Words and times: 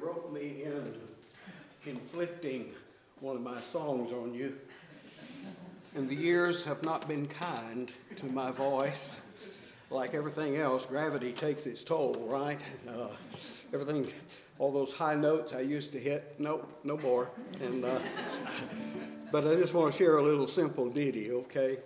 wrote 0.00 0.32
me 0.32 0.62
into 0.64 0.98
inflicting 1.86 2.72
one 3.20 3.36
of 3.36 3.42
my 3.42 3.60
songs 3.60 4.12
on 4.12 4.34
you. 4.34 4.56
And 5.94 6.08
the 6.08 6.14
years 6.14 6.62
have 6.64 6.82
not 6.82 7.08
been 7.08 7.26
kind 7.26 7.92
to 8.16 8.26
my 8.26 8.50
voice. 8.50 9.20
Like 9.90 10.14
everything 10.14 10.56
else, 10.56 10.84
gravity 10.86 11.32
takes 11.32 11.64
its 11.66 11.82
toll, 11.82 12.26
right? 12.28 12.60
Uh, 12.86 13.08
everything, 13.72 14.06
all 14.58 14.70
those 14.70 14.92
high 14.92 15.14
notes 15.14 15.52
I 15.52 15.60
used 15.60 15.92
to 15.92 15.98
hit, 15.98 16.34
nope, 16.38 16.70
no 16.84 16.98
more. 16.98 17.30
And, 17.60 17.84
uh, 17.84 17.98
but 19.32 19.46
I 19.46 19.54
just 19.54 19.72
want 19.72 19.92
to 19.92 19.98
share 19.98 20.18
a 20.18 20.22
little 20.22 20.46
simple 20.46 20.90
ditty, 20.90 21.32
okay? 21.32 21.78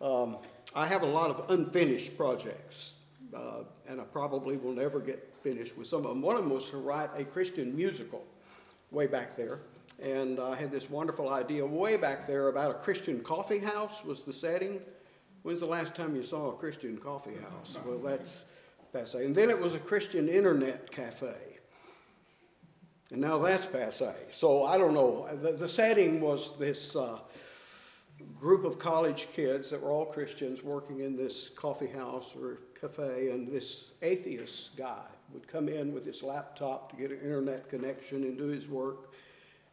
Um, 0.00 0.36
I 0.74 0.86
have 0.86 1.02
a 1.02 1.06
lot 1.06 1.30
of 1.30 1.50
unfinished 1.50 2.16
projects, 2.16 2.92
uh, 3.34 3.64
and 3.88 4.00
I 4.00 4.04
probably 4.04 4.56
will 4.56 4.72
never 4.72 5.00
get 5.00 5.27
finished 5.42 5.76
with 5.76 5.86
some 5.86 6.04
of 6.04 6.08
them. 6.08 6.22
One 6.22 6.36
of 6.36 6.42
them 6.42 6.52
was 6.52 6.70
to 6.70 6.76
write 6.76 7.10
a 7.16 7.24
Christian 7.24 7.74
musical 7.74 8.24
way 8.90 9.06
back 9.06 9.36
there. 9.36 9.60
And 10.00 10.38
I 10.38 10.54
had 10.54 10.70
this 10.70 10.88
wonderful 10.88 11.28
idea 11.30 11.66
way 11.66 11.96
back 11.96 12.26
there 12.26 12.48
about 12.48 12.70
a 12.70 12.74
Christian 12.74 13.20
coffee 13.20 13.58
house 13.58 14.04
was 14.04 14.22
the 14.22 14.32
setting. 14.32 14.80
When's 15.42 15.60
the 15.60 15.66
last 15.66 15.94
time 15.94 16.14
you 16.14 16.22
saw 16.22 16.50
a 16.50 16.52
Christian 16.52 16.96
coffee 16.98 17.36
house? 17.36 17.76
Well, 17.84 17.98
that's 17.98 18.44
passe. 18.92 19.24
And 19.24 19.34
then 19.34 19.50
it 19.50 19.58
was 19.58 19.74
a 19.74 19.78
Christian 19.78 20.28
internet 20.28 20.90
cafe. 20.90 21.34
And 23.10 23.20
now 23.20 23.38
that's 23.38 23.66
passe. 23.66 24.14
So 24.30 24.64
I 24.64 24.78
don't 24.78 24.94
know. 24.94 25.28
The, 25.42 25.52
the 25.52 25.68
setting 25.68 26.20
was 26.20 26.56
this 26.58 26.94
uh, 26.94 27.18
group 28.38 28.64
of 28.64 28.78
college 28.78 29.28
kids 29.32 29.70
that 29.70 29.82
were 29.82 29.90
all 29.90 30.06
Christians 30.06 30.62
working 30.62 31.00
in 31.00 31.16
this 31.16 31.48
coffee 31.48 31.86
house 31.86 32.34
or 32.40 32.58
cafe, 32.80 33.30
and 33.30 33.50
this 33.50 33.86
atheist 34.02 34.76
guy 34.76 35.06
would 35.32 35.46
come 35.46 35.68
in 35.68 35.92
with 35.92 36.04
his 36.04 36.22
laptop 36.22 36.90
to 36.90 36.96
get 36.96 37.10
an 37.10 37.20
internet 37.20 37.68
connection 37.68 38.22
and 38.24 38.38
do 38.38 38.46
his 38.46 38.68
work. 38.68 39.12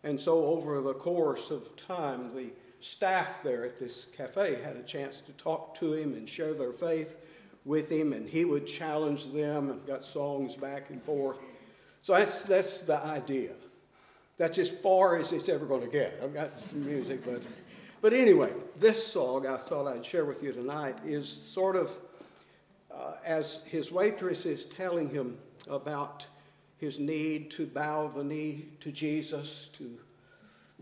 And 0.04 0.20
so, 0.20 0.46
over 0.46 0.82
the 0.82 0.94
course 0.94 1.50
of 1.50 1.76
time, 1.76 2.36
the 2.36 2.52
staff 2.80 3.42
there 3.44 3.66
at 3.66 3.80
this 3.80 4.06
cafe 4.16 4.62
had 4.62 4.76
a 4.76 4.84
chance 4.84 5.22
to 5.22 5.32
talk 5.34 5.78
to 5.80 5.94
him 5.94 6.14
and 6.14 6.30
share 6.30 6.54
their 6.54 6.74
faith 6.74 7.16
with 7.64 7.90
him, 7.90 8.14
and 8.14 8.30
he 8.30 8.46
would 8.46 8.68
challenge 8.68 9.32
them 9.34 9.72
and 9.72 9.86
got 9.88 10.04
songs 10.04 10.56
back 10.56 10.92
and 10.92 11.02
forth. 11.04 11.40
So, 12.02 12.14
that's, 12.14 12.44
that's 12.44 12.82
the 12.82 13.04
idea. 13.04 13.54
That's 14.38 14.58
as 14.58 14.70
far 14.70 15.16
as 15.16 15.32
it's 15.32 15.50
ever 15.50 15.66
going 15.66 15.82
to 15.82 15.88
get. 15.88 16.20
I've 16.22 16.34
got 16.34 16.62
some 16.62 16.86
music, 16.86 17.24
but, 17.24 17.48
but 18.02 18.14
anyway, 18.14 18.52
this 18.78 19.06
song 19.08 19.48
I 19.48 19.58
thought 19.58 19.88
I'd 19.88 20.06
share 20.06 20.26
with 20.26 20.44
you 20.44 20.52
tonight 20.52 20.98
is 21.06 21.28
sort 21.28 21.78
of 21.78 21.90
uh, 22.94 23.14
as 23.26 23.64
his 23.66 23.92
waitress 23.92 24.46
is 24.46 24.66
telling 24.66 25.10
him 25.10 25.38
about 25.70 26.26
his 26.78 27.00
need 27.00 27.52
to 27.52 27.66
bow 27.66 28.08
the 28.08 28.24
knee 28.24 28.66
to 28.82 28.92
Jesus, 28.92 29.70
to 29.78 29.98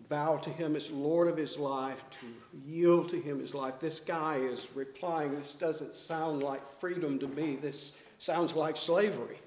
bow 0.09 0.37
to 0.37 0.49
him 0.49 0.75
as 0.75 0.89
Lord 0.89 1.27
of 1.27 1.37
his 1.37 1.57
life, 1.57 2.03
to 2.21 2.27
yield 2.67 3.09
to 3.09 3.19
him 3.19 3.39
his 3.39 3.53
life. 3.53 3.75
This 3.79 3.99
guy 3.99 4.37
is 4.37 4.67
replying, 4.75 5.35
This 5.35 5.53
doesn't 5.53 5.95
sound 5.95 6.43
like 6.43 6.65
freedom 6.79 7.19
to 7.19 7.27
me. 7.27 7.55
This 7.55 7.93
sounds 8.17 8.53
like 8.53 8.77
slavery. 8.77 9.39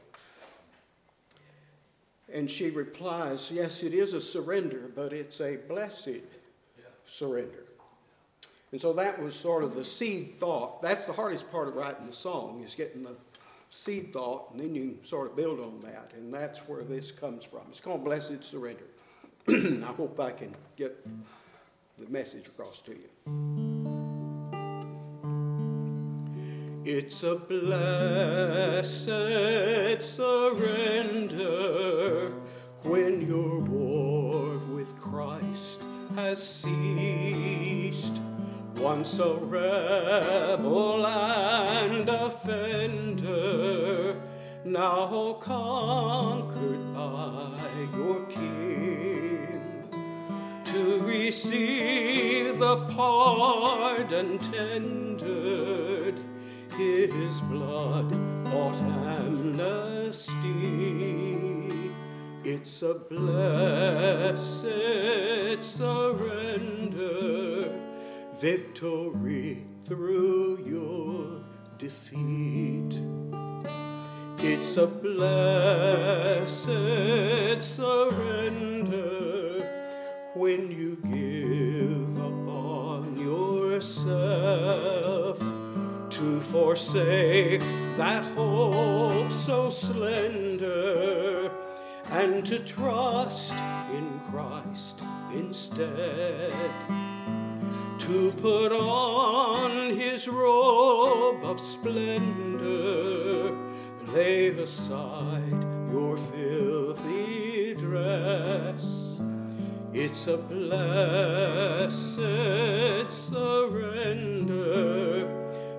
And 2.33 2.51
she 2.51 2.71
replies, 2.71 3.51
Yes, 3.51 3.83
it 3.83 3.95
is 3.95 4.13
a 4.13 4.21
surrender, 4.21 4.91
but 4.95 5.13
it's 5.13 5.41
a 5.41 5.57
blessed 5.69 6.21
surrender. 7.09 7.65
And 8.73 8.81
so 8.81 8.93
that 8.95 9.23
was 9.23 9.35
sort 9.35 9.63
of 9.63 9.75
the 9.75 9.85
seed 9.85 10.35
thought. 10.39 10.83
That's 10.83 11.07
the 11.07 11.13
hardest 11.13 11.51
part 11.51 11.69
of 11.69 11.77
writing 11.77 12.07
the 12.07 12.13
song, 12.13 12.63
is 12.67 12.75
getting 12.75 13.03
the 13.03 13.15
seed 13.77 14.13
thought, 14.13 14.51
and 14.51 14.61
then 14.61 14.75
you 14.75 14.99
sort 15.03 15.31
of 15.31 15.37
build 15.37 15.61
on 15.61 15.79
that. 15.81 16.13
And 16.17 16.33
that's 16.33 16.61
where 16.61 16.83
this 16.83 17.13
comes 17.13 17.45
from. 17.45 17.61
It's 17.71 17.81
called 17.81 18.03
Blessed 18.05 18.43
Surrender. 18.43 18.87
I 19.49 19.93
hope 19.97 20.19
I 20.19 20.31
can 20.33 20.55
get 20.77 21.07
the 21.99 22.09
message 22.09 22.49
across 22.49 22.81
to 22.83 22.93
you. 22.93 23.11
It's 26.85 27.23
a 27.23 27.37
blessed 27.37 29.05
surrender 30.03 31.53
when 32.83 33.27
your 33.27 33.59
war 33.59 34.59
with 34.73 34.97
Christ 35.01 35.81
has 36.15 36.43
ceased 36.43 38.15
once 38.79 39.19
a 39.19 39.35
rebel 39.35 41.07
and 41.07 42.09
offender, 42.09 43.35
now 44.65 45.33
conquered 45.41 46.95
by 46.95 47.59
your 47.95 48.25
King, 48.27 49.89
to 50.65 51.01
receive 51.01 52.59
the 52.59 52.77
pardon 52.93 54.39
tendered, 54.39 56.15
his 56.77 57.41
blood 57.43 58.11
bought 58.45 58.81
amnesty. 59.19 60.27
It's 62.45 62.83
a 62.83 62.95
blessed 62.95 64.63
surrender 65.63 67.56
victory 68.39 69.65
through 69.87 70.59
your 70.67 71.43
defeat. 71.79 73.01
It's 74.39 74.77
a 74.77 74.87
blessed 74.87 76.63
surrender 77.63 79.17
when 80.35 80.71
you 80.71 80.97
give 81.05 82.19
upon 82.19 83.19
yourself 83.19 84.19
to 86.11 86.41
forsake 86.53 87.63
that 87.97 88.23
hope 88.35 89.33
so 89.33 89.71
slender 89.71 91.51
and 92.11 92.45
to 92.45 92.59
trust 92.59 93.55
in 93.95 94.21
Christ 94.31 95.01
instead 95.33 96.53
to 97.99 98.33
put 98.33 98.73
on 98.73 99.97
his 99.97 100.29
robe 100.29 101.43
of 101.45 101.61
splendor, 101.61 103.57
lay 104.13 104.49
aside 104.49 105.65
your 105.91 106.17
filthy 106.17 107.75
dress. 107.75 109.19
It's 109.93 110.27
a 110.27 110.37
blessed 110.37 111.91
surrender 113.11 114.67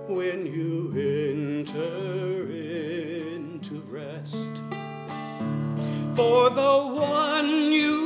when 0.07 0.45
you 0.45 0.93
enter 1.59 2.49
into 2.51 3.81
rest. 3.89 4.61
For 6.15 6.49
the 6.49 6.77
one 6.95 7.71
you 7.71 7.96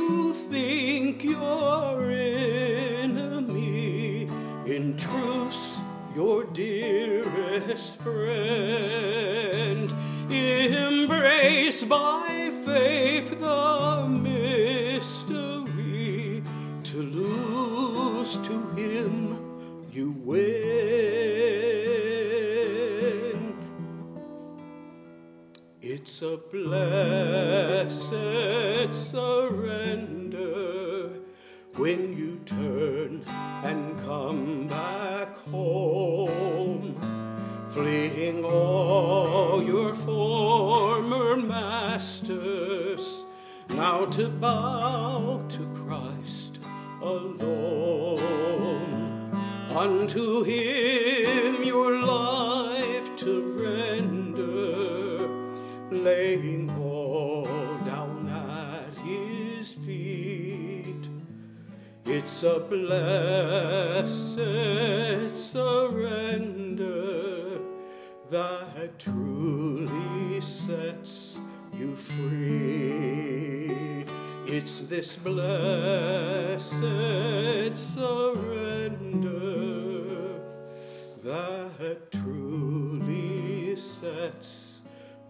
your 6.14 6.44
dearest 6.44 7.96
friend, 7.96 9.92
embrace 10.30 11.82
by 11.84 12.50
faith 12.66 13.30
the 13.40 14.06
mystery, 14.08 15.62
to 16.84 16.96
lose 17.02 18.36
to 18.36 18.70
him 18.76 19.38
you 19.90 20.10
win. 20.24 20.52
It's 25.80 26.20
a 26.22 26.36
blessed 26.52 28.02
surrender 28.94 30.21
when 31.76 32.16
you 32.16 32.38
turn 32.44 33.24
and 33.64 33.98
come 34.04 34.66
back 34.66 35.34
home, 35.50 36.96
fleeing 37.72 38.44
all 38.44 39.62
your 39.62 39.94
former 39.94 41.36
masters, 41.36 43.22
now 43.70 44.04
to 44.06 44.28
bow 44.28 45.42
to 45.48 45.84
Christ 45.86 46.58
alone. 47.00 48.20
Unto 49.74 50.42
him 50.42 51.64
It's 62.24 62.44
a 62.44 62.60
blessed 62.60 64.38
surrender 65.36 66.78
that 68.30 68.96
truly 69.00 70.40
sets 70.40 71.38
you 71.72 71.96
free. 71.96 74.04
It's 74.46 74.82
this 74.82 75.16
blessed 75.16 76.70
surrender 77.76 79.32
that 81.24 82.12
truly 82.12 83.74
sets 83.74 84.82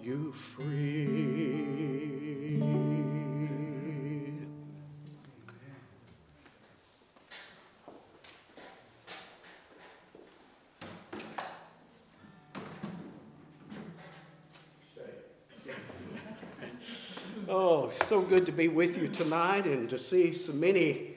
you 0.03 0.35
free. 0.55 1.32
So 18.13 18.21
good 18.21 18.45
to 18.45 18.53
be 18.53 18.69
with 18.69 19.01
you 19.01 19.09
tonight 19.09 19.65
and 19.65 19.89
to 19.89 19.99
see 19.99 20.35
so 20.35 20.53
many, 20.53 21.13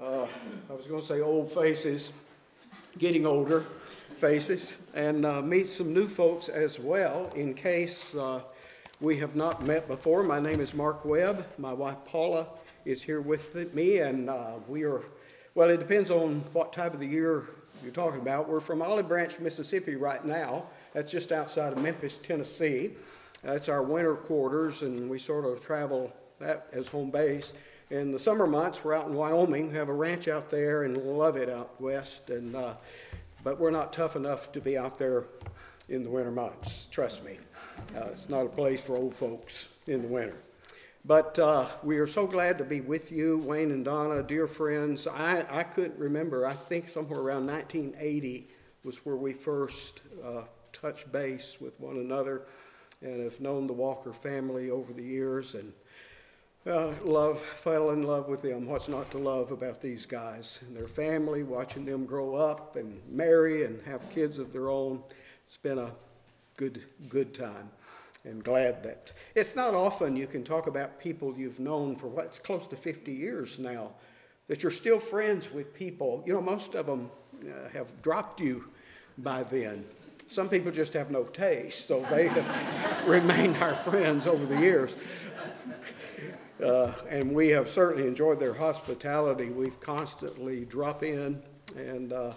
uh, 0.00 0.26
I 0.68 0.72
was 0.72 0.88
going 0.88 1.00
to 1.00 1.06
say 1.06 1.20
old 1.20 1.52
faces, 1.52 2.10
getting 2.98 3.24
older 3.24 3.64
faces, 4.18 4.78
and 4.92 5.24
uh, 5.24 5.40
meet 5.40 5.68
some 5.68 5.94
new 5.94 6.08
folks 6.08 6.48
as 6.48 6.80
well 6.80 7.30
in 7.36 7.54
case 7.54 8.16
uh, 8.16 8.40
we 9.00 9.16
have 9.18 9.36
not 9.36 9.64
met 9.64 9.86
before. 9.86 10.24
My 10.24 10.40
name 10.40 10.58
is 10.58 10.74
Mark 10.74 11.04
Webb. 11.04 11.46
My 11.58 11.72
wife 11.72 11.98
Paula 12.06 12.48
is 12.84 13.00
here 13.00 13.20
with 13.20 13.72
me, 13.72 13.98
and 13.98 14.28
uh, 14.28 14.54
we 14.66 14.82
are, 14.82 15.02
well, 15.54 15.70
it 15.70 15.78
depends 15.78 16.10
on 16.10 16.42
what 16.52 16.72
type 16.72 16.92
of 16.92 16.98
the 16.98 17.06
year 17.06 17.44
you're 17.84 17.92
talking 17.92 18.20
about. 18.20 18.48
We're 18.48 18.58
from 18.58 18.82
Olive 18.82 19.06
Branch, 19.06 19.38
Mississippi 19.38 19.94
right 19.94 20.24
now. 20.24 20.64
That's 20.92 21.12
just 21.12 21.30
outside 21.30 21.72
of 21.72 21.78
Memphis, 21.80 22.18
Tennessee. 22.20 22.94
That's 23.44 23.68
our 23.68 23.84
winter 23.84 24.16
quarters, 24.16 24.82
and 24.82 25.08
we 25.08 25.20
sort 25.20 25.44
of 25.44 25.64
travel 25.64 26.12
that 26.38 26.66
as 26.72 26.88
home 26.88 27.10
base. 27.10 27.52
In 27.90 28.10
the 28.10 28.18
summer 28.18 28.46
months, 28.46 28.82
we're 28.82 28.94
out 28.94 29.06
in 29.06 29.14
Wyoming. 29.14 29.70
We 29.70 29.76
have 29.76 29.88
a 29.88 29.94
ranch 29.94 30.26
out 30.26 30.50
there 30.50 30.84
and 30.84 30.96
love 30.96 31.36
it 31.36 31.50
out 31.50 31.80
west. 31.80 32.30
And 32.30 32.56
uh, 32.56 32.74
but 33.44 33.58
we're 33.58 33.70
not 33.70 33.92
tough 33.92 34.16
enough 34.16 34.52
to 34.52 34.60
be 34.60 34.78
out 34.78 34.98
there 34.98 35.24
in 35.88 36.02
the 36.02 36.10
winter 36.10 36.30
months. 36.30 36.86
Trust 36.90 37.24
me, 37.24 37.38
uh, 37.96 38.06
it's 38.06 38.28
not 38.28 38.46
a 38.46 38.48
place 38.48 38.80
for 38.80 38.96
old 38.96 39.14
folks 39.14 39.68
in 39.86 40.02
the 40.02 40.08
winter. 40.08 40.36
But 41.04 41.36
uh, 41.38 41.66
we 41.82 41.98
are 41.98 42.06
so 42.06 42.28
glad 42.28 42.58
to 42.58 42.64
be 42.64 42.80
with 42.80 43.10
you, 43.10 43.38
Wayne 43.38 43.72
and 43.72 43.84
Donna, 43.84 44.22
dear 44.22 44.46
friends. 44.46 45.08
I, 45.08 45.44
I 45.50 45.64
couldn't 45.64 45.98
remember. 45.98 46.46
I 46.46 46.54
think 46.54 46.88
somewhere 46.88 47.18
around 47.18 47.46
1980 47.46 48.48
was 48.84 49.04
where 49.04 49.16
we 49.16 49.32
first 49.32 50.02
uh, 50.24 50.42
touched 50.72 51.10
base 51.10 51.56
with 51.60 51.78
one 51.80 51.96
another 51.96 52.42
and 53.00 53.24
have 53.24 53.40
known 53.40 53.66
the 53.66 53.72
Walker 53.72 54.12
family 54.12 54.70
over 54.70 54.92
the 54.92 55.02
years 55.02 55.56
and 55.56 55.72
uh, 56.66 56.92
love, 57.04 57.40
fell 57.40 57.90
in 57.90 58.04
love 58.04 58.28
with 58.28 58.42
them. 58.42 58.66
What's 58.66 58.88
not 58.88 59.10
to 59.12 59.18
love 59.18 59.50
about 59.50 59.80
these 59.80 60.06
guys 60.06 60.60
and 60.66 60.76
their 60.76 60.88
family, 60.88 61.42
watching 61.42 61.84
them 61.84 62.06
grow 62.06 62.36
up 62.36 62.76
and 62.76 63.00
marry 63.10 63.64
and 63.64 63.80
have 63.82 64.08
kids 64.10 64.38
of 64.38 64.52
their 64.52 64.70
own. 64.70 65.02
It's 65.44 65.56
been 65.56 65.78
a 65.78 65.90
good, 66.56 66.84
good 67.08 67.34
time. 67.34 67.70
And 68.24 68.44
glad 68.44 68.84
that 68.84 69.12
it's 69.34 69.56
not 69.56 69.74
often 69.74 70.14
you 70.14 70.28
can 70.28 70.44
talk 70.44 70.68
about 70.68 71.00
people 71.00 71.34
you've 71.36 71.58
known 71.58 71.96
for 71.96 72.06
what's 72.06 72.38
close 72.38 72.68
to 72.68 72.76
50 72.76 73.10
years 73.10 73.58
now, 73.58 73.90
that 74.46 74.62
you're 74.62 74.70
still 74.70 75.00
friends 75.00 75.50
with 75.52 75.74
people. 75.74 76.22
You 76.24 76.34
know, 76.34 76.40
most 76.40 76.76
of 76.76 76.86
them 76.86 77.10
uh, 77.42 77.68
have 77.70 78.00
dropped 78.02 78.40
you 78.40 78.68
by 79.18 79.42
then. 79.42 79.84
Some 80.28 80.48
people 80.48 80.70
just 80.70 80.92
have 80.92 81.10
no 81.10 81.24
taste, 81.24 81.88
so 81.88 82.06
they 82.10 82.28
have 82.28 83.08
remained 83.08 83.56
our 83.56 83.74
friends 83.74 84.28
over 84.28 84.46
the 84.46 84.60
years. 84.60 84.94
Uh, 86.62 86.92
and 87.08 87.34
we 87.34 87.48
have 87.48 87.68
certainly 87.68 88.06
enjoyed 88.06 88.38
their 88.38 88.54
hospitality. 88.54 89.50
We 89.50 89.70
constantly 89.80 90.64
drop 90.64 91.02
in 91.02 91.42
and 91.76 92.12
uh, 92.12 92.32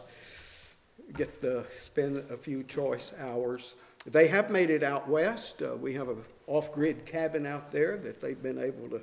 get 1.13 1.41
to 1.41 1.63
spend 1.69 2.17
a 2.31 2.37
few 2.37 2.63
choice 2.63 3.13
hours. 3.19 3.75
They 4.05 4.27
have 4.27 4.49
made 4.49 4.69
it 4.69 4.83
out 4.83 5.07
west. 5.07 5.61
Uh, 5.61 5.75
we 5.75 5.93
have 5.93 6.09
an 6.09 6.23
off 6.47 6.71
grid 6.71 7.05
cabin 7.05 7.45
out 7.45 7.71
there 7.71 7.97
that 7.97 8.19
they've 8.19 8.41
been 8.41 8.59
able 8.59 8.89
to 8.89 9.01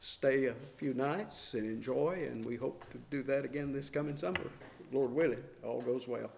stay 0.00 0.46
a 0.46 0.54
few 0.76 0.92
nights 0.92 1.54
and 1.54 1.64
enjoy, 1.64 2.26
and 2.30 2.44
we 2.44 2.56
hope 2.56 2.84
to 2.90 2.98
do 3.10 3.22
that 3.22 3.44
again 3.44 3.72
this 3.72 3.88
coming 3.88 4.16
summer, 4.16 4.40
Lord 4.92 5.12
willing, 5.12 5.42
all 5.64 5.80
goes 5.80 6.06
well. 6.06 6.30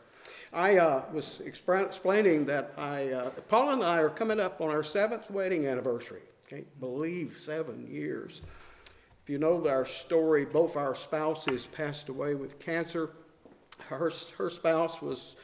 I 0.53 0.77
uh, 0.79 1.03
was 1.13 1.41
explaining 1.45 2.47
that 2.47 2.73
I, 2.77 3.11
uh, 3.11 3.31
Paula 3.49 3.73
and 3.75 3.83
I 3.83 3.99
are 3.99 4.11
coming 4.11 4.41
up 4.41 4.61
on 4.61 4.71
our 4.71 4.83
seventh 4.83 5.31
wedding 5.31 5.67
anniversary. 5.67 6.23
Can't 6.49 6.79
believe 6.79 7.37
seven 7.37 7.89
years. 7.89 8.41
If 9.23 9.29
you 9.29 9.39
know 9.39 9.67
our 9.67 9.85
story, 9.85 10.45
both 10.45 10.77
our 10.77 10.95
spouses 10.95 11.67
passed 11.67 12.09
away 12.09 12.37
with 12.37 12.61
cancer. 12.61 13.11
Her, 13.89 14.13
her 14.39 14.49
spouse 14.49 15.03
was 15.03 15.35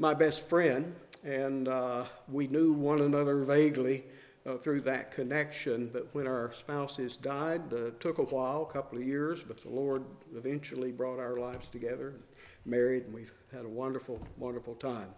my 0.00 0.12
best 0.12 0.48
friend, 0.48 0.96
and 1.22 1.68
uh, 1.68 2.04
we 2.28 2.48
knew 2.48 2.72
one 2.72 3.00
another 3.00 3.44
vaguely 3.44 4.04
uh, 4.44 4.56
through 4.56 4.80
that 4.80 5.12
connection. 5.12 5.88
But 5.92 6.08
when 6.12 6.26
our 6.26 6.52
spouses 6.52 7.16
died, 7.16 7.72
uh, 7.72 7.90
took 8.00 8.18
a 8.18 8.24
while, 8.24 8.62
a 8.68 8.72
couple 8.72 8.98
of 8.98 9.04
years, 9.06 9.44
but 9.44 9.62
the 9.62 9.70
Lord 9.70 10.02
eventually 10.34 10.90
brought 10.90 11.20
our 11.20 11.36
lives 11.36 11.68
together 11.68 12.14
married, 12.66 13.04
and 13.04 13.14
we've 13.14 13.32
had 13.52 13.64
a 13.64 13.68
wonderful, 13.68 14.20
wonderful 14.36 14.74
time. 14.74 15.08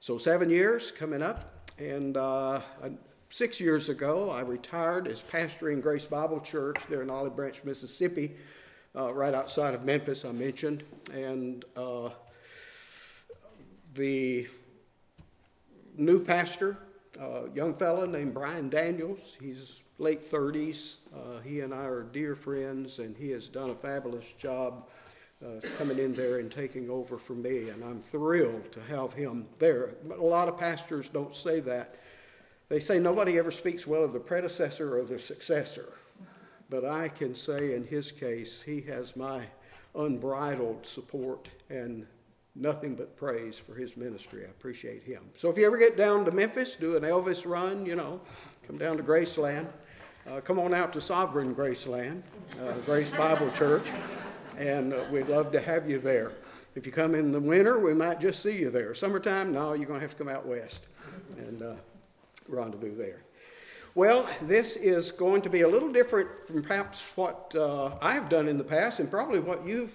So, 0.00 0.18
seven 0.18 0.50
years 0.50 0.90
coming 0.90 1.22
up, 1.22 1.70
and 1.78 2.16
uh, 2.16 2.60
six 3.30 3.60
years 3.60 3.88
ago, 3.88 4.30
I 4.30 4.40
retired 4.40 5.08
as 5.08 5.22
pastoring 5.22 5.82
Grace 5.82 6.06
Bible 6.06 6.40
Church 6.40 6.78
there 6.88 7.02
in 7.02 7.10
Olive 7.10 7.36
Branch, 7.36 7.60
Mississippi, 7.64 8.36
uh, 8.96 9.12
right 9.12 9.34
outside 9.34 9.74
of 9.74 9.84
Memphis, 9.84 10.24
I 10.24 10.32
mentioned. 10.32 10.82
And 11.12 11.64
uh, 11.76 12.10
the 13.94 14.46
new 15.96 16.24
pastor, 16.24 16.78
a 17.20 17.48
young 17.54 17.74
fellow 17.74 18.06
named 18.06 18.34
Brian 18.34 18.68
Daniels, 18.68 19.36
he's 19.40 19.82
late 19.98 20.30
30s. 20.30 20.96
Uh, 21.14 21.40
he 21.40 21.60
and 21.60 21.74
I 21.74 21.84
are 21.84 22.04
dear 22.04 22.34
friends, 22.34 22.98
and 22.98 23.16
he 23.16 23.30
has 23.30 23.48
done 23.48 23.70
a 23.70 23.74
fabulous 23.74 24.32
job 24.32 24.88
uh, 25.44 25.60
coming 25.76 25.98
in 25.98 26.14
there 26.14 26.38
and 26.38 26.50
taking 26.50 26.90
over 26.90 27.18
for 27.18 27.34
me, 27.34 27.68
and 27.68 27.84
I'm 27.84 28.02
thrilled 28.02 28.72
to 28.72 28.80
have 28.82 29.12
him 29.12 29.46
there. 29.58 29.90
But 30.06 30.18
a 30.18 30.24
lot 30.24 30.48
of 30.48 30.56
pastors 30.56 31.08
don't 31.08 31.34
say 31.34 31.60
that. 31.60 31.96
They 32.68 32.80
say 32.80 32.98
nobody 32.98 33.38
ever 33.38 33.50
speaks 33.50 33.86
well 33.86 34.04
of 34.04 34.12
the 34.12 34.20
predecessor 34.20 34.98
or 34.98 35.04
the 35.04 35.18
successor. 35.18 35.92
But 36.70 36.84
I 36.84 37.08
can 37.08 37.34
say 37.34 37.74
in 37.74 37.84
his 37.84 38.12
case, 38.12 38.62
he 38.62 38.82
has 38.82 39.16
my 39.16 39.42
unbridled 39.94 40.86
support 40.86 41.48
and 41.70 42.06
nothing 42.54 42.94
but 42.94 43.16
praise 43.16 43.58
for 43.58 43.74
his 43.74 43.96
ministry. 43.96 44.44
I 44.44 44.50
appreciate 44.50 45.02
him. 45.02 45.22
So 45.34 45.48
if 45.48 45.56
you 45.56 45.66
ever 45.66 45.78
get 45.78 45.96
down 45.96 46.24
to 46.26 46.30
Memphis, 46.30 46.76
do 46.76 46.96
an 46.96 47.04
Elvis 47.04 47.46
run, 47.46 47.86
you 47.86 47.96
know, 47.96 48.20
come 48.66 48.76
down 48.76 48.98
to 48.98 49.02
Graceland. 49.02 49.66
Uh, 50.30 50.40
come 50.40 50.58
on 50.58 50.74
out 50.74 50.92
to 50.92 51.00
Sovereign 51.00 51.54
Graceland, 51.54 52.20
uh, 52.60 52.72
Grace 52.84 53.10
Bible 53.16 53.50
Church 53.50 53.88
and 54.58 54.92
uh, 54.92 55.04
we'd 55.10 55.28
love 55.28 55.52
to 55.52 55.60
have 55.60 55.88
you 55.88 55.98
there. 55.98 56.32
If 56.74 56.84
you 56.84 56.92
come 56.92 57.14
in 57.14 57.32
the 57.32 57.40
winter, 57.40 57.78
we 57.78 57.94
might 57.94 58.20
just 58.20 58.42
see 58.42 58.58
you 58.58 58.70
there. 58.70 58.92
Summertime, 58.94 59.52
no, 59.52 59.72
you're 59.72 59.86
going 59.86 60.00
to 60.00 60.04
have 60.06 60.16
to 60.16 60.16
come 60.16 60.28
out 60.28 60.46
west 60.46 60.86
and 61.38 61.62
uh, 61.62 61.74
rendezvous 62.48 62.94
there. 62.96 63.22
Well, 63.94 64.28
this 64.42 64.76
is 64.76 65.10
going 65.10 65.42
to 65.42 65.50
be 65.50 65.62
a 65.62 65.68
little 65.68 65.90
different 65.90 66.28
from 66.46 66.62
perhaps 66.62 67.02
what 67.16 67.54
uh, 67.54 67.96
I've 68.00 68.28
done 68.28 68.48
in 68.48 68.58
the 68.58 68.64
past 68.64 69.00
and 69.00 69.10
probably 69.10 69.40
what 69.40 69.66
you've 69.66 69.92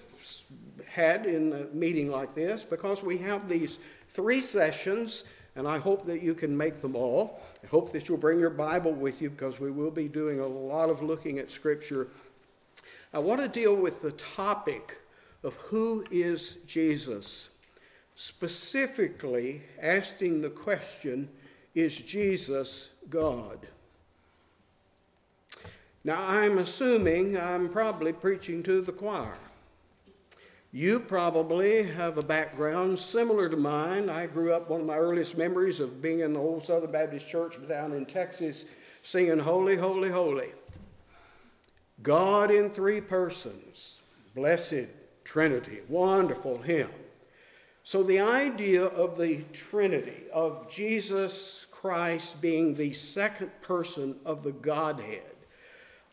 had 0.86 1.26
in 1.26 1.52
a 1.52 1.74
meeting 1.74 2.10
like 2.10 2.34
this 2.34 2.64
because 2.64 3.02
we 3.02 3.18
have 3.18 3.48
these 3.48 3.78
three 4.08 4.40
sessions 4.40 5.24
and 5.56 5.68
I 5.68 5.78
hope 5.78 6.04
that 6.06 6.20
you 6.20 6.34
can 6.34 6.56
make 6.56 6.80
them 6.80 6.96
all. 6.96 7.40
I 7.62 7.66
hope 7.68 7.92
that 7.92 8.08
you'll 8.08 8.18
bring 8.18 8.40
your 8.40 8.50
Bible 8.50 8.92
with 8.92 9.22
you 9.22 9.30
because 9.30 9.60
we 9.60 9.70
will 9.70 9.90
be 9.90 10.08
doing 10.08 10.40
a 10.40 10.46
lot 10.46 10.90
of 10.90 11.02
looking 11.02 11.38
at 11.38 11.50
Scripture 11.50 12.08
I 13.14 13.20
want 13.20 13.40
to 13.40 13.46
deal 13.48 13.76
with 13.76 14.02
the 14.02 14.10
topic 14.10 14.98
of 15.44 15.54
who 15.54 16.04
is 16.10 16.58
Jesus, 16.66 17.48
specifically 18.16 19.62
asking 19.80 20.40
the 20.40 20.50
question 20.50 21.28
is 21.74 21.96
Jesus 21.96 22.90
God? 23.08 23.66
Now, 26.04 26.22
I'm 26.26 26.58
assuming 26.58 27.38
I'm 27.38 27.70
probably 27.70 28.12
preaching 28.12 28.62
to 28.64 28.82
the 28.82 28.92
choir. 28.92 29.38
You 30.70 31.00
probably 31.00 31.84
have 31.84 32.18
a 32.18 32.22
background 32.22 32.98
similar 32.98 33.48
to 33.48 33.56
mine. 33.56 34.10
I 34.10 34.26
grew 34.26 34.52
up, 34.52 34.68
one 34.68 34.80
of 34.80 34.86
my 34.86 34.98
earliest 34.98 35.38
memories 35.38 35.80
of 35.80 36.02
being 36.02 36.20
in 36.20 36.32
the 36.32 36.40
old 36.40 36.64
Southern 36.64 36.90
Baptist 36.90 37.28
Church 37.28 37.56
down 37.68 37.92
in 37.92 38.04
Texas, 38.04 38.64
singing 39.02 39.38
Holy, 39.38 39.76
Holy, 39.76 40.10
Holy. 40.10 40.52
God 42.02 42.50
in 42.50 42.70
three 42.70 43.00
persons, 43.00 44.00
blessed 44.34 44.88
Trinity, 45.24 45.80
wonderful 45.88 46.58
hymn. 46.58 46.90
So, 47.82 48.02
the 48.02 48.20
idea 48.20 48.84
of 48.84 49.16
the 49.16 49.44
Trinity, 49.52 50.24
of 50.32 50.68
Jesus 50.70 51.63
Christ 51.84 52.40
being 52.40 52.74
the 52.74 52.94
second 52.94 53.50
person 53.60 54.16
of 54.24 54.42
the 54.42 54.52
Godhead, 54.52 55.34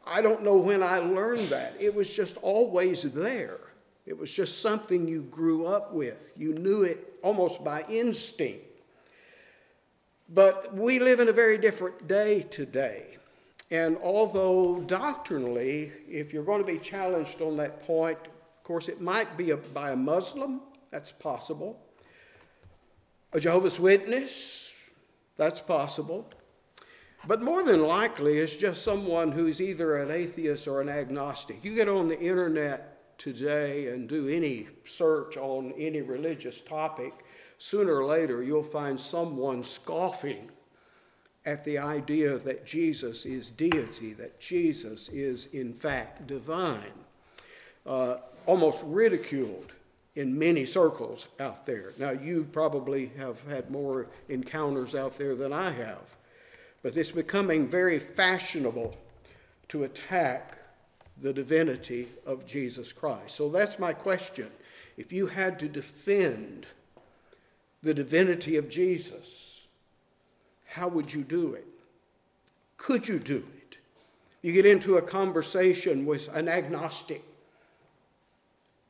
I 0.06 0.22
don't 0.22 0.44
know 0.44 0.58
when 0.58 0.84
I 0.84 0.98
learned 0.98 1.48
that. 1.48 1.76
It 1.80 1.96
was 1.96 2.14
just 2.14 2.36
always 2.42 3.04
there. 3.04 3.58
It 4.06 4.18
was 4.18 4.30
just 4.30 4.62
something 4.62 5.08
you 5.08 5.22
grew 5.22 5.68
up 5.68 5.94
with. 5.94 6.34
You 6.36 6.56
knew 6.56 6.82
it 6.82 7.18
almost 7.24 7.64
by 7.64 7.86
instinct. 7.88 8.66
But 10.28 10.76
we 10.76 11.00
live 11.00 11.22
in 11.22 11.30
a 11.30 11.32
very 11.32 11.58
different 11.58 12.06
day 12.06 12.42
today. 12.42 13.18
And 13.70 13.98
although 14.04 14.82
doctrinally, 14.82 15.94
if 16.06 16.34
you're 16.34 16.44
going 16.44 16.60
to 16.60 16.68
be 16.68 16.80
challenged 16.80 17.42
on 17.42 17.56
that 17.56 17.82
point, 17.88 18.20
of 18.20 18.64
course, 18.66 18.90
it 18.90 19.00
might 19.00 19.38
be 19.38 19.52
a, 19.52 19.56
by 19.58 19.92
a 19.92 19.96
Muslim, 19.96 20.60
that's 20.90 21.14
possible. 21.14 21.80
A 23.32 23.40
Jehovah's 23.40 23.80
Witness, 23.80 24.71
that's 25.42 25.60
possible. 25.60 26.30
But 27.26 27.42
more 27.42 27.64
than 27.64 27.82
likely, 27.82 28.38
it's 28.38 28.56
just 28.56 28.84
someone 28.84 29.32
who's 29.32 29.60
either 29.60 29.98
an 29.98 30.12
atheist 30.12 30.68
or 30.68 30.82
an 30.82 30.90
agnostic. 30.90 31.66
You 31.66 31.74
get 31.74 31.90
on 31.90 32.08
the 32.08 32.20
internet 32.20 33.18
today 33.18 33.88
and 33.88 34.08
do 34.08 34.28
any 34.28 34.68
search 34.86 35.38
on 35.38 35.74
any 35.80 36.02
religious 36.04 36.62
topic, 36.62 37.26
sooner 37.58 37.96
or 37.96 38.06
later 38.06 38.44
you'll 38.44 38.62
find 38.62 39.00
someone 39.00 39.64
scoffing 39.64 40.52
at 41.44 41.66
the 41.66 41.80
idea 41.80 42.38
that 42.38 42.64
Jesus 42.64 43.26
is 43.26 43.50
deity, 43.50 44.14
that 44.14 44.40
Jesus 44.40 45.10
is 45.10 45.48
in 45.48 45.74
fact 45.74 46.28
divine, 46.28 46.94
uh, 47.88 48.18
almost 48.46 48.84
ridiculed 48.86 49.74
in 50.16 50.38
many 50.38 50.66
circles 50.66 51.28
out 51.40 51.66
there. 51.66 51.94
Now, 51.98 52.12
you 52.12 52.48
probably 52.52 53.12
have 53.18 53.42
had 53.48 53.72
more 53.72 54.08
encounters 54.28 54.94
out 54.94 55.18
there 55.18 55.36
than 55.36 55.54
I 55.54 55.72
have. 55.72 56.18
But 56.84 56.98
it's 56.98 57.12
becoming 57.12 57.68
very 57.68 58.00
fashionable 58.00 58.98
to 59.70 59.84
attack 59.84 60.58
the 61.22 61.32
divinity 61.32 62.10
of 62.26 62.46
Jesus 62.46 62.92
Christ. 62.92 63.36
So 63.36 63.50
that's 63.50 63.80
my 63.80 63.94
question. 63.94 64.50
If 64.98 65.14
you 65.14 65.28
had 65.28 65.60
to 65.60 65.70
defend 65.70 66.66
the 67.82 67.94
divinity 67.94 68.58
of 68.58 68.70
Jesus, 68.70 69.66
how 70.66 70.88
would 70.88 71.14
you 71.14 71.24
do 71.24 71.54
it? 71.54 71.68
Could 72.78 73.08
you 73.08 73.20
do 73.20 73.38
it? 73.58 73.78
You 74.42 74.52
get 74.52 74.66
into 74.66 74.98
a 74.98 75.02
conversation 75.02 76.06
with 76.06 76.28
an 76.36 76.50
agnostic 76.50 77.24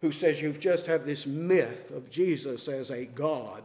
who 0.02 0.12
says 0.12 0.42
you've 0.42 0.60
just 0.60 0.88
have 0.88 1.06
this 1.06 1.26
myth 1.26 1.92
of 1.92 2.10
Jesus 2.10 2.68
as 2.68 2.90
a 2.90 3.06
God. 3.06 3.64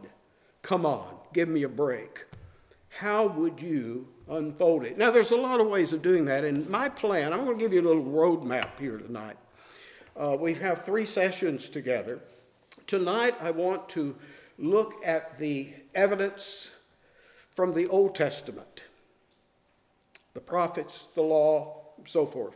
Come 0.61 0.85
on, 0.85 1.15
give 1.33 1.49
me 1.49 1.63
a 1.63 1.69
break. 1.69 2.25
How 2.89 3.27
would 3.27 3.61
you 3.61 4.07
unfold 4.29 4.83
it. 4.83 4.97
Now, 4.97 5.11
there's 5.11 5.31
a 5.31 5.37
lot 5.37 5.59
of 5.59 5.67
ways 5.67 5.93
of 5.93 6.01
doing 6.01 6.25
that, 6.25 6.43
and 6.43 6.69
my 6.69 6.89
plan, 6.89 7.33
I'm 7.33 7.45
going 7.45 7.57
to 7.57 7.63
give 7.63 7.73
you 7.73 7.81
a 7.81 7.87
little 7.87 8.03
roadmap 8.03 8.79
here 8.79 8.97
tonight. 8.97 9.37
Uh, 10.15 10.35
we 10.39 10.53
have 10.55 10.83
three 10.83 11.05
sessions 11.05 11.69
together. 11.69 12.19
Tonight, 12.87 13.35
I 13.41 13.51
want 13.51 13.87
to 13.89 14.15
look 14.57 14.95
at 15.05 15.37
the 15.37 15.73
evidence 15.93 16.71
from 17.55 17.73
the 17.73 17.87
Old 17.87 18.15
Testament 18.15 18.83
the 20.33 20.41
prophets, 20.41 21.09
the 21.15 21.21
law, 21.21 21.81
so 22.05 22.23
forth. 22.23 22.55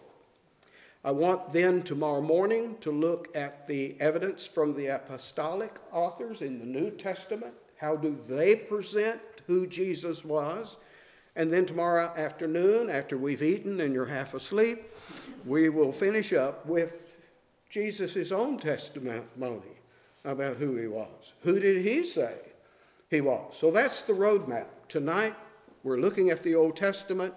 I 1.04 1.10
want 1.10 1.52
then 1.52 1.82
tomorrow 1.82 2.22
morning 2.22 2.78
to 2.82 2.92
look 2.92 3.36
at 3.36 3.68
the 3.68 3.96
evidence 4.00 4.46
from 4.46 4.76
the 4.76 4.88
apostolic 4.88 5.80
authors 5.92 6.42
in 6.44 6.60
the 6.60 6.66
New 6.66 6.92
Testament. 6.92 7.54
How 7.78 7.96
do 7.96 8.16
they 8.30 8.56
present 8.56 9.20
who 9.48 9.66
Jesus 9.66 10.24
was? 10.24 10.78
And 11.36 11.52
then 11.52 11.66
tomorrow 11.66 12.14
afternoon, 12.16 12.92
after 12.92 13.18
we've 13.18 13.42
eaten 13.42 13.82
and 13.82 13.96
you're 13.96 14.06
half 14.06 14.36
asleep, 14.36 14.92
we 15.44 15.70
will 15.70 15.92
finish 15.92 16.34
up 16.34 16.68
with 16.68 17.28
Jesus' 17.68 18.32
own 18.32 18.58
testimony 18.58 19.80
about 20.24 20.58
who 20.58 20.76
he 20.76 20.86
was. 20.86 21.34
Who 21.42 21.60
did 21.60 21.84
he 21.84 22.04
say 22.04 22.36
he 23.10 23.22
was? 23.22 23.56
So 23.58 23.72
that's 23.72 24.04
the 24.04 24.14
roadmap. 24.14 24.68
Tonight, 24.88 25.34
we're 25.84 25.98
looking 25.98 26.30
at 26.30 26.44
the 26.44 26.54
Old 26.54 26.76
Testament. 26.76 27.34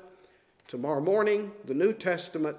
Tomorrow 0.68 1.00
morning, 1.00 1.52
the 1.64 1.72
New 1.72 1.94
Testament 1.94 2.58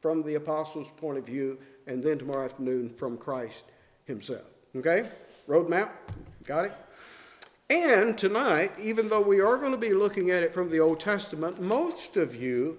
from 0.00 0.22
the 0.22 0.34
apostles' 0.34 0.88
point 0.96 1.18
of 1.18 1.26
view. 1.26 1.58
And 1.86 2.02
then 2.02 2.18
tomorrow 2.18 2.44
afternoon, 2.44 2.90
from 2.90 3.16
Christ 3.16 3.64
himself. 4.04 4.46
Okay? 4.74 5.08
Roadmap? 5.48 5.90
Got 6.44 6.66
it? 6.66 6.72
And 7.68 8.16
tonight, 8.16 8.72
even 8.80 9.08
though 9.08 9.20
we 9.20 9.40
are 9.40 9.56
going 9.56 9.72
to 9.72 9.78
be 9.78 9.92
looking 9.92 10.30
at 10.30 10.42
it 10.42 10.52
from 10.54 10.70
the 10.70 10.78
Old 10.78 11.00
Testament, 11.00 11.60
most 11.60 12.16
of 12.16 12.34
you 12.34 12.78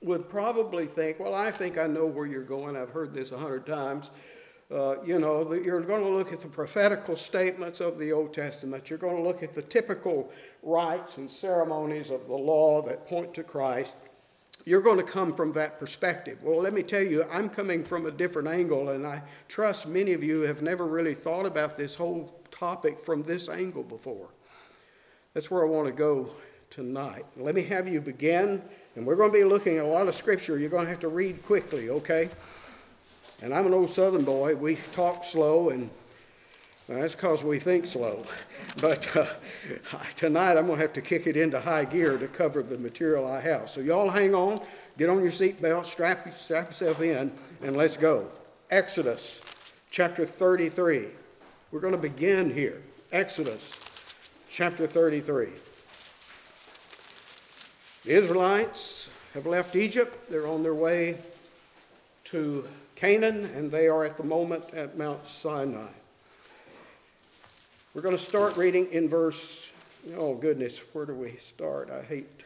would 0.00 0.28
probably 0.28 0.86
think, 0.86 1.18
well, 1.18 1.34
I 1.34 1.50
think 1.50 1.78
I 1.78 1.86
know 1.86 2.06
where 2.06 2.26
you're 2.26 2.42
going. 2.42 2.76
I've 2.76 2.90
heard 2.90 3.12
this 3.12 3.32
a 3.32 3.38
hundred 3.38 3.66
times. 3.66 4.10
Uh, 4.72 4.96
you 5.04 5.18
know, 5.18 5.44
that 5.44 5.64
you're 5.64 5.82
going 5.82 6.02
to 6.02 6.08
look 6.08 6.32
at 6.32 6.40
the 6.40 6.48
prophetical 6.48 7.14
statements 7.14 7.80
of 7.80 7.98
the 7.98 8.10
Old 8.10 8.32
Testament. 8.32 8.88
You're 8.88 8.98
going 8.98 9.16
to 9.16 9.22
look 9.22 9.42
at 9.42 9.54
the 9.54 9.60
typical 9.62 10.32
rites 10.62 11.18
and 11.18 11.30
ceremonies 11.30 12.10
of 12.10 12.26
the 12.26 12.36
law 12.36 12.80
that 12.82 13.06
point 13.06 13.34
to 13.34 13.42
Christ. 13.42 13.96
You're 14.64 14.80
going 14.80 14.98
to 14.98 15.02
come 15.02 15.34
from 15.34 15.52
that 15.54 15.80
perspective. 15.80 16.38
Well, 16.42 16.60
let 16.60 16.72
me 16.72 16.82
tell 16.82 17.02
you, 17.02 17.24
I'm 17.32 17.48
coming 17.48 17.82
from 17.82 18.06
a 18.06 18.12
different 18.12 18.46
angle, 18.46 18.90
and 18.90 19.04
I 19.04 19.22
trust 19.48 19.88
many 19.88 20.12
of 20.12 20.22
you 20.22 20.42
have 20.42 20.62
never 20.62 20.86
really 20.86 21.14
thought 21.14 21.46
about 21.46 21.76
this 21.76 21.96
whole 21.96 22.32
topic 22.50 23.00
from 23.00 23.24
this 23.24 23.48
angle 23.48 23.82
before. 23.82 24.28
That's 25.34 25.50
where 25.50 25.64
I 25.64 25.68
want 25.68 25.86
to 25.86 25.92
go 25.92 26.30
tonight. 26.70 27.26
Let 27.36 27.56
me 27.56 27.62
have 27.64 27.88
you 27.88 28.00
begin, 28.00 28.62
and 28.94 29.04
we're 29.04 29.16
going 29.16 29.32
to 29.32 29.38
be 29.38 29.44
looking 29.44 29.78
at 29.78 29.84
a 29.84 29.88
lot 29.88 30.06
of 30.06 30.14
scripture. 30.14 30.56
You're 30.58 30.70
going 30.70 30.84
to 30.84 30.90
have 30.90 31.00
to 31.00 31.08
read 31.08 31.44
quickly, 31.44 31.90
okay? 31.90 32.28
And 33.42 33.52
I'm 33.52 33.66
an 33.66 33.74
old 33.74 33.90
Southern 33.90 34.24
boy. 34.24 34.54
We 34.54 34.76
talk 34.92 35.24
slow, 35.24 35.70
and 35.70 35.90
that's 36.88 37.14
because 37.14 37.42
we 37.42 37.58
think 37.58 37.86
slow. 37.86 38.24
But 38.80 39.14
uh, 39.16 39.26
tonight 40.16 40.56
I'm 40.56 40.66
going 40.66 40.78
to 40.78 40.82
have 40.82 40.94
to 40.94 41.02
kick 41.02 41.26
it 41.26 41.36
into 41.36 41.60
high 41.60 41.84
gear 41.84 42.16
to 42.16 42.26
cover 42.26 42.62
the 42.62 42.78
material 42.78 43.26
I 43.26 43.40
have. 43.40 43.68
So, 43.68 43.82
y'all 43.82 44.08
hang 44.08 44.34
on, 44.34 44.60
get 44.96 45.10
on 45.10 45.22
your 45.22 45.30
seatbelt, 45.30 45.86
strap, 45.86 46.26
strap 46.38 46.70
yourself 46.70 47.02
in, 47.02 47.30
and 47.62 47.76
let's 47.76 47.98
go. 47.98 48.28
Exodus 48.70 49.42
chapter 49.90 50.24
33. 50.24 51.08
We're 51.70 51.80
going 51.80 51.92
to 51.92 51.98
begin 51.98 52.52
here. 52.52 52.80
Exodus 53.12 53.72
chapter 54.48 54.86
33. 54.86 55.48
The 58.04 58.10
Israelites 58.10 59.08
have 59.34 59.46
left 59.46 59.76
Egypt. 59.76 60.30
They're 60.30 60.46
on 60.46 60.62
their 60.62 60.74
way 60.74 61.18
to 62.24 62.66
Canaan, 62.96 63.44
and 63.54 63.70
they 63.70 63.88
are 63.88 64.04
at 64.04 64.16
the 64.16 64.24
moment 64.24 64.64
at 64.72 64.96
Mount 64.96 65.28
Sinai. 65.28 65.88
We're 67.94 68.00
going 68.02 68.16
to 68.16 68.22
start 68.22 68.56
reading 68.56 68.88
in 68.90 69.06
verse, 69.06 69.70
oh 70.16 70.34
goodness, 70.34 70.78
where 70.94 71.04
do 71.04 71.12
we 71.12 71.36
start? 71.36 71.90
I 71.90 72.00
hate. 72.02 72.44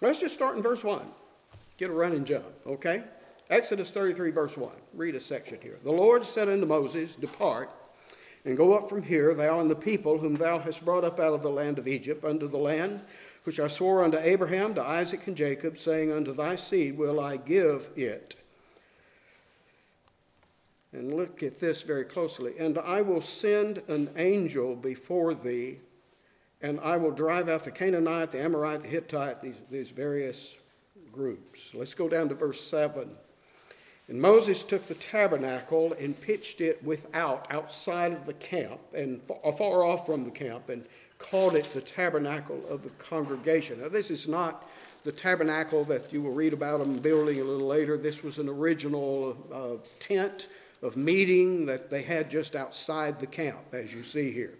Let's 0.00 0.20
just 0.20 0.34
start 0.34 0.56
in 0.56 0.62
verse 0.62 0.82
1. 0.82 1.02
Get 1.76 1.90
a 1.90 1.92
running 1.92 2.24
jump, 2.24 2.46
okay? 2.66 3.04
Exodus 3.50 3.90
33, 3.90 4.30
verse 4.30 4.56
1. 4.56 4.72
Read 4.94 5.14
a 5.14 5.20
section 5.20 5.58
here. 5.62 5.78
The 5.84 5.92
Lord 5.92 6.24
said 6.24 6.48
unto 6.48 6.64
Moses, 6.64 7.14
Depart 7.14 7.70
and 8.46 8.56
go 8.56 8.72
up 8.72 8.88
from 8.88 9.02
here, 9.02 9.34
thou 9.34 9.60
and 9.60 9.70
the 9.70 9.76
people 9.76 10.16
whom 10.16 10.36
thou 10.36 10.60
hast 10.60 10.82
brought 10.82 11.04
up 11.04 11.20
out 11.20 11.34
of 11.34 11.42
the 11.42 11.50
land 11.50 11.78
of 11.78 11.86
Egypt, 11.86 12.24
unto 12.24 12.48
the 12.48 12.56
land 12.56 13.02
which 13.44 13.60
I 13.60 13.68
swore 13.68 14.02
unto 14.02 14.18
Abraham, 14.18 14.74
to 14.74 14.82
Isaac, 14.82 15.26
and 15.26 15.36
Jacob, 15.36 15.78
saying, 15.78 16.10
Unto 16.10 16.32
thy 16.32 16.56
seed 16.56 16.96
will 16.96 17.20
I 17.20 17.36
give 17.36 17.90
it. 17.96 18.36
And 20.96 21.12
look 21.12 21.42
at 21.42 21.60
this 21.60 21.82
very 21.82 22.04
closely. 22.04 22.54
And 22.58 22.78
I 22.78 23.02
will 23.02 23.20
send 23.20 23.82
an 23.86 24.08
angel 24.16 24.74
before 24.74 25.34
thee, 25.34 25.78
and 26.62 26.80
I 26.80 26.96
will 26.96 27.10
drive 27.10 27.50
out 27.50 27.64
the 27.64 27.70
Canaanite, 27.70 28.32
the 28.32 28.40
Amorite, 28.40 28.82
the 28.82 28.88
Hittite, 28.88 29.42
these, 29.42 29.56
these 29.70 29.90
various 29.90 30.54
groups. 31.12 31.74
Let's 31.74 31.92
go 31.92 32.08
down 32.08 32.30
to 32.30 32.34
verse 32.34 32.62
7. 32.62 33.10
And 34.08 34.20
Moses 34.20 34.62
took 34.62 34.86
the 34.86 34.94
tabernacle 34.94 35.92
and 36.00 36.18
pitched 36.18 36.62
it 36.62 36.82
without, 36.82 37.46
outside 37.50 38.12
of 38.12 38.24
the 38.24 38.34
camp, 38.34 38.80
and 38.94 39.20
far 39.22 39.84
off 39.84 40.06
from 40.06 40.24
the 40.24 40.30
camp, 40.30 40.70
and 40.70 40.86
called 41.18 41.56
it 41.56 41.64
the 41.64 41.80
tabernacle 41.82 42.62
of 42.70 42.82
the 42.84 42.90
congregation. 42.90 43.82
Now, 43.82 43.88
this 43.88 44.10
is 44.10 44.26
not 44.26 44.66
the 45.04 45.12
tabernacle 45.12 45.84
that 45.84 46.10
you 46.10 46.22
will 46.22 46.32
read 46.32 46.54
about 46.54 46.78
them 46.78 46.94
building 46.94 47.38
a 47.40 47.44
little 47.44 47.66
later. 47.66 47.98
This 47.98 48.22
was 48.22 48.38
an 48.38 48.48
original 48.48 49.36
uh, 49.52 49.86
tent 50.00 50.48
of 50.86 50.96
meeting 50.96 51.66
that 51.66 51.90
they 51.90 52.02
had 52.02 52.30
just 52.30 52.54
outside 52.56 53.20
the 53.20 53.26
camp, 53.26 53.72
as 53.72 53.92
you 53.92 54.02
see 54.02 54.30
here. 54.32 54.54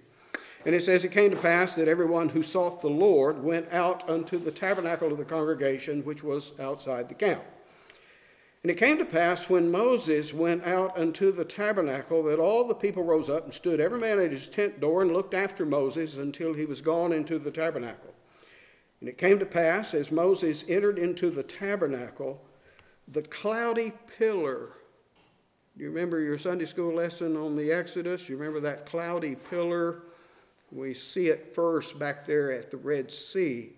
And 0.65 0.75
it 0.75 0.83
says, 0.83 1.05
It 1.05 1.13
came 1.13 1.31
to 1.31 1.37
pass 1.37 1.75
that 1.77 1.89
everyone 1.89 2.29
who 2.29 2.43
sought 2.43 2.81
the 2.81 2.91
Lord 2.91 3.43
went 3.43 3.73
out 3.73 4.09
unto 4.11 4.37
the 4.37 4.51
tabernacle 4.51 5.13
of 5.13 5.19
the 5.19 5.25
congregation, 5.25 6.05
which 6.05 6.25
was 6.25 6.53
outside 6.59 7.09
the 7.09 7.15
camp. 7.15 7.45
And 8.67 8.71
it 8.73 8.79
came 8.79 8.99
to 8.99 9.05
pass 9.05 9.49
when 9.49 9.71
Moses 9.71 10.35
went 10.35 10.65
out 10.65 10.99
unto 10.99 11.31
the 11.31 11.45
tabernacle 11.45 12.25
that 12.25 12.41
all 12.41 12.67
the 12.67 12.75
people 12.75 13.05
rose 13.05 13.31
up 13.31 13.45
and 13.45 13.55
stood, 13.55 13.81
every 13.81 14.01
man 14.01 14.19
at 14.19 14.33
his 14.33 14.49
tent 14.49 14.81
door, 14.81 15.03
and 15.03 15.13
looked 15.13 15.35
after 15.35 15.65
Moses 15.65 16.17
until 16.17 16.53
he 16.53 16.65
was 16.65 16.81
gone 16.81 17.13
into 17.13 17.39
the 17.39 17.53
tabernacle. 17.53 18.13
And 18.99 19.09
it 19.09 19.19
came 19.19 19.39
to 19.39 19.47
pass, 19.47 19.95
as 19.95 20.11
Moses 20.11 20.65
entered 20.69 20.99
into 20.99 21.31
the 21.31 21.45
tabernacle, 21.45 22.43
the 23.07 23.23
cloudy 23.23 23.93
pillar. 24.19 24.71
You 25.79 25.91
remember 25.91 26.21
your 26.21 26.39
Sunday 26.39 26.65
school 26.65 26.95
lesson 26.95 27.37
on 27.37 27.55
the 27.55 27.71
Exodus? 27.71 28.31
You 28.31 28.39
remember 28.39 28.61
that 28.61 28.87
cloudy 28.87 29.35
pillar? 29.35 30.05
We 30.73 30.95
see 30.95 31.29
it 31.29 31.55
first 31.55 31.99
back 31.99 32.25
there 32.25 32.51
at 32.51 32.71
the 32.71 32.79
Red 32.79 33.11
Sea 33.11 33.75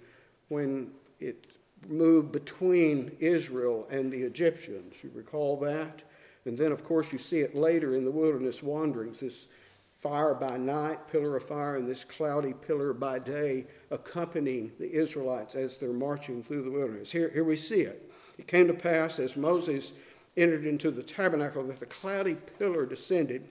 when 0.46 0.92
it 1.18 1.48
moved 1.88 2.30
between 2.30 3.16
Israel 3.18 3.88
and 3.90 4.12
the 4.12 4.22
Egyptians. 4.22 5.02
You 5.02 5.10
recall 5.12 5.56
that? 5.56 6.04
And 6.44 6.56
then, 6.56 6.70
of 6.70 6.84
course, 6.84 7.12
you 7.12 7.18
see 7.18 7.40
it 7.40 7.56
later 7.56 7.96
in 7.96 8.04
the 8.04 8.12
wilderness 8.12 8.62
wanderings 8.62 9.18
this 9.18 9.48
fire 9.96 10.34
by 10.34 10.56
night, 10.56 11.08
pillar 11.08 11.36
of 11.36 11.48
fire, 11.48 11.78
and 11.78 11.88
this 11.88 12.04
cloudy 12.04 12.54
pillar 12.54 12.92
by 12.92 13.18
day 13.18 13.66
accompanying 13.90 14.70
the 14.78 14.92
Israelites 14.92 15.56
as 15.56 15.78
they're 15.78 15.92
marching 15.92 16.44
through 16.44 16.62
the 16.62 16.70
wilderness. 16.70 17.10
Here, 17.10 17.28
here 17.34 17.42
we 17.42 17.56
see 17.56 17.80
it. 17.80 18.08
It 18.38 18.46
came 18.46 18.68
to 18.68 18.74
pass 18.74 19.18
as 19.18 19.36
Moses 19.36 19.94
entered 20.38 20.64
into 20.64 20.90
the 20.90 21.02
tabernacle 21.02 21.62
that 21.64 21.80
the 21.80 21.86
cloudy 21.86 22.36
pillar 22.58 22.86
descended 22.86 23.48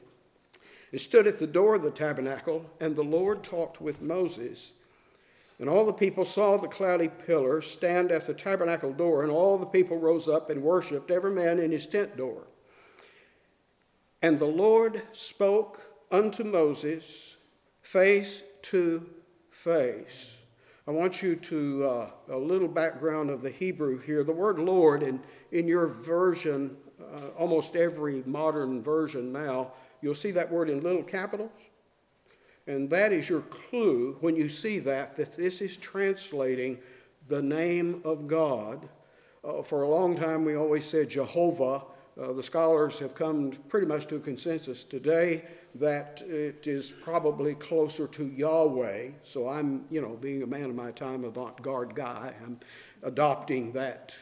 and 0.92 1.02
stood 1.02 1.28
at 1.28 1.38
the 1.38 1.48
door 1.48 1.76
of 1.76 1.84
the 1.84 1.92
tabernacle, 1.92 2.66
and 2.80 2.96
the 2.96 3.04
Lord 3.04 3.44
talked 3.44 3.82
with 3.82 4.02
Moses. 4.02 4.72
And 5.60 5.68
all 5.68 5.86
the 5.86 5.94
people 5.94 6.24
saw 6.24 6.58
the 6.58 6.68
cloudy 6.68 7.10
pillar 7.10 7.62
stand 7.62 8.12
at 8.12 8.26
the 8.26 8.34
tabernacle 8.34 8.94
door, 8.94 9.24
and 9.24 9.32
all 9.32 9.58
the 9.58 9.66
people 9.66 9.98
rose 9.98 10.30
up 10.30 10.50
and 10.50 10.62
worshiped, 10.64 11.12
every 11.12 11.32
man 11.32 11.60
in 11.60 11.72
his 11.72 11.86
tent 11.86 12.16
door. 12.16 12.44
And 14.22 14.40
the 14.40 14.46
Lord 14.46 15.02
spoke 15.14 15.82
unto 16.10 16.44
Moses 16.44 17.36
face 17.82 18.44
to 18.64 19.10
face. 19.52 20.37
I 20.88 20.92
want 20.92 21.22
you 21.22 21.36
to, 21.36 21.84
uh, 21.84 22.10
a 22.30 22.38
little 22.38 22.70
background 22.70 23.30
of 23.30 23.42
the 23.42 23.50
Hebrew 23.50 24.00
here. 24.00 24.24
The 24.24 24.32
word 24.32 24.58
Lord, 24.58 25.04
in, 25.04 25.20
in 25.52 25.68
your 25.68 25.88
version, 25.88 26.78
uh, 27.02 27.28
almost 27.38 27.76
every 27.76 28.24
modern 28.26 28.82
version 28.82 29.34
now, 29.34 29.74
you'll 30.02 30.16
see 30.16 30.32
that 30.32 30.50
word 30.50 30.70
in 30.70 30.80
little 30.80 31.04
capitals. 31.04 31.52
And 32.68 32.90
that 32.90 33.12
is 33.12 33.28
your 33.28 33.42
clue 33.42 34.16
when 34.22 34.38
you 34.38 34.48
see 34.48 34.80
that, 34.80 35.18
that 35.18 35.36
this 35.36 35.60
is 35.60 35.76
translating 35.76 36.80
the 37.28 37.42
name 37.42 38.02
of 38.06 38.26
God. 38.26 38.88
Uh, 39.44 39.64
for 39.64 39.84
a 39.84 39.90
long 39.90 40.16
time, 40.16 40.46
we 40.46 40.56
always 40.56 40.86
said 40.86 41.10
Jehovah. 41.10 41.84
Uh, 42.18 42.32
the 42.32 42.44
scholars 42.44 42.98
have 43.00 43.14
come 43.14 43.52
pretty 43.68 43.88
much 43.88 44.08
to 44.08 44.16
a 44.16 44.20
consensus 44.22 44.86
today 44.86 45.44
that 45.76 46.22
it 46.22 46.68
is 46.68 46.90
probably 46.90 47.56
closer 47.56 48.08
to 48.08 48.26
Yahweh. 48.26 49.10
So 49.24 49.48
I'm, 49.48 49.86
you 49.90 50.02
know, 50.02 50.18
being 50.20 50.44
a 50.44 50.48
man 50.48 50.66
of 50.66 50.76
my 50.76 50.92
time, 50.92 51.24
avant 51.24 51.62
garde 51.62 51.94
guy, 51.96 52.34
I'm 52.44 52.60
adopting 53.04 53.72
that 53.74 54.16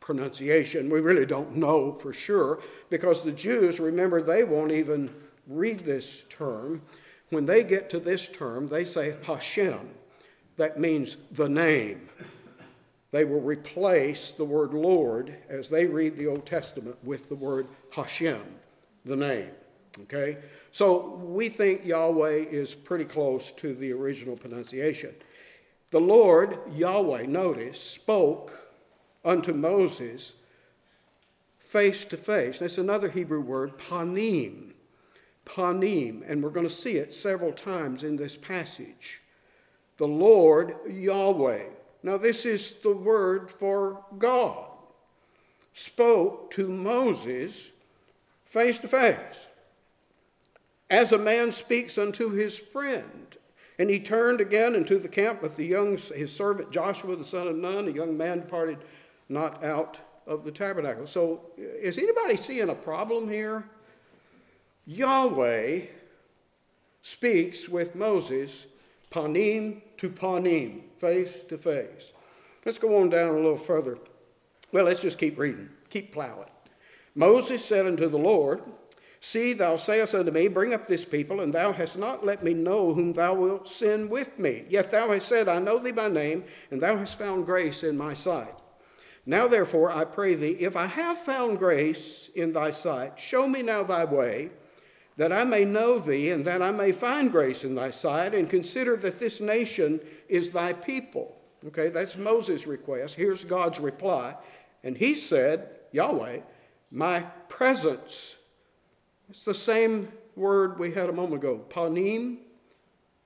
pronunciation. 0.00 0.88
We 0.88 1.00
really 1.00 1.26
don't 1.26 1.56
know 1.56 1.92
for 2.00 2.12
sure 2.12 2.60
because 2.88 3.22
the 3.22 3.32
Jews, 3.32 3.78
remember, 3.78 4.22
they 4.22 4.44
won't 4.44 4.72
even 4.72 5.14
read 5.46 5.80
this 5.80 6.24
term. 6.30 6.82
When 7.30 7.44
they 7.44 7.62
get 7.64 7.90
to 7.90 8.00
this 8.00 8.26
term, 8.28 8.68
they 8.68 8.84
say 8.84 9.16
Hashem. 9.24 9.90
That 10.56 10.80
means 10.80 11.16
the 11.32 11.48
name. 11.48 12.08
They 13.10 13.24
will 13.24 13.40
replace 13.40 14.32
the 14.32 14.44
word 14.44 14.74
Lord 14.74 15.34
as 15.48 15.68
they 15.68 15.86
read 15.86 16.16
the 16.16 16.26
Old 16.26 16.46
Testament 16.46 16.96
with 17.02 17.28
the 17.28 17.34
word 17.34 17.66
Hashem, 17.94 18.42
the 19.04 19.16
name. 19.16 19.50
Okay? 20.02 20.38
So 20.70 21.16
we 21.16 21.48
think 21.48 21.84
Yahweh 21.84 22.46
is 22.50 22.74
pretty 22.74 23.04
close 23.04 23.50
to 23.52 23.74
the 23.74 23.92
original 23.92 24.36
pronunciation. 24.36 25.14
The 25.90 26.00
Lord, 26.00 26.58
Yahweh, 26.74 27.26
notice, 27.26 27.80
spoke 27.80 28.72
unto 29.24 29.52
Moses 29.52 30.34
face 31.58 32.04
to 32.06 32.16
face. 32.16 32.58
That's 32.58 32.78
another 32.78 33.10
Hebrew 33.10 33.40
word, 33.40 33.78
panim 33.78 34.68
panim, 35.48 36.22
and 36.28 36.42
we're 36.42 36.50
going 36.50 36.68
to 36.68 36.72
see 36.72 36.96
it 36.96 37.14
several 37.14 37.52
times 37.52 38.04
in 38.04 38.16
this 38.16 38.36
passage. 38.36 39.22
The 39.96 40.06
Lord 40.06 40.76
Yahweh. 40.88 41.64
Now, 42.02 42.16
this 42.16 42.46
is 42.46 42.74
the 42.82 42.94
word 42.94 43.50
for 43.50 44.04
God. 44.18 44.66
Spoke 45.72 46.50
to 46.52 46.68
Moses 46.68 47.70
face 48.44 48.78
to 48.78 48.88
face, 48.88 49.46
as 50.90 51.12
a 51.12 51.18
man 51.18 51.52
speaks 51.52 51.98
unto 51.98 52.30
his 52.30 52.56
friend. 52.56 53.36
And 53.78 53.88
he 53.88 54.00
turned 54.00 54.40
again 54.40 54.74
into 54.74 54.98
the 54.98 55.08
camp 55.08 55.40
with 55.40 55.56
the 55.56 55.64
young, 55.64 55.98
his 55.98 56.34
servant 56.34 56.72
Joshua, 56.72 57.14
the 57.14 57.24
son 57.24 57.46
of 57.46 57.56
Nun. 57.56 57.86
The 57.86 57.92
young 57.92 58.16
man 58.16 58.40
departed 58.40 58.78
not 59.28 59.62
out 59.62 60.00
of 60.26 60.44
the 60.44 60.50
tabernacle. 60.50 61.06
So, 61.06 61.42
is 61.56 61.96
anybody 61.96 62.36
seeing 62.36 62.70
a 62.70 62.74
problem 62.74 63.28
here? 63.28 63.64
Yahweh 64.86 65.82
speaks 67.02 67.68
with 67.68 67.94
Moses 67.94 68.66
panim 69.10 69.80
to 69.96 70.10
panim, 70.10 70.82
face 70.98 71.38
to 71.48 71.56
face. 71.56 72.12
Let's 72.66 72.78
go 72.78 73.00
on 73.00 73.10
down 73.10 73.30
a 73.30 73.38
little 73.38 73.56
further. 73.56 73.98
Well, 74.72 74.84
let's 74.84 75.00
just 75.00 75.18
keep 75.18 75.38
reading, 75.38 75.70
keep 75.88 76.12
plowing. 76.12 76.48
Moses 77.14 77.64
said 77.64 77.86
unto 77.86 78.08
the 78.08 78.18
Lord, 78.18 78.62
See, 79.20 79.52
thou 79.52 79.76
sayest 79.76 80.14
unto 80.14 80.30
me, 80.30 80.48
Bring 80.48 80.74
up 80.74 80.86
this 80.86 81.04
people, 81.04 81.40
and 81.40 81.52
thou 81.52 81.72
hast 81.72 81.98
not 81.98 82.24
let 82.24 82.44
me 82.44 82.54
know 82.54 82.94
whom 82.94 83.12
thou 83.12 83.34
wilt 83.34 83.68
send 83.68 84.10
with 84.10 84.38
me. 84.38 84.64
Yet 84.68 84.90
thou 84.90 85.10
hast 85.10 85.28
said, 85.28 85.48
I 85.48 85.58
know 85.58 85.78
thee 85.78 85.90
by 85.90 86.08
name, 86.08 86.44
and 86.70 86.80
thou 86.80 86.96
hast 86.96 87.18
found 87.18 87.46
grace 87.46 87.82
in 87.82 87.96
my 87.96 88.14
sight. 88.14 88.54
Now, 89.26 89.48
therefore, 89.48 89.90
I 89.90 90.04
pray 90.04 90.34
thee, 90.34 90.56
if 90.60 90.76
I 90.76 90.86
have 90.86 91.18
found 91.18 91.58
grace 91.58 92.30
in 92.34 92.52
thy 92.52 92.70
sight, 92.70 93.18
show 93.18 93.46
me 93.46 93.62
now 93.62 93.82
thy 93.82 94.04
way 94.04 94.50
that 95.18 95.32
I 95.32 95.42
may 95.42 95.64
know 95.64 95.98
thee, 95.98 96.30
and 96.30 96.44
that 96.44 96.62
I 96.62 96.70
may 96.70 96.92
find 96.92 97.30
grace 97.30 97.64
in 97.64 97.74
thy 97.74 97.90
sight, 97.90 98.34
and 98.34 98.48
consider 98.48 98.96
that 98.98 99.18
this 99.18 99.40
nation 99.40 100.00
is 100.28 100.52
thy 100.52 100.72
people. 100.72 101.36
Okay, 101.66 101.90
that's 101.90 102.16
Moses' 102.16 102.68
request. 102.68 103.16
Here's 103.16 103.44
God's 103.44 103.80
reply. 103.80 104.36
And 104.84 104.96
he 104.96 105.14
said, 105.14 105.70
Yahweh, 105.90 106.38
my 106.92 107.20
presence. 107.48 108.36
It's 109.28 109.44
the 109.44 109.54
same 109.54 110.08
word 110.36 110.78
we 110.78 110.92
had 110.92 111.08
a 111.08 111.12
moment 111.12 111.42
ago, 111.42 111.64
panim, 111.68 112.38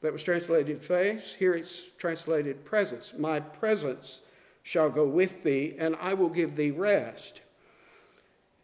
that 0.01 0.13
was 0.13 0.23
translated 0.23 0.83
face. 0.83 1.35
Here 1.39 1.55
it's 1.55 1.83
translated 1.97 2.65
presence. 2.65 3.13
My 3.17 3.39
presence 3.39 4.23
shall 4.65 4.91
go 4.91 5.07
with 5.07 5.45
thee, 5.45 5.77
and 5.79 5.97
I 6.01 6.15
will 6.15 6.29
give 6.29 6.57
thee 6.57 6.73
rest. 6.73 7.41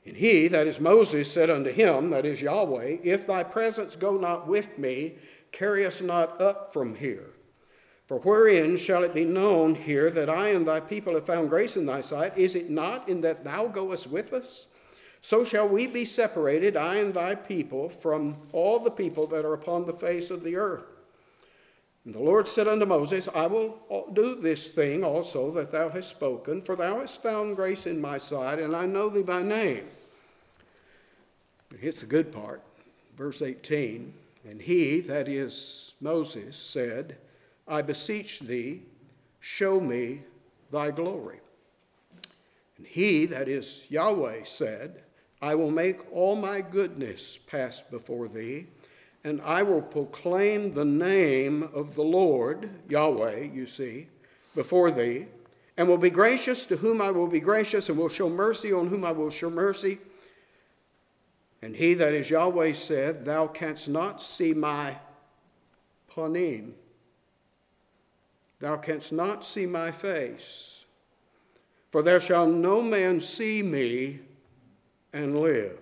And 0.05 0.17
he, 0.17 0.49
that 0.49 0.67
is 0.67 0.81
Moses, 0.81 1.31
said 1.31 1.49
unto 1.49 1.71
him, 1.71 2.11
that 2.11 2.27
is 2.27 2.43
Yahweh, 2.43 2.99
If 3.05 3.27
thy 3.27 3.45
presence 3.45 3.95
go 3.95 4.17
not 4.17 4.49
with 4.49 4.79
me, 4.79 5.15
carry 5.53 5.87
us 5.87 6.01
not 6.01 6.41
up 6.41 6.73
from 6.73 6.97
here. 6.97 7.31
For 8.07 8.19
wherein 8.21 8.77
shall 8.77 9.05
it 9.05 9.15
be 9.15 9.27
known 9.27 9.75
here 9.75 10.11
that 10.11 10.31
I 10.31 10.49
and 10.49 10.67
thy 10.67 10.81
people 10.81 11.15
have 11.15 11.27
found 11.27 11.51
grace 11.51 11.77
in 11.77 11.85
thy 11.85 12.01
sight? 12.01 12.37
Is 12.39 12.55
it 12.55 12.71
not 12.71 13.09
in 13.09 13.21
that 13.21 13.45
thou 13.45 13.67
goest 13.67 14.07
with 14.07 14.33
us? 14.33 14.67
So 15.21 15.45
shall 15.45 15.69
we 15.69 15.87
be 15.87 16.05
separated, 16.05 16.77
I 16.77 16.97
and 16.97 17.13
thy 17.13 17.35
people, 17.35 17.89
from 17.89 18.37
all 18.53 18.79
the 18.79 18.91
people 18.91 19.27
that 19.29 19.45
are 19.45 19.55
upon 19.55 19.87
the 19.87 19.93
face 19.93 20.31
of 20.31 20.45
the 20.45 20.57
earth. 20.57 20.85
And 22.05 22.15
the 22.15 22.21
Lord 22.21 22.49
said 22.49 22.69
unto 22.69 22.87
Moses, 22.87 23.29
I 23.35 23.47
will 23.47 23.79
do 24.13 24.35
this 24.37 24.71
thing 24.71 25.05
also 25.05 25.51
that 25.51 25.73
thou 25.73 25.91
hast 25.91 26.09
spoken, 26.09 26.63
for 26.63 26.77
thou 26.77 27.01
hast 27.01 27.23
found 27.23 27.57
grace 27.57 27.87
in 27.87 28.01
my 28.01 28.19
sight, 28.19 28.59
and 28.59 28.75
I 28.75 28.87
know 28.87 29.09
thee 29.09 29.23
by 29.23 29.43
name. 29.43 29.85
Here's 31.79 32.01
the 32.01 32.07
good 32.07 32.33
part. 32.33 32.63
Verse 33.17 33.43
18 33.43 34.15
And 34.49 34.63
he, 34.63 35.01
that 35.01 35.29
is 35.29 35.93
Moses, 36.01 36.57
said, 36.57 37.19
I 37.67 37.83
beseech 37.83 38.41
thee, 38.41 38.83
show 39.41 39.81
me 39.81 40.23
thy 40.71 40.91
glory. 40.91 41.41
And 42.79 42.87
he, 42.87 43.27
that 43.27 43.49
is 43.49 43.85
Yahweh, 43.91 44.45
said, 44.45 45.03
I 45.41 45.55
will 45.55 45.71
make 45.71 46.13
all 46.13 46.35
my 46.37 46.61
goodness 46.61 47.39
pass 47.47 47.81
before 47.81 48.29
thee, 48.29 48.67
and 49.23 49.41
I 49.43 49.63
will 49.63 49.83
proclaim 49.83 50.75
the 50.75 50.85
name 50.85 51.63
of 51.75 51.95
the 51.95 52.03
Lord, 52.03 52.71
Yahweh, 52.89 53.43
you 53.53 53.67
see, 53.67 54.09
before 54.55 54.91
thee, 54.91 55.27
and 55.77 55.87
will 55.87 55.99
be 55.99 56.11
gracious 56.11 56.67
to 56.67 56.77
whom 56.79 57.01
I 57.01 57.11
will 57.11 57.29
be 57.29 57.41
gracious, 57.41 57.89
and 57.89 57.97
will 57.97 58.09
show 58.09 58.29
mercy 58.29 58.73
on 58.73 58.89
whom 58.89 59.05
I 59.05 59.13
will 59.13 59.31
show 59.31 59.51
mercy. 59.51 59.99
And 61.63 61.77
he 61.77 61.95
that 61.95 62.15
is 62.15 62.31
Yahweh 62.31 62.73
said, 62.73 63.25
Thou 63.25 63.47
canst 63.47 63.89
not 63.89 64.23
see 64.23 64.55
my 64.55 64.97
panim. 66.13 66.73
Thou 68.61 68.77
canst 68.77 69.13
not 69.13 69.45
see 69.45 69.67
my 69.67 69.93
face. 69.93 70.85
For 71.91 72.03
there 72.03 72.21
shall 72.21 72.47
no 72.47 72.83
man 72.83 73.21
see 73.21 73.63
me 73.63 74.21
and 75.19 75.41
live. 75.41 75.79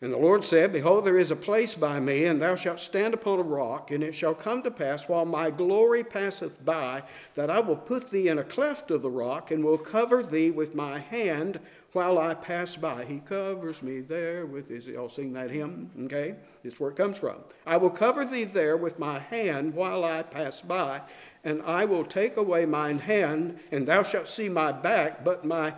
And 0.00 0.12
the 0.12 0.18
Lord 0.18 0.44
said, 0.44 0.72
Behold, 0.72 1.04
there 1.04 1.18
is 1.18 1.32
a 1.32 1.36
place 1.36 1.74
by 1.74 1.98
me, 1.98 2.24
and 2.24 2.40
thou 2.40 2.54
shalt 2.54 2.78
stand 2.78 3.14
upon 3.14 3.40
a 3.40 3.42
rock, 3.42 3.90
and 3.90 4.04
it 4.04 4.14
shall 4.14 4.34
come 4.34 4.62
to 4.62 4.70
pass 4.70 5.08
while 5.08 5.24
my 5.24 5.50
glory 5.50 6.04
passeth 6.04 6.64
by, 6.64 7.02
that 7.34 7.50
I 7.50 7.58
will 7.58 7.76
put 7.76 8.10
thee 8.10 8.28
in 8.28 8.38
a 8.38 8.44
cleft 8.44 8.92
of 8.92 9.02
the 9.02 9.10
rock, 9.10 9.50
and 9.50 9.64
will 9.64 9.78
cover 9.78 10.22
thee 10.22 10.52
with 10.52 10.76
my 10.76 11.00
hand 11.00 11.58
while 11.92 12.16
I 12.16 12.34
pass 12.34 12.76
by. 12.76 13.06
He 13.06 13.18
covers 13.18 13.82
me 13.82 13.98
there 13.98 14.46
with 14.46 14.68
his, 14.68 14.86
y'all 14.86 15.08
sing 15.08 15.32
that 15.32 15.50
hymn, 15.50 15.90
okay? 16.04 16.36
That's 16.62 16.78
where 16.78 16.90
it 16.90 16.96
comes 16.96 17.16
from. 17.16 17.38
I 17.66 17.76
will 17.76 17.90
cover 17.90 18.24
thee 18.24 18.44
there 18.44 18.76
with 18.76 19.00
my 19.00 19.18
hand 19.18 19.74
while 19.74 20.04
I 20.04 20.22
pass 20.22 20.60
by, 20.60 21.00
and 21.42 21.60
I 21.62 21.86
will 21.86 22.04
take 22.04 22.36
away 22.36 22.66
mine 22.66 23.00
hand, 23.00 23.58
and 23.72 23.88
thou 23.88 24.04
shalt 24.04 24.28
see 24.28 24.48
my 24.48 24.70
back, 24.70 25.24
but 25.24 25.44
my 25.44 25.74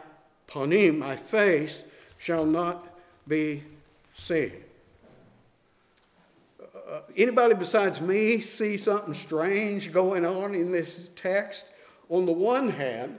panim, 0.51 0.99
my 0.99 1.17
face, 1.17 1.85
shall 2.19 2.45
not 2.45 2.87
be 3.27 3.63
seen. 4.15 4.53
Uh, 6.61 7.01
anybody 7.17 7.55
besides 7.55 8.01
me 8.01 8.41
see 8.41 8.77
something 8.77 9.15
strange 9.15 9.93
going 9.93 10.27
on 10.27 10.55
in 10.55 10.73
this 10.73 11.09
text? 11.15 11.67
On 12.09 12.27
the 12.27 12.33
one 12.33 12.71
hand, 12.71 13.19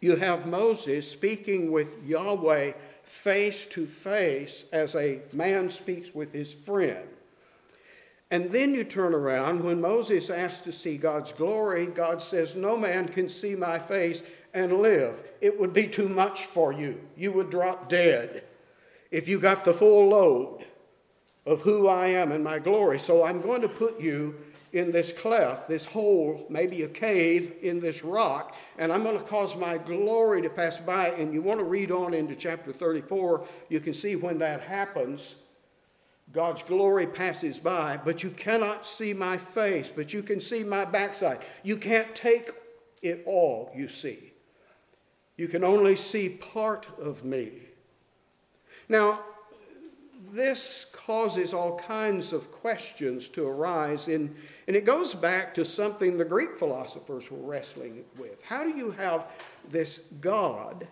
you 0.00 0.16
have 0.16 0.46
Moses 0.46 1.10
speaking 1.10 1.72
with 1.72 2.06
Yahweh 2.06 2.72
face 3.02 3.66
to 3.68 3.86
face 3.86 4.64
as 4.72 4.94
a 4.94 5.20
man 5.32 5.68
speaks 5.70 6.14
with 6.14 6.32
his 6.32 6.54
friend. 6.54 7.08
And 8.30 8.50
then 8.50 8.74
you 8.74 8.84
turn 8.84 9.14
around, 9.14 9.64
when 9.64 9.80
Moses 9.80 10.28
asks 10.28 10.60
to 10.60 10.72
see 10.72 10.98
God's 10.98 11.32
glory, 11.32 11.86
God 11.86 12.20
says, 12.22 12.54
No 12.54 12.76
man 12.76 13.08
can 13.08 13.28
see 13.28 13.54
my 13.54 13.78
face 13.78 14.22
and 14.58 14.78
live. 14.78 15.22
It 15.40 15.58
would 15.58 15.72
be 15.72 15.86
too 15.86 16.08
much 16.08 16.46
for 16.46 16.72
you. 16.72 17.00
You 17.16 17.32
would 17.32 17.50
drop 17.50 17.88
dead 17.88 18.42
if 19.10 19.28
you 19.28 19.38
got 19.38 19.64
the 19.64 19.72
full 19.72 20.08
load 20.08 20.66
of 21.46 21.60
who 21.60 21.86
I 21.86 22.08
am 22.08 22.32
and 22.32 22.44
my 22.44 22.58
glory. 22.58 22.98
So 22.98 23.24
I'm 23.24 23.40
going 23.40 23.62
to 23.62 23.68
put 23.68 24.00
you 24.00 24.34
in 24.72 24.92
this 24.92 25.12
cleft, 25.12 25.68
this 25.68 25.86
hole, 25.86 26.46
maybe 26.50 26.82
a 26.82 26.88
cave 26.88 27.54
in 27.62 27.80
this 27.80 28.04
rock, 28.04 28.54
and 28.76 28.92
I'm 28.92 29.02
going 29.02 29.16
to 29.16 29.24
cause 29.24 29.56
my 29.56 29.78
glory 29.78 30.42
to 30.42 30.50
pass 30.50 30.76
by. 30.76 31.08
And 31.10 31.32
you 31.32 31.40
want 31.40 31.58
to 31.60 31.64
read 31.64 31.90
on 31.90 32.12
into 32.12 32.36
chapter 32.36 32.72
34, 32.72 33.46
you 33.70 33.80
can 33.80 33.94
see 33.94 34.16
when 34.16 34.38
that 34.38 34.60
happens. 34.60 35.36
God's 36.32 36.62
glory 36.62 37.06
passes 37.06 37.58
by, 37.58 37.98
but 38.04 38.22
you 38.22 38.30
cannot 38.30 38.86
see 38.86 39.14
my 39.14 39.38
face, 39.38 39.88
but 39.88 40.12
you 40.12 40.22
can 40.22 40.40
see 40.40 40.62
my 40.62 40.84
backside. 40.84 41.38
You 41.62 41.78
can't 41.78 42.14
take 42.14 42.50
it 43.00 43.22
all, 43.26 43.72
you 43.74 43.88
see. 43.88 44.27
You 45.38 45.48
can 45.48 45.64
only 45.64 45.96
see 45.96 46.28
part 46.28 46.88
of 47.00 47.24
me. 47.24 47.52
Now, 48.88 49.20
this 50.32 50.86
causes 50.92 51.54
all 51.54 51.78
kinds 51.78 52.32
of 52.32 52.50
questions 52.50 53.28
to 53.30 53.46
arise, 53.46 54.08
in, 54.08 54.34
and 54.66 54.76
it 54.76 54.84
goes 54.84 55.14
back 55.14 55.54
to 55.54 55.64
something 55.64 56.18
the 56.18 56.24
Greek 56.24 56.58
philosophers 56.58 57.30
were 57.30 57.38
wrestling 57.38 58.04
with. 58.18 58.42
How 58.42 58.64
do 58.64 58.70
you 58.70 58.90
have 58.90 59.26
this 59.70 60.00
God, 60.20 60.88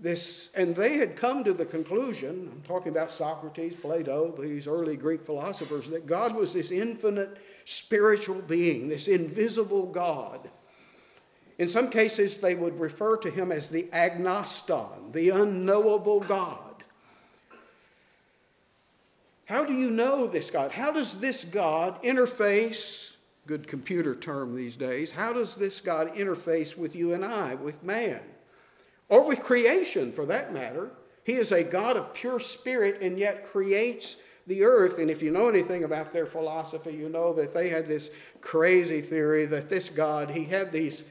this, 0.00 0.50
and 0.54 0.74
they 0.74 0.96
had 0.96 1.16
come 1.16 1.44
to 1.44 1.52
the 1.52 1.64
conclusion, 1.64 2.50
I'm 2.52 2.62
talking 2.62 2.90
about 2.90 3.12
Socrates, 3.12 3.76
Plato, 3.76 4.34
these 4.36 4.66
early 4.66 4.96
Greek 4.96 5.24
philosophers, 5.24 5.88
that 5.90 6.06
God 6.06 6.34
was 6.34 6.52
this 6.52 6.72
infinite 6.72 7.38
spiritual 7.64 8.42
being, 8.42 8.88
this 8.88 9.06
invisible 9.06 9.86
God. 9.86 10.50
In 11.58 11.68
some 11.68 11.88
cases, 11.88 12.38
they 12.38 12.54
would 12.54 12.78
refer 12.78 13.16
to 13.18 13.30
him 13.30 13.50
as 13.50 13.68
the 13.68 13.84
agnoston, 13.84 15.12
the 15.12 15.30
unknowable 15.30 16.20
God. 16.20 16.60
How 19.46 19.64
do 19.64 19.72
you 19.72 19.90
know 19.90 20.26
this 20.26 20.50
God? 20.50 20.72
How 20.72 20.90
does 20.90 21.18
this 21.20 21.44
God 21.44 22.02
interface? 22.02 23.12
Good 23.46 23.68
computer 23.68 24.14
term 24.14 24.56
these 24.56 24.76
days. 24.76 25.12
How 25.12 25.32
does 25.32 25.54
this 25.54 25.80
God 25.80 26.14
interface 26.16 26.76
with 26.76 26.96
you 26.96 27.12
and 27.12 27.24
I, 27.24 27.54
with 27.54 27.82
man, 27.82 28.20
or 29.08 29.24
with 29.24 29.40
creation 29.40 30.12
for 30.12 30.26
that 30.26 30.52
matter? 30.52 30.90
He 31.22 31.34
is 31.34 31.52
a 31.52 31.62
God 31.62 31.96
of 31.96 32.12
pure 32.12 32.40
spirit 32.40 33.00
and 33.00 33.18
yet 33.18 33.46
creates 33.46 34.16
the 34.48 34.64
earth. 34.64 34.98
And 34.98 35.10
if 35.10 35.22
you 35.22 35.30
know 35.30 35.48
anything 35.48 35.84
about 35.84 36.12
their 36.12 36.26
philosophy, 36.26 36.92
you 36.92 37.08
know 37.08 37.32
that 37.34 37.54
they 37.54 37.68
had 37.68 37.86
this 37.86 38.10
crazy 38.40 39.00
theory 39.00 39.46
that 39.46 39.68
this 39.68 39.88
God, 39.88 40.30
he 40.30 40.44
had 40.44 40.72
these 40.72 41.04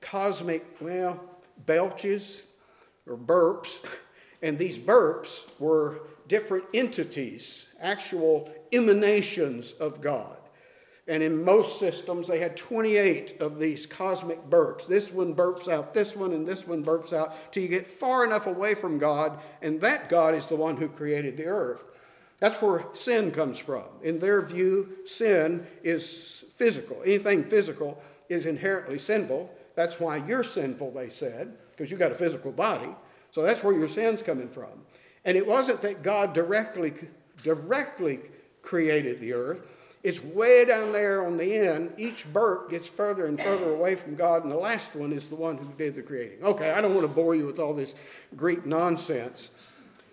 cosmic, 0.00 0.64
well, 0.80 1.20
belches 1.64 2.42
or 3.06 3.16
burps, 3.16 3.84
and 4.42 4.58
these 4.58 4.78
burps 4.78 5.44
were 5.58 6.00
different 6.28 6.64
entities, 6.74 7.66
actual 7.80 8.52
emanations 8.72 9.72
of 9.74 10.00
God. 10.00 10.38
And 11.08 11.22
in 11.22 11.44
most 11.44 11.78
systems, 11.78 12.26
they 12.26 12.40
had 12.40 12.56
28 12.56 13.40
of 13.40 13.60
these 13.60 13.86
cosmic 13.86 14.50
burps. 14.50 14.88
This 14.88 15.12
one 15.12 15.34
burps 15.36 15.68
out 15.68 15.94
this 15.94 16.16
one, 16.16 16.32
and 16.32 16.46
this 16.46 16.66
one 16.66 16.84
burps 16.84 17.12
out, 17.12 17.52
till 17.52 17.62
you 17.62 17.68
get 17.68 17.86
far 17.86 18.24
enough 18.24 18.48
away 18.48 18.74
from 18.74 18.98
God, 18.98 19.38
and 19.62 19.80
that 19.82 20.08
God 20.08 20.34
is 20.34 20.48
the 20.48 20.56
one 20.56 20.76
who 20.76 20.88
created 20.88 21.36
the 21.36 21.44
earth. 21.44 21.84
That's 22.38 22.60
where 22.60 22.86
sin 22.92 23.30
comes 23.30 23.58
from. 23.58 23.84
In 24.02 24.18
their 24.18 24.42
view, 24.42 24.96
sin 25.06 25.66
is 25.84 26.44
physical. 26.54 27.00
Anything 27.04 27.44
physical 27.44 28.02
is 28.28 28.44
inherently 28.44 28.98
sinful. 28.98 29.55
That's 29.76 30.00
why 30.00 30.16
you're 30.16 30.42
sinful, 30.42 30.90
they 30.90 31.10
said, 31.10 31.56
because 31.70 31.90
you 31.90 31.96
got 31.96 32.10
a 32.10 32.16
physical 32.16 32.50
body. 32.50 32.88
So 33.30 33.42
that's 33.42 33.62
where 33.62 33.76
your 33.76 33.88
sin's 33.88 34.22
coming 34.22 34.48
from. 34.48 34.70
And 35.24 35.36
it 35.36 35.46
wasn't 35.46 35.82
that 35.82 36.02
God 36.02 36.32
directly, 36.32 36.94
directly 37.44 38.20
created 38.62 39.20
the 39.20 39.34
earth. 39.34 39.62
It's 40.02 40.22
way 40.22 40.64
down 40.64 40.92
there 40.92 41.26
on 41.26 41.36
the 41.36 41.56
end. 41.56 41.92
Each 41.98 42.30
burp 42.32 42.70
gets 42.70 42.88
further 42.88 43.26
and 43.26 43.40
further 43.42 43.72
away 43.72 43.96
from 43.96 44.14
God, 44.14 44.44
and 44.44 44.52
the 44.52 44.56
last 44.56 44.94
one 44.94 45.12
is 45.12 45.28
the 45.28 45.34
one 45.34 45.56
who 45.56 45.68
did 45.76 45.94
the 45.96 46.02
creating. 46.02 46.44
Okay, 46.44 46.70
I 46.70 46.80
don't 46.80 46.94
want 46.94 47.06
to 47.06 47.12
bore 47.12 47.34
you 47.34 47.44
with 47.44 47.58
all 47.58 47.74
this 47.74 47.94
Greek 48.36 48.64
nonsense. 48.64 49.50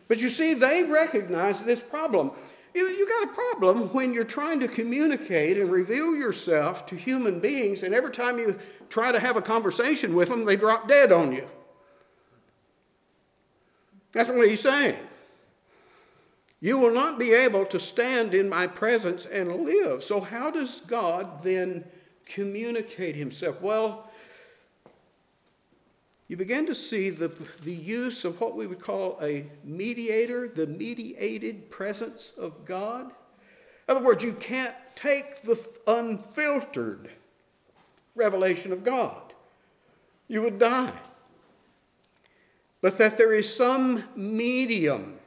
But 0.07 0.19
you 0.19 0.29
see, 0.29 0.55
they 0.55 0.83
recognize 0.83 1.63
this 1.63 1.79
problem. 1.79 2.31
You, 2.73 2.87
you 2.87 3.07
got 3.07 3.29
a 3.29 3.33
problem 3.33 3.93
when 3.93 4.13
you're 4.13 4.23
trying 4.23 4.59
to 4.61 4.67
communicate 4.67 5.59
and 5.59 5.71
reveal 5.71 6.15
yourself 6.15 6.87
to 6.87 6.95
human 6.95 7.39
beings, 7.39 7.83
and 7.83 7.93
every 7.93 8.11
time 8.11 8.39
you 8.39 8.59
try 8.93 9.11
to 9.11 9.19
have 9.19 9.35
a 9.35 9.41
conversation 9.41 10.13
with 10.13 10.29
them, 10.29 10.45
they 10.45 10.55
drop 10.55 10.87
dead 10.87 11.11
on 11.11 11.31
you. 11.31 11.47
That's 14.11 14.29
what 14.29 14.47
he's 14.47 14.61
saying. 14.61 14.95
You 16.59 16.77
will 16.77 16.93
not 16.93 17.17
be 17.17 17.33
able 17.33 17.65
to 17.65 17.79
stand 17.79 18.35
in 18.35 18.47
my 18.47 18.67
presence 18.67 19.25
and 19.25 19.65
live. 19.65 20.03
So, 20.03 20.21
how 20.21 20.51
does 20.51 20.81
God 20.81 21.43
then 21.43 21.85
communicate 22.27 23.15
himself? 23.15 23.59
Well, 23.63 24.11
you 26.27 26.37
begin 26.37 26.67
to 26.67 26.75
see 26.75 27.09
the, 27.09 27.29
the 27.63 27.73
use 27.73 28.23
of 28.23 28.39
what 28.39 28.55
we 28.55 28.67
would 28.67 28.79
call 28.79 29.17
a 29.23 29.47
mediator, 29.63 30.47
the 30.47 30.67
mediated 30.67 31.71
presence 31.71 32.31
of 32.37 32.63
God. 32.63 33.07
In 33.07 33.95
other 33.95 34.05
words, 34.05 34.23
you 34.23 34.33
can't 34.33 34.75
take 34.95 35.41
the 35.41 35.59
unfiltered 35.87 37.09
revelation 38.15 38.71
of 38.71 38.83
God, 38.83 39.33
you 40.27 40.41
would 40.41 40.59
die 40.59 40.91
but 42.83 42.97
that 42.97 43.17
there 43.17 43.33
is 43.33 43.55
some 43.55 44.03
medium, 44.13 45.17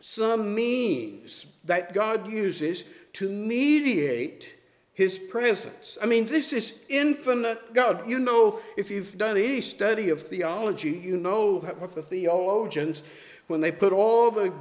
some 0.00 0.54
means 0.54 1.44
that 1.64 1.92
God 1.92 2.30
uses 2.30 2.84
to 3.14 3.28
mediate 3.28 4.54
his 4.92 5.18
presence. 5.18 5.98
I 6.00 6.06
mean, 6.06 6.26
this 6.26 6.52
is 6.52 6.74
infinite 6.88 7.74
God. 7.74 8.08
You 8.08 8.20
know, 8.20 8.60
if 8.76 8.92
you've 8.92 9.18
done 9.18 9.36
any 9.36 9.60
study 9.60 10.08
of 10.10 10.22
theology, 10.22 10.90
you 10.92 11.16
know 11.16 11.56
what 11.80 11.96
the 11.96 12.02
theologians, 12.02 13.02
when 13.48 13.60
they 13.60 13.72
put 13.72 13.92
all 13.92 14.30
the 14.30 14.52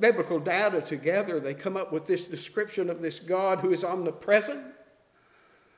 biblical 0.00 0.40
data 0.40 0.80
together, 0.80 1.38
they 1.38 1.54
come 1.54 1.76
up 1.76 1.92
with 1.92 2.08
this 2.08 2.24
description 2.24 2.90
of 2.90 3.00
this 3.00 3.20
God 3.20 3.60
who 3.60 3.70
is 3.70 3.84
omnipresent. 3.84 4.71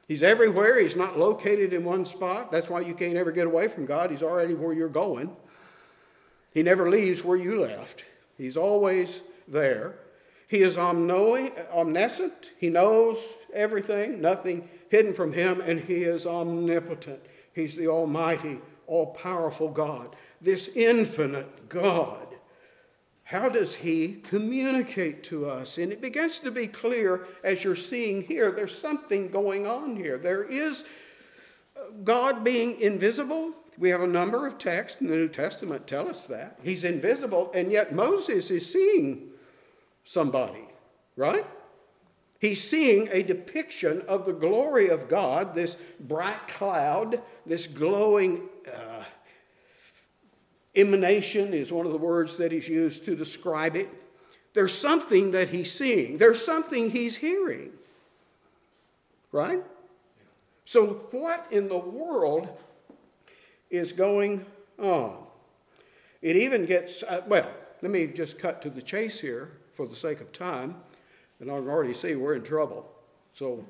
He's 0.07 0.23
everywhere. 0.23 0.79
He's 0.79 0.97
not 0.97 1.19
located 1.19 1.73
in 1.73 1.85
one 1.85 2.05
spot. 2.05 2.53
That's 2.53 2.69
why 2.69 2.81
you 2.81 2.95
can't 2.95 3.17
ever 3.17 3.33
get 3.33 3.47
away 3.47 3.69
from 3.69 3.87
God. 3.87 4.11
He's 4.11 4.23
already 4.23 4.55
where 4.55 4.73
you're 4.73 4.89
going. 4.89 5.35
He 6.53 6.63
never 6.63 6.89
leaves 6.89 7.25
where 7.25 7.37
you 7.37 7.61
left, 7.61 8.05
He's 8.39 8.57
always 8.57 9.23
there. 9.49 9.97
He 10.47 10.63
is 10.63 10.77
omniscient, 10.79 12.53
He 12.59 12.69
knows 12.69 13.19
everything, 13.53 14.21
nothing 14.21 14.69
hidden 14.89 15.15
from 15.15 15.33
Him, 15.33 15.61
and 15.61 15.81
He 15.81 16.05
is 16.05 16.27
omnipotent. 16.27 17.21
He's 17.53 17.77
the 17.77 17.89
Almighty, 17.89 18.61
all 18.87 19.07
powerful 19.15 19.69
God, 19.69 20.15
this 20.41 20.69
infinite 20.77 21.69
God. 21.69 22.24
How 23.25 23.49
does 23.49 23.75
he 23.75 24.21
communicate 24.23 25.25
to 25.25 25.47
us? 25.47 25.79
And 25.79 25.91
it 25.91 26.01
begins 26.01 26.39
to 26.41 26.51
be 26.51 26.67
clear 26.67 27.27
as 27.43 27.65
you're 27.65 27.75
seeing 27.75 28.23
here, 28.23 28.53
there's 28.53 28.77
something 28.77 29.29
going 29.29 29.67
on 29.67 29.97
here. 29.97 30.19
There 30.19 30.45
is 30.45 30.85
God 32.05 32.45
being 32.45 32.79
invisible, 32.81 33.55
we 33.79 33.91
have 33.91 34.03
a 34.03 34.07
number 34.07 34.47
of 34.47 34.59
texts 34.59 35.01
in 35.01 35.09
the 35.09 35.17
New 35.17 35.29
Testament 35.29 35.87
tell 35.87 36.09
us 36.09 36.27
that. 36.27 36.59
He's 36.63 36.85
invisible, 36.85 37.51
and 37.55 37.73
yet 37.73 37.95
Moses 37.95 38.51
is 38.51 38.71
seeing 38.71 39.31
somebody, 40.05 40.69
right? 41.17 41.45
He's 42.39 42.63
seeing 42.63 43.09
a 43.11 43.23
depiction 43.23 44.03
of 44.03 44.27
the 44.27 44.33
glory 44.33 44.89
of 44.89 45.09
God, 45.09 45.55
this 45.55 45.77
bright 45.99 46.47
cloud, 46.47 47.21
this 47.47 47.67
glowing 47.67 48.37
uh, 48.37 48.54
emanation 50.77 51.55
is 51.55 51.73
one 51.73 51.87
of 51.87 51.93
the 51.93 51.99
words 51.99 52.37
that 52.39 52.53
he's 52.53 52.69
used 52.69 53.05
to 53.05 53.15
describe 53.15 53.77
it. 53.77 53.89
There's 54.55 54.77
something 54.77 55.33
that 55.33 55.49
he's 55.49 55.73
seeing, 55.73 56.19
there's 56.19 56.45
something 56.45 56.91
he's 56.91 57.17
hearing, 57.17 57.73
right? 59.33 59.63
So, 60.65 61.07
what 61.11 61.47
in 61.51 61.69
the 61.69 61.79
world 61.79 62.49
is 63.71 63.93
going 63.93 64.47
on? 64.79 65.19
It 66.23 66.37
even 66.37 66.65
gets, 66.65 67.03
uh, 67.03 67.23
well, 67.27 67.51
let 67.83 67.91
me 67.91 68.07
just 68.07 68.39
cut 68.39 68.63
to 68.63 68.71
the 68.71 68.81
chase 68.81 69.21
here 69.21 69.51
for 69.75 69.87
the 69.87 69.97
sake 69.97 70.21
of 70.21 70.33
time, 70.33 70.77
and 71.41 71.51
I 71.51 71.59
can 71.59 71.69
already 71.69 71.93
see 71.93 72.15
we're 72.15 72.35
in 72.35 72.45
trouble. 72.45 72.91
So, 73.35 73.65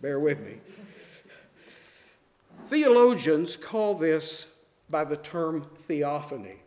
bear 0.00 0.20
with 0.20 0.40
me. 0.40 0.58
Theologians 2.68 3.56
call 3.56 3.94
this 3.94 4.46
by 4.92 5.04
the 5.04 5.16
term 5.16 5.66
theophany. 5.88 6.60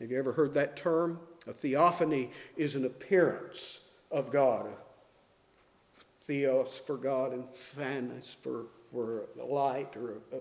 Have 0.00 0.10
you 0.10 0.18
ever 0.18 0.32
heard 0.32 0.54
that 0.54 0.76
term? 0.76 1.20
A 1.46 1.52
theophany 1.52 2.30
is 2.56 2.74
an 2.74 2.84
appearance 2.84 3.82
of 4.10 4.32
God. 4.32 4.66
Theos 6.26 6.80
for 6.84 6.96
God 6.96 7.32
and 7.32 7.44
phanos 7.52 8.34
for, 8.42 8.64
for 8.90 9.26
light 9.36 9.94
or 9.96 10.14
a, 10.32 10.38
a 10.38 10.40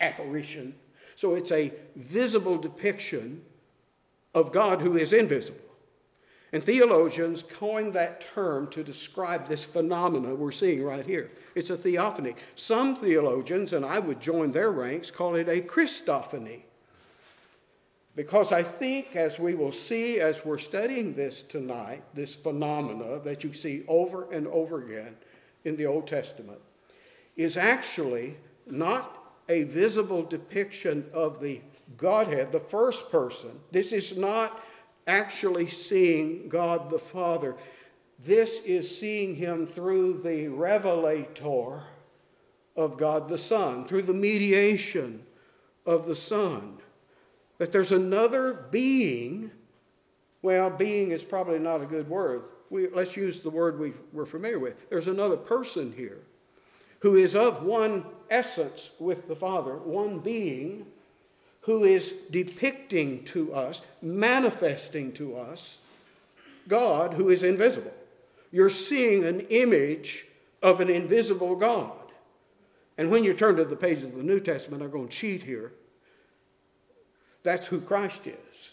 apparition. 0.00 0.74
So 1.16 1.34
it's 1.34 1.50
a 1.50 1.72
visible 1.96 2.58
depiction 2.58 3.42
of 4.34 4.52
God 4.52 4.80
who 4.80 4.96
is 4.96 5.12
invisible. 5.12 5.58
And 6.52 6.62
theologians 6.62 7.42
coined 7.42 7.94
that 7.94 8.26
term 8.34 8.68
to 8.68 8.84
describe 8.84 9.48
this 9.48 9.64
phenomena 9.64 10.34
we're 10.34 10.52
seeing 10.52 10.82
right 10.82 11.06
here. 11.06 11.30
It's 11.54 11.70
a 11.70 11.76
theophany. 11.76 12.34
Some 12.56 12.96
theologians, 12.96 13.72
and 13.72 13.84
I 13.84 13.98
would 13.98 14.20
join 14.20 14.52
their 14.52 14.70
ranks, 14.70 15.10
call 15.10 15.34
it 15.34 15.48
a 15.48 15.60
Christophany. 15.60 16.62
Because 18.14 18.52
I 18.52 18.62
think, 18.62 19.16
as 19.16 19.38
we 19.38 19.54
will 19.54 19.72
see 19.72 20.20
as 20.20 20.44
we're 20.44 20.58
studying 20.58 21.14
this 21.14 21.42
tonight, 21.42 22.02
this 22.14 22.34
phenomena 22.34 23.20
that 23.20 23.42
you 23.42 23.52
see 23.52 23.84
over 23.88 24.30
and 24.30 24.46
over 24.48 24.82
again 24.82 25.16
in 25.64 25.76
the 25.76 25.86
Old 25.86 26.06
Testament, 26.06 26.60
is 27.36 27.56
actually 27.56 28.36
not 28.66 29.18
a 29.48 29.64
visible 29.64 30.22
depiction 30.22 31.06
of 31.14 31.40
the 31.40 31.60
Godhead, 31.96 32.52
the 32.52 32.60
first 32.60 33.10
person. 33.10 33.58
This 33.70 33.92
is 33.92 34.16
not 34.16 34.60
actually 35.06 35.68
seeing 35.68 36.48
God 36.48 36.90
the 36.90 36.98
Father. 36.98 37.56
This 38.24 38.60
is 38.60 38.98
seeing 38.98 39.34
him 39.34 39.66
through 39.66 40.20
the 40.22 40.46
revelator 40.46 41.82
of 42.76 42.96
God 42.96 43.28
the 43.28 43.38
Son, 43.38 43.84
through 43.84 44.02
the 44.02 44.14
mediation 44.14 45.24
of 45.84 46.06
the 46.06 46.14
Son. 46.14 46.78
That 47.58 47.72
there's 47.72 47.90
another 47.90 48.52
being, 48.70 49.50
well, 50.40 50.70
being 50.70 51.10
is 51.10 51.24
probably 51.24 51.58
not 51.58 51.82
a 51.82 51.86
good 51.86 52.08
word. 52.08 52.44
We, 52.70 52.88
let's 52.88 53.16
use 53.16 53.40
the 53.40 53.50
word 53.50 53.78
we, 53.78 53.92
we're 54.12 54.24
familiar 54.24 54.58
with. 54.58 54.88
There's 54.88 55.08
another 55.08 55.36
person 55.36 55.92
here 55.96 56.20
who 57.00 57.16
is 57.16 57.34
of 57.34 57.64
one 57.64 58.04
essence 58.30 58.92
with 59.00 59.26
the 59.26 59.36
Father, 59.36 59.76
one 59.76 60.20
being 60.20 60.86
who 61.62 61.82
is 61.82 62.14
depicting 62.30 63.24
to 63.24 63.52
us, 63.52 63.82
manifesting 64.00 65.12
to 65.12 65.36
us, 65.36 65.78
God 66.68 67.14
who 67.14 67.28
is 67.28 67.42
invisible. 67.42 67.92
You're 68.52 68.70
seeing 68.70 69.24
an 69.24 69.40
image 69.48 70.26
of 70.62 70.80
an 70.80 70.90
invisible 70.90 71.56
God. 71.56 71.90
And 72.96 73.10
when 73.10 73.24
you 73.24 73.34
turn 73.34 73.56
to 73.56 73.64
the 73.64 73.74
page 73.74 74.02
of 74.02 74.14
the 74.14 74.22
New 74.22 74.38
Testament, 74.38 74.82
I'm 74.82 74.90
going 74.90 75.08
to 75.08 75.12
cheat 75.12 75.42
here. 75.42 75.72
That's 77.42 77.66
who 77.66 77.80
Christ 77.80 78.26
is. 78.26 78.70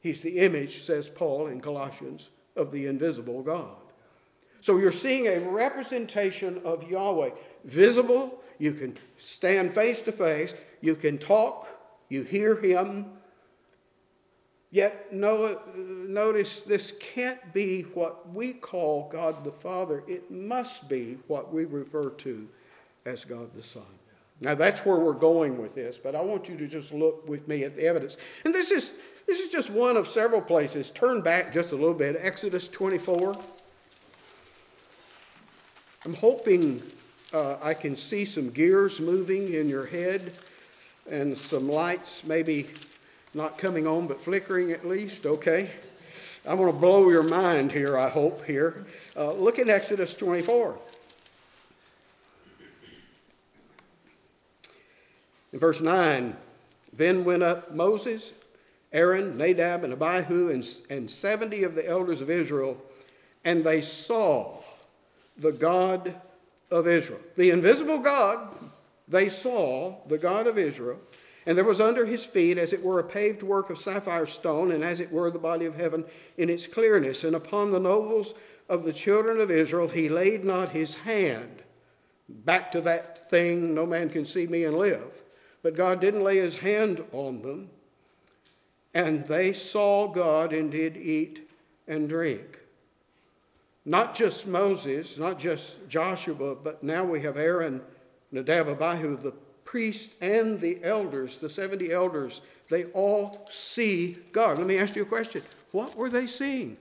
He's 0.00 0.20
the 0.20 0.40
image, 0.40 0.82
says 0.82 1.08
Paul 1.08 1.46
in 1.46 1.60
Colossians, 1.60 2.28
of 2.56 2.72
the 2.72 2.86
invisible 2.86 3.42
God. 3.42 3.76
So 4.60 4.78
you're 4.78 4.92
seeing 4.92 5.28
a 5.28 5.38
representation 5.40 6.60
of 6.64 6.90
Yahweh, 6.90 7.30
visible. 7.64 8.42
You 8.58 8.72
can 8.72 8.98
stand 9.18 9.74
face 9.74 10.00
to 10.02 10.12
face. 10.12 10.54
You 10.80 10.94
can 10.94 11.16
talk. 11.18 11.66
You 12.08 12.22
hear 12.22 12.56
him. 12.56 13.06
Yet, 14.74 15.12
no, 15.12 15.60
notice 15.76 16.62
this 16.62 16.94
can't 16.98 17.54
be 17.54 17.82
what 17.82 18.34
we 18.34 18.54
call 18.54 19.08
God 19.08 19.44
the 19.44 19.52
Father. 19.52 20.02
It 20.08 20.32
must 20.32 20.88
be 20.88 21.18
what 21.28 21.54
we 21.54 21.64
refer 21.64 22.10
to 22.10 22.48
as 23.06 23.24
God 23.24 23.54
the 23.54 23.62
Son. 23.62 23.84
Now, 24.40 24.56
that's 24.56 24.84
where 24.84 24.96
we're 24.96 25.12
going 25.12 25.62
with 25.62 25.76
this, 25.76 25.96
but 25.96 26.16
I 26.16 26.22
want 26.22 26.48
you 26.48 26.56
to 26.56 26.66
just 26.66 26.92
look 26.92 27.28
with 27.28 27.46
me 27.46 27.62
at 27.62 27.76
the 27.76 27.86
evidence. 27.86 28.16
And 28.44 28.52
this 28.52 28.72
is, 28.72 28.94
this 29.28 29.38
is 29.38 29.48
just 29.48 29.70
one 29.70 29.96
of 29.96 30.08
several 30.08 30.40
places. 30.40 30.90
Turn 30.90 31.20
back 31.20 31.52
just 31.52 31.70
a 31.70 31.76
little 31.76 31.94
bit. 31.94 32.16
Exodus 32.18 32.66
24. 32.66 33.38
I'm 36.04 36.14
hoping 36.14 36.82
uh, 37.32 37.58
I 37.62 37.74
can 37.74 37.94
see 37.94 38.24
some 38.24 38.50
gears 38.50 38.98
moving 38.98 39.54
in 39.54 39.68
your 39.68 39.86
head 39.86 40.32
and 41.08 41.38
some 41.38 41.68
lights 41.68 42.24
maybe 42.24 42.66
not 43.34 43.58
coming 43.58 43.86
on 43.86 44.06
but 44.06 44.20
flickering 44.20 44.72
at 44.72 44.86
least, 44.86 45.26
okay? 45.26 45.70
I 46.46 46.54
want 46.54 46.72
to 46.72 46.78
blow 46.78 47.10
your 47.10 47.22
mind 47.22 47.72
here, 47.72 47.96
I 47.98 48.08
hope, 48.08 48.44
here. 48.44 48.84
Uh, 49.16 49.32
look 49.32 49.58
at 49.58 49.68
Exodus 49.68 50.14
24. 50.14 50.78
In 55.52 55.58
verse 55.58 55.80
9, 55.80 56.36
then 56.92 57.24
went 57.24 57.42
up 57.42 57.74
Moses, 57.74 58.32
Aaron, 58.92 59.36
Nadab, 59.36 59.84
and 59.84 59.92
Abihu, 59.92 60.50
and, 60.50 60.66
and 60.90 61.10
70 61.10 61.62
of 61.64 61.74
the 61.74 61.88
elders 61.88 62.20
of 62.20 62.28
Israel, 62.28 62.76
and 63.44 63.64
they 63.64 63.80
saw 63.80 64.60
the 65.36 65.52
God 65.52 66.14
of 66.70 66.86
Israel. 66.86 67.20
The 67.36 67.50
invisible 67.50 67.98
God 67.98 68.48
they 69.08 69.28
saw 69.28 69.96
the 70.06 70.18
God 70.18 70.46
of 70.46 70.58
Israel, 70.58 70.98
and 71.46 71.58
there 71.58 71.64
was 71.64 71.80
under 71.80 72.06
his 72.06 72.24
feet, 72.24 72.56
as 72.56 72.72
it 72.72 72.82
were, 72.82 72.98
a 72.98 73.04
paved 73.04 73.42
work 73.42 73.68
of 73.68 73.78
sapphire 73.78 74.26
stone, 74.26 74.72
and 74.72 74.82
as 74.82 75.00
it 75.00 75.12
were, 75.12 75.30
the 75.30 75.38
body 75.38 75.66
of 75.66 75.76
heaven 75.76 76.04
in 76.38 76.48
its 76.48 76.66
clearness. 76.66 77.22
And 77.22 77.36
upon 77.36 77.70
the 77.70 77.80
nobles 77.80 78.34
of 78.68 78.84
the 78.84 78.92
children 78.92 79.40
of 79.40 79.50
Israel 79.50 79.88
he 79.88 80.08
laid 80.08 80.44
not 80.44 80.70
his 80.70 80.94
hand. 80.94 81.62
Back 82.28 82.72
to 82.72 82.80
that 82.82 83.28
thing, 83.28 83.74
no 83.74 83.84
man 83.84 84.08
can 84.08 84.24
see 84.24 84.46
me 84.46 84.64
and 84.64 84.78
live. 84.78 85.22
But 85.62 85.76
God 85.76 86.00
didn't 86.00 86.24
lay 86.24 86.38
his 86.38 86.58
hand 86.58 87.04
on 87.12 87.42
them. 87.42 87.70
And 88.94 89.26
they 89.26 89.52
saw 89.52 90.06
God 90.06 90.52
and 90.52 90.70
did 90.70 90.96
eat 90.96 91.50
and 91.86 92.08
drink. 92.08 92.60
Not 93.84 94.14
just 94.14 94.46
Moses, 94.46 95.18
not 95.18 95.38
just 95.38 95.86
Joshua, 95.88 96.54
but 96.54 96.82
now 96.82 97.04
we 97.04 97.20
have 97.20 97.36
Aaron 97.36 97.82
Nadab, 98.32 98.68
Abihu, 98.68 99.16
the 99.16 99.34
priest 99.74 100.10
and 100.20 100.60
the 100.60 100.78
elders, 100.84 101.38
the 101.38 101.50
70 101.50 101.90
elders, 101.90 102.42
they 102.68 102.84
all 102.92 103.44
see 103.50 104.16
God. 104.30 104.56
Let 104.56 104.68
me 104.68 104.78
ask 104.78 104.94
you 104.94 105.02
a 105.02 105.04
question. 105.04 105.42
What 105.72 105.96
were 105.96 106.08
they 106.08 106.28
seeing? 106.28 106.76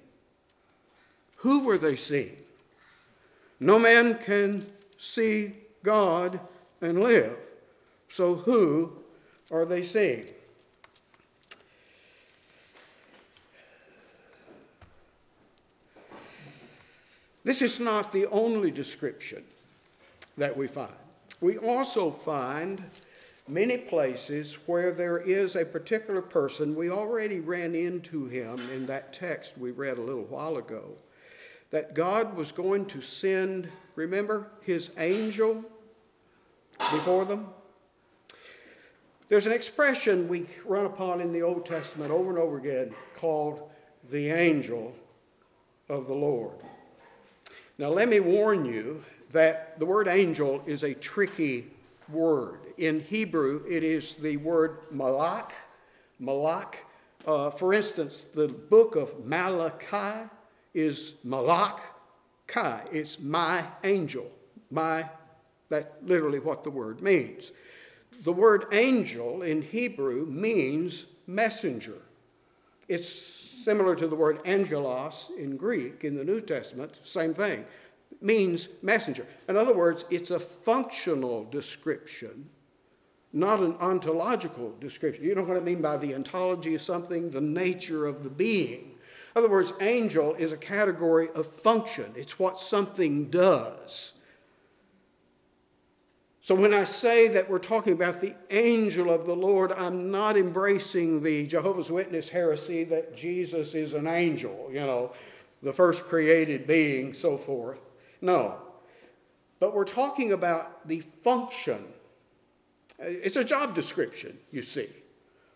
Who 1.38 1.62
were 1.62 1.79
they 1.79 1.95
seeing? 1.95 2.38
No 3.60 3.79
man 3.79 4.19
can 4.19 4.63
see 4.99 5.53
God 5.82 6.39
and 6.82 7.01
live. 7.01 7.36
So 8.10 8.36
who 8.36 8.93
are 9.51 9.65
they 9.65 9.82
seeing? 9.82 10.25
This 17.43 17.63
is 17.63 17.79
not 17.79 18.12
the 18.12 18.27
only 18.27 18.69
description 18.69 19.43
that 20.38 20.56
we 20.56 20.67
find. 20.67 20.93
We 21.43 21.58
also 21.58 22.10
find 22.10 22.82
many 23.49 23.77
places 23.77 24.53
where 24.65 24.93
there 24.93 25.17
is 25.17 25.58
a 25.58 25.65
particular 25.65 26.21
person. 26.21 26.73
We 26.73 26.89
already 26.89 27.41
ran 27.41 27.75
into 27.75 28.27
him 28.27 28.62
in 28.73 28.86
that 28.86 29.12
text 29.12 29.58
we 29.58 29.71
read 29.71 29.97
a 29.97 30.01
little 30.01 30.23
while 30.23 30.56
ago. 30.56 30.93
That 31.71 31.95
God 31.95 32.38
was 32.38 32.53
going 32.53 32.86
to 32.86 33.01
send, 33.01 33.67
remember, 33.95 34.47
his 34.62 34.91
angel 34.97 35.65
before 36.77 37.25
them? 37.25 37.49
There's 39.27 39.45
an 39.45 39.51
expression 39.51 40.29
we 40.29 40.45
run 40.63 40.86
upon 40.86 41.19
in 41.19 41.34
the 41.34 41.41
Old 41.41 41.65
Testament 41.65 42.10
over 42.10 42.29
and 42.29 42.39
over 42.39 42.58
again 42.58 42.95
called 43.17 43.69
the 44.10 44.29
angel 44.29 44.95
of 45.89 46.08
the 46.08 46.13
Lord. 46.13 46.56
Now, 47.77 47.89
let 47.89 48.08
me 48.08 48.21
warn 48.21 48.63
you 48.63 49.03
that 49.34 49.78
the 49.80 49.86
word 49.86 50.08
angel 50.08 50.63
is 50.65 50.84
a 50.84 50.93
tricky 50.93 51.65
word. 52.10 52.60
In 52.78 53.02
Hebrew, 53.02 53.63
it 53.69 53.84
is 53.84 54.13
the 54.15 54.38
word 54.38 54.78
malak. 54.91 55.54
Malak. 56.19 56.86
Uh, 57.26 57.50
for 57.50 57.74
instance, 57.74 58.26
the 58.34 58.48
book 58.48 58.96
of 58.96 59.26
Malachi 59.26 60.30
is 60.74 61.15
malak 61.24 61.82
kai. 62.48 62.84
It's 62.91 63.19
my 63.19 63.63
angel. 63.84 64.30
My, 64.72 65.10
that's 65.69 65.88
literally 66.04 66.39
what 66.39 66.63
the 66.63 66.69
word 66.69 67.02
means. 67.02 67.52
The 68.24 68.34
word 68.34 68.65
angel 68.72 69.41
in 69.41 69.62
Hebrew 69.62 70.26
means 70.28 71.08
messenger. 71.26 71.98
It's 72.88 73.10
similar 73.10 73.96
to 73.96 74.08
the 74.08 74.15
word 74.15 74.39
angelos 74.46 75.32
in 75.38 75.58
Greek 75.58 76.04
in 76.04 76.15
the 76.15 76.24
New 76.24 76.41
Testament, 76.41 77.00
same 77.04 77.34
thing. 77.34 77.65
Means 78.21 78.69
messenger. 78.82 79.26
In 79.49 79.58
other 79.58 79.73
words, 79.73 80.06
it's 80.10 80.32
a 80.32 80.39
functional 80.39 81.45
description, 81.45 82.49
not 83.34 83.60
an 83.60 83.76
ontological 83.80 84.73
description. 84.80 85.23
You 85.23 85.36
know 85.36 85.43
what 85.43 85.58
I 85.58 85.62
mean 85.62 85.82
by 85.82 85.97
the 85.97 86.15
ontology 86.15 86.76
of 86.76 86.82
something? 86.82 87.32
The 87.32 87.41
nature 87.41 88.06
of 88.06 88.23
the 88.23 88.30
being. 88.30 88.91
In 89.36 89.39
other 89.39 89.49
words, 89.49 89.73
angel 89.82 90.36
is 90.36 90.52
a 90.52 90.58
category 90.58 91.28
of 91.34 91.47
function, 91.47 92.13
it's 92.15 92.38
what 92.38 92.60
something 92.60 93.30
does. 93.30 94.13
So 96.41 96.54
when 96.54 96.73
I 96.73 96.84
say 96.84 97.30
that 97.30 97.49
we're 97.49 97.58
talking 97.58 97.93
about 97.93 98.19
the 98.19 98.36
angel 98.52 99.10
of 99.10 99.26
the 99.26 99.36
Lord, 99.36 99.71
I'm 99.71 100.12
not 100.12 100.36
embracing 100.36 101.23
the 101.23 101.47
Jehovah's 101.47 101.89
Witness 101.89 102.28
heresy 102.28 102.84
that 102.84 103.15
Jesus 103.15 103.73
is 103.73 103.93
an 103.93 104.08
angel, 104.08 104.69
you 104.69 104.82
know, 104.82 105.13
the 105.62 105.71
first 105.71 106.04
created 106.04 106.67
being, 106.67 107.13
so 107.13 107.38
forth. 107.38 107.80
No. 108.23 108.55
But 109.59 109.75
we're 109.75 109.83
talking 109.83 110.31
about 110.31 110.88
the 110.88 111.01
function. 111.23 111.83
It's 112.97 113.36
a 113.36 113.43
job 113.43 113.75
description, 113.75 114.38
you 114.49 114.63
see, 114.63 114.89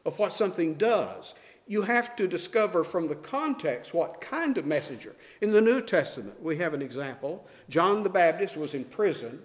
of 0.05 0.19
what 0.19 0.33
something 0.33 0.75
does. 0.75 1.33
You 1.65 1.81
have 1.83 2.15
to 2.17 2.27
discover 2.27 2.83
from 2.83 3.07
the 3.07 3.15
context 3.15 3.93
what 3.93 4.19
kind 4.19 4.57
of 4.57 4.65
messenger. 4.65 5.15
In 5.41 5.53
the 5.53 5.61
New 5.61 5.81
Testament, 5.81 6.41
we 6.43 6.57
have 6.57 6.73
an 6.73 6.81
example. 6.81 7.47
John 7.69 8.03
the 8.03 8.09
Baptist 8.09 8.57
was 8.57 8.73
in 8.73 8.83
prison 8.83 9.41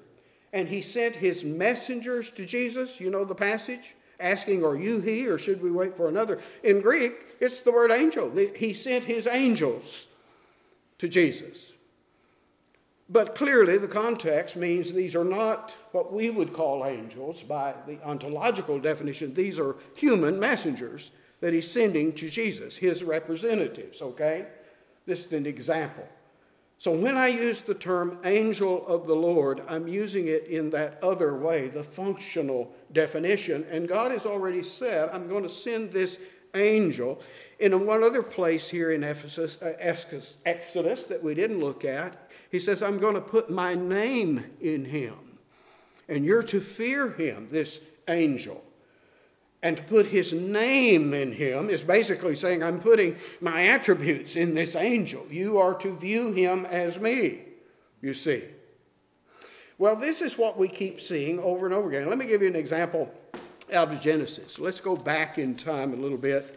and 0.53 0.69
he 0.69 0.83
sent 0.83 1.17
his 1.17 1.45
messengers 1.45 2.31
to 2.33 2.45
Jesus. 2.45 3.01
You 3.01 3.11
know 3.11 3.25
the 3.25 3.35
passage? 3.35 3.95
Asking, 4.19 4.65
Are 4.65 4.77
you 4.77 5.01
he, 5.01 5.29
or 5.29 5.39
should 5.39 5.63
we 5.63 5.71
wait 5.71 5.97
for 5.97 6.09
another? 6.09 6.41
In 6.63 6.81
Greek, 6.81 7.13
it's 7.41 7.63
the 7.63 7.73
word 7.73 7.91
angel. 7.91 8.31
He 8.55 8.75
sent 8.75 9.05
his 9.05 9.27
angels 9.27 10.09
to 10.99 11.09
Jesus. 11.09 11.72
But 13.13 13.35
clearly, 13.35 13.77
the 13.77 13.89
context 13.89 14.57
means 14.57 14.91
these 14.91 15.15
are 15.15 15.25
not 15.25 15.75
what 15.93 16.15
we 16.15 16.31
would 16.31 16.55
call 16.55 16.87
angels 16.87 17.43
by 17.43 17.75
the 17.87 18.03
ontological 18.03 18.81
definition. 18.81 19.35
These 19.35 19.59
are 19.59 19.77
human 19.95 20.41
messengers 20.41 21.11
that 21.41 21.53
he's 21.53 21.71
sending 21.71 22.15
to 22.15 22.31
Jesus, 22.31 22.77
his 22.77 23.05
representatives, 23.05 24.01
okay? 24.01 24.47
This 25.05 25.27
is 25.27 25.33
an 25.35 25.45
example. 25.45 26.09
So 26.79 26.91
when 26.91 27.19
I 27.19 27.29
use 27.29 27.61
the 27.61 27.75
term 27.75 28.19
angel 28.25 28.87
of 28.87 29.07
the 29.07 29.15
Lord, 29.15 29.63
I'm 29.69 29.87
using 29.87 30.29
it 30.29 30.47
in 30.47 30.71
that 30.71 30.99
other 31.03 31.37
way, 31.37 31.69
the 31.69 31.85
functional 31.85 32.75
definition. 32.93 33.67
And 33.71 33.87
God 33.87 34.11
has 34.13 34.25
already 34.25 34.63
said, 34.63 35.11
I'm 35.13 35.29
going 35.29 35.43
to 35.43 35.51
send 35.51 35.93
this 35.93 36.19
angel. 36.55 37.21
In 37.61 37.87
one 37.87 38.03
other 38.03 38.23
place 38.23 38.69
here 38.69 38.93
in 38.93 39.05
Ephesus, 39.05 39.61
uh, 39.61 39.75
Exodus 39.79 41.07
that 41.07 41.23
we 41.23 41.35
didn't 41.35 41.61
look 41.61 41.85
at, 41.85 42.31
he 42.53 42.59
says, 42.59 42.83
I'm 42.83 42.99
going 42.99 43.15
to 43.15 43.21
put 43.23 43.51
my 43.51 43.75
name 43.75 44.45
in 44.61 44.85
him. 44.85 45.15
And 46.07 46.23
you're 46.23 46.43
to 46.45 46.61
fear 46.61 47.09
him, 47.09 47.49
this 47.51 47.81
angel. 48.07 48.63
And 49.63 49.79
to 49.79 49.83
put 49.85 50.07
his 50.07 50.35
name 50.35 51.15
in 51.15 51.33
him 51.33 51.71
is 51.71 51.81
basically 51.81 52.37
saying, 52.37 52.63
I'm 52.63 52.79
putting 52.79 53.17
my 53.41 53.69
attributes 53.69 54.37
in 54.37 54.55
this 54.55 54.77
angel. 54.77 55.27
You 55.31 55.57
are 55.59 55.75
to 55.79 55.97
view 55.97 56.33
him 56.33 56.67
as 56.67 57.01
me, 57.01 57.41
you 58.03 58.13
see. 58.13 58.45
Well, 59.79 59.97
this 59.97 60.21
is 60.21 60.37
what 60.37 60.59
we 60.59 60.69
keep 60.69 61.01
seeing 61.01 61.39
over 61.41 61.65
and 61.65 61.75
over 61.75 61.89
again. 61.89 62.07
Let 62.07 62.19
me 62.19 62.27
give 62.27 62.43
you 62.43 62.49
an 62.49 62.57
example 62.57 63.11
out 63.73 63.91
of 63.95 64.03
Genesis. 64.03 64.59
Let's 64.59 64.81
go 64.81 64.95
back 64.95 65.39
in 65.39 65.57
time 65.57 65.95
a 65.95 65.97
little 65.97 66.19
bit. 66.19 66.55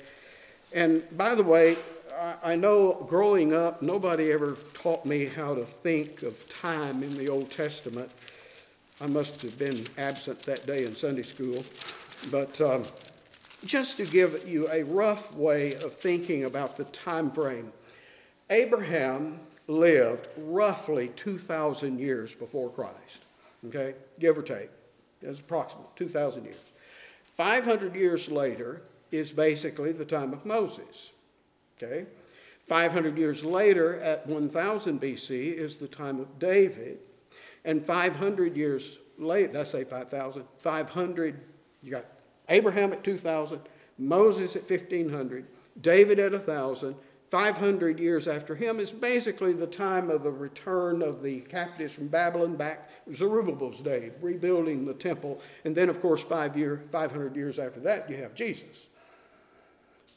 And 0.73 1.03
by 1.15 1.35
the 1.35 1.43
way, 1.43 1.77
I 2.43 2.55
know 2.55 3.05
growing 3.09 3.53
up, 3.53 3.81
nobody 3.81 4.31
ever 4.31 4.57
taught 4.73 5.05
me 5.05 5.25
how 5.25 5.53
to 5.53 5.65
think 5.65 6.23
of 6.23 6.47
time 6.49 7.03
in 7.03 7.15
the 7.17 7.27
Old 7.27 7.51
Testament. 7.51 8.09
I 9.01 9.07
must 9.07 9.41
have 9.41 9.57
been 9.59 9.85
absent 9.97 10.41
that 10.43 10.65
day 10.65 10.85
in 10.85 10.95
Sunday 10.95 11.23
school. 11.23 11.65
But 12.31 12.59
um, 12.61 12.83
just 13.65 13.97
to 13.97 14.05
give 14.05 14.47
you 14.47 14.69
a 14.71 14.83
rough 14.83 15.35
way 15.35 15.73
of 15.75 15.93
thinking 15.93 16.45
about 16.45 16.77
the 16.77 16.85
time 16.85 17.31
frame, 17.31 17.73
Abraham 18.49 19.39
lived 19.67 20.29
roughly 20.37 21.09
2,000 21.15 21.99
years 21.99 22.33
before 22.33 22.69
Christ, 22.69 23.23
okay, 23.67 23.95
give 24.19 24.37
or 24.37 24.43
take. 24.43 24.69
That's 25.21 25.39
approximate 25.39 25.95
2,000 25.95 26.45
years. 26.45 26.59
500 27.35 27.95
years 27.95 28.29
later 28.29 28.83
is 29.11 29.31
basically 29.31 29.91
the 29.91 30.05
time 30.05 30.31
of 30.31 30.45
Moses, 30.45 31.11
okay? 31.81 32.05
500 32.67 33.17
years 33.17 33.43
later, 33.43 33.99
at 33.99 34.25
1000 34.27 34.99
BC, 34.99 35.53
is 35.53 35.77
the 35.77 35.87
time 35.87 36.19
of 36.19 36.39
David. 36.39 36.99
And 37.63 37.85
500 37.85 38.57
years 38.57 38.99
later, 39.17 39.59
I 39.59 39.63
say 39.63 39.83
5,000, 39.83 40.43
500 40.59 41.41
you 41.85 41.91
got 41.91 42.05
Abraham 42.49 42.91
at 42.91 43.03
2,000, 43.03 43.61
Moses 43.97 44.55
at 44.55 44.69
1,500, 44.69 45.45
David 45.79 46.19
at 46.19 46.31
1,000. 46.31 46.95
500 47.31 47.99
years 47.99 48.27
after 48.27 48.55
him 48.55 48.79
is 48.79 48.91
basically 48.91 49.51
the 49.51 49.67
time 49.67 50.09
of 50.11 50.23
the 50.23 50.31
return 50.31 51.01
of 51.01 51.23
the 51.23 51.41
captives 51.41 51.91
from 51.91 52.07
Babylon 52.07 52.55
back 52.55 52.89
Zerubbabel's 53.13 53.79
day, 53.79 54.11
rebuilding 54.21 54.85
the 54.85 54.93
temple. 54.93 55.41
And 55.65 55.75
then, 55.75 55.89
of 55.89 55.99
course, 55.99 56.21
five 56.21 56.55
year, 56.55 56.83
500 56.91 57.35
years 57.35 57.57
after 57.57 57.79
that, 57.81 58.09
you 58.09 58.15
have 58.17 58.35
Jesus. 58.35 58.87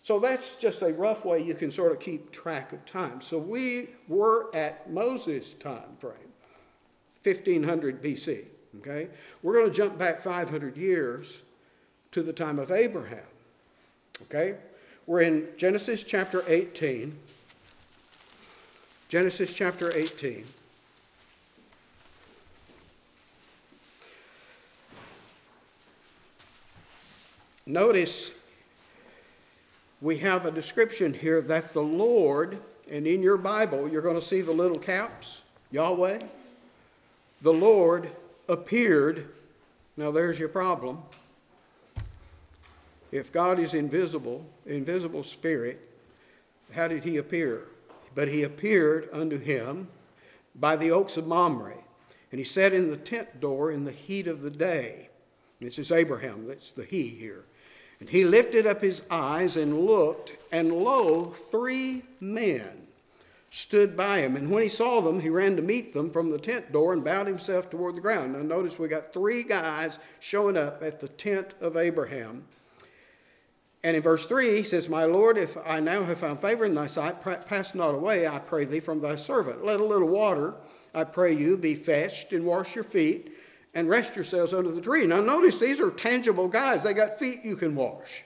So 0.09 0.18
that's 0.18 0.55
just 0.55 0.81
a 0.81 0.90
rough 0.94 1.27
way 1.27 1.42
you 1.42 1.53
can 1.53 1.71
sort 1.71 1.92
of 1.92 2.01
keep 2.01 2.33
track 2.33 2.73
of 2.73 2.83
time. 2.87 3.21
So 3.21 3.37
we 3.37 3.88
were 4.09 4.49
at 4.57 4.90
Moses' 4.90 5.53
time 5.53 5.99
frame, 6.01 6.33
1500 7.25 8.03
BC. 8.03 8.47
Okay? 8.79 9.09
We're 9.42 9.53
going 9.53 9.66
to 9.66 9.77
jump 9.77 9.99
back 9.99 10.23
500 10.23 10.79
years 10.79 11.42
to 12.12 12.23
the 12.23 12.33
time 12.33 12.59
of 12.59 12.71
Abraham. 12.71 13.27
Okay? 14.23 14.55
We're 15.07 15.21
in 15.21 15.49
Genesis 15.59 16.05
chapter 16.05 16.42
18. 16.49 17.14
Genesis 19.11 19.53
chapter 19.53 19.94
18. 19.94 20.47
Notice 27.66 28.31
we 30.00 30.18
have 30.18 30.46
a 30.46 30.50
description 30.50 31.12
here 31.12 31.40
that 31.40 31.72
the 31.72 31.82
Lord, 31.82 32.58
and 32.90 33.06
in 33.06 33.22
your 33.22 33.37
Bible, 33.37 33.88
you're 33.88 34.02
going 34.02 34.18
to 34.18 34.22
see 34.22 34.40
the 34.40 34.52
little 34.52 34.78
caps, 34.78 35.42
Yahweh. 35.70 36.20
The 37.42 37.52
Lord 37.52 38.11
appeared. 38.48 39.28
Now, 39.96 40.11
there's 40.11 40.38
your 40.38 40.48
problem. 40.48 41.02
If 43.11 43.32
God 43.32 43.58
is 43.58 43.74
invisible, 43.74 44.44
invisible 44.66 45.24
spirit, 45.24 45.80
how 46.72 46.88
did 46.88 47.04
he 47.04 47.16
appear? 47.16 47.62
But 48.14 48.28
he 48.28 48.42
appeared 48.42 49.08
unto 49.12 49.38
him 49.38 49.88
by 50.54 50.77
the 50.77 50.90
oaks 50.90 51.16
of 51.16 51.27
Mamre, 51.27 51.75
and 52.31 52.38
he 52.38 52.44
sat 52.44 52.73
in 52.73 52.90
the 52.90 52.96
tent 52.96 53.40
door 53.40 53.70
in 53.73 53.85
the 53.85 53.92
heat 53.92 54.27
of 54.27 54.42
the 54.42 54.50
day. 54.50 55.08
This 55.60 55.79
is 55.79 55.90
Abraham, 55.90 56.46
that's 56.46 56.70
the 56.70 56.85
he 56.85 57.08
here. 57.08 57.44
And 58.01 58.09
he 58.09 58.25
lifted 58.25 58.67
up 58.67 58.83
his 58.83 59.03
eyes 59.11 59.57
and 59.57 59.87
looked, 59.87 60.35
and 60.53 60.73
lo, 60.73 61.27
three 61.27 62.03
men 62.21 62.87
stood 63.51 63.96
by 63.96 64.21
him. 64.21 64.37
And 64.37 64.51
when 64.51 64.63
he 64.63 64.69
saw 64.69 65.01
them, 65.01 65.21
he 65.21 65.31
ran 65.31 65.57
to 65.57 65.63
meet 65.63 65.94
them 65.94 66.11
from 66.11 66.31
the 66.31 66.38
tent 66.38 66.71
door 66.71 66.92
and 66.92 67.03
bowed 67.03 67.27
himself 67.27 67.71
toward 67.71 67.96
the 67.96 68.01
ground. 68.01 68.35
Now, 68.35 68.42
notice 68.42 68.79
we 68.79 68.88
got 68.88 69.13
three 69.13 69.42
guys 69.42 69.99
showing 70.21 70.57
up 70.57 70.83
at 70.83 71.01
the 71.01 71.09
tent 71.09 71.55
of 71.61 71.77
Abraham. 71.77 72.44
And 73.83 73.96
in 73.96 74.03
verse 74.03 74.27
3, 74.27 74.57
he 74.57 74.63
says, 74.65 74.88
My 74.88 75.05
Lord, 75.05 75.38
if 75.38 75.57
I 75.65 75.81
now 75.81 76.05
have 76.05 76.19
found 76.19 76.40
favor 76.40 76.65
in 76.65 76.75
thy 76.75 76.88
sight, 76.88 77.23
pass 77.23 77.75
not 77.75 77.94
away, 77.94 78.27
I 78.27 78.38
pray 78.38 78.65
thee, 78.65 78.81
from 78.81 79.01
thy 79.01 79.17
servant. 79.17 79.65
Let 79.65 79.81
a 79.81 79.85
little 79.85 80.09
water, 80.09 80.55
I 80.94 81.05
pray 81.05 81.33
you, 81.33 81.57
be 81.57 81.75
fetched, 81.75 82.33
and 82.33 82.44
wash 82.44 82.75
your 82.75 82.85
feet, 82.85 83.33
and 83.79 83.88
rest 83.88 84.16
yourselves 84.16 84.52
under 84.52 84.72
the 84.72 84.81
tree. 84.81 85.06
Now, 85.06 85.20
notice 85.20 85.60
these 85.60 85.79
are 85.79 85.90
tangible 85.90 86.48
guys. 86.48 86.83
They 86.83 86.94
got 86.94 87.18
feet 87.18 87.44
you 87.44 87.54
can 87.54 87.76
wash. 87.76 88.24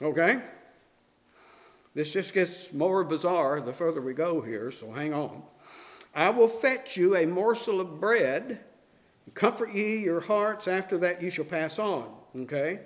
Okay? 0.00 0.42
This 1.94 2.12
just 2.12 2.34
gets 2.34 2.72
more 2.72 3.04
bizarre 3.04 3.60
the 3.60 3.72
further 3.72 4.00
we 4.00 4.14
go 4.14 4.40
here, 4.40 4.72
so 4.72 4.90
hang 4.90 5.14
on. 5.14 5.42
I 6.12 6.30
will 6.30 6.48
fetch 6.48 6.96
you 6.96 7.14
a 7.14 7.24
morsel 7.24 7.80
of 7.80 8.00
bread 8.00 8.60
Comfort 9.34 9.72
ye 9.72 9.98
your 9.98 10.20
hearts, 10.20 10.68
after 10.68 10.98
that 10.98 11.22
you 11.22 11.30
shall 11.30 11.44
pass 11.44 11.78
on. 11.78 12.12
Okay? 12.36 12.80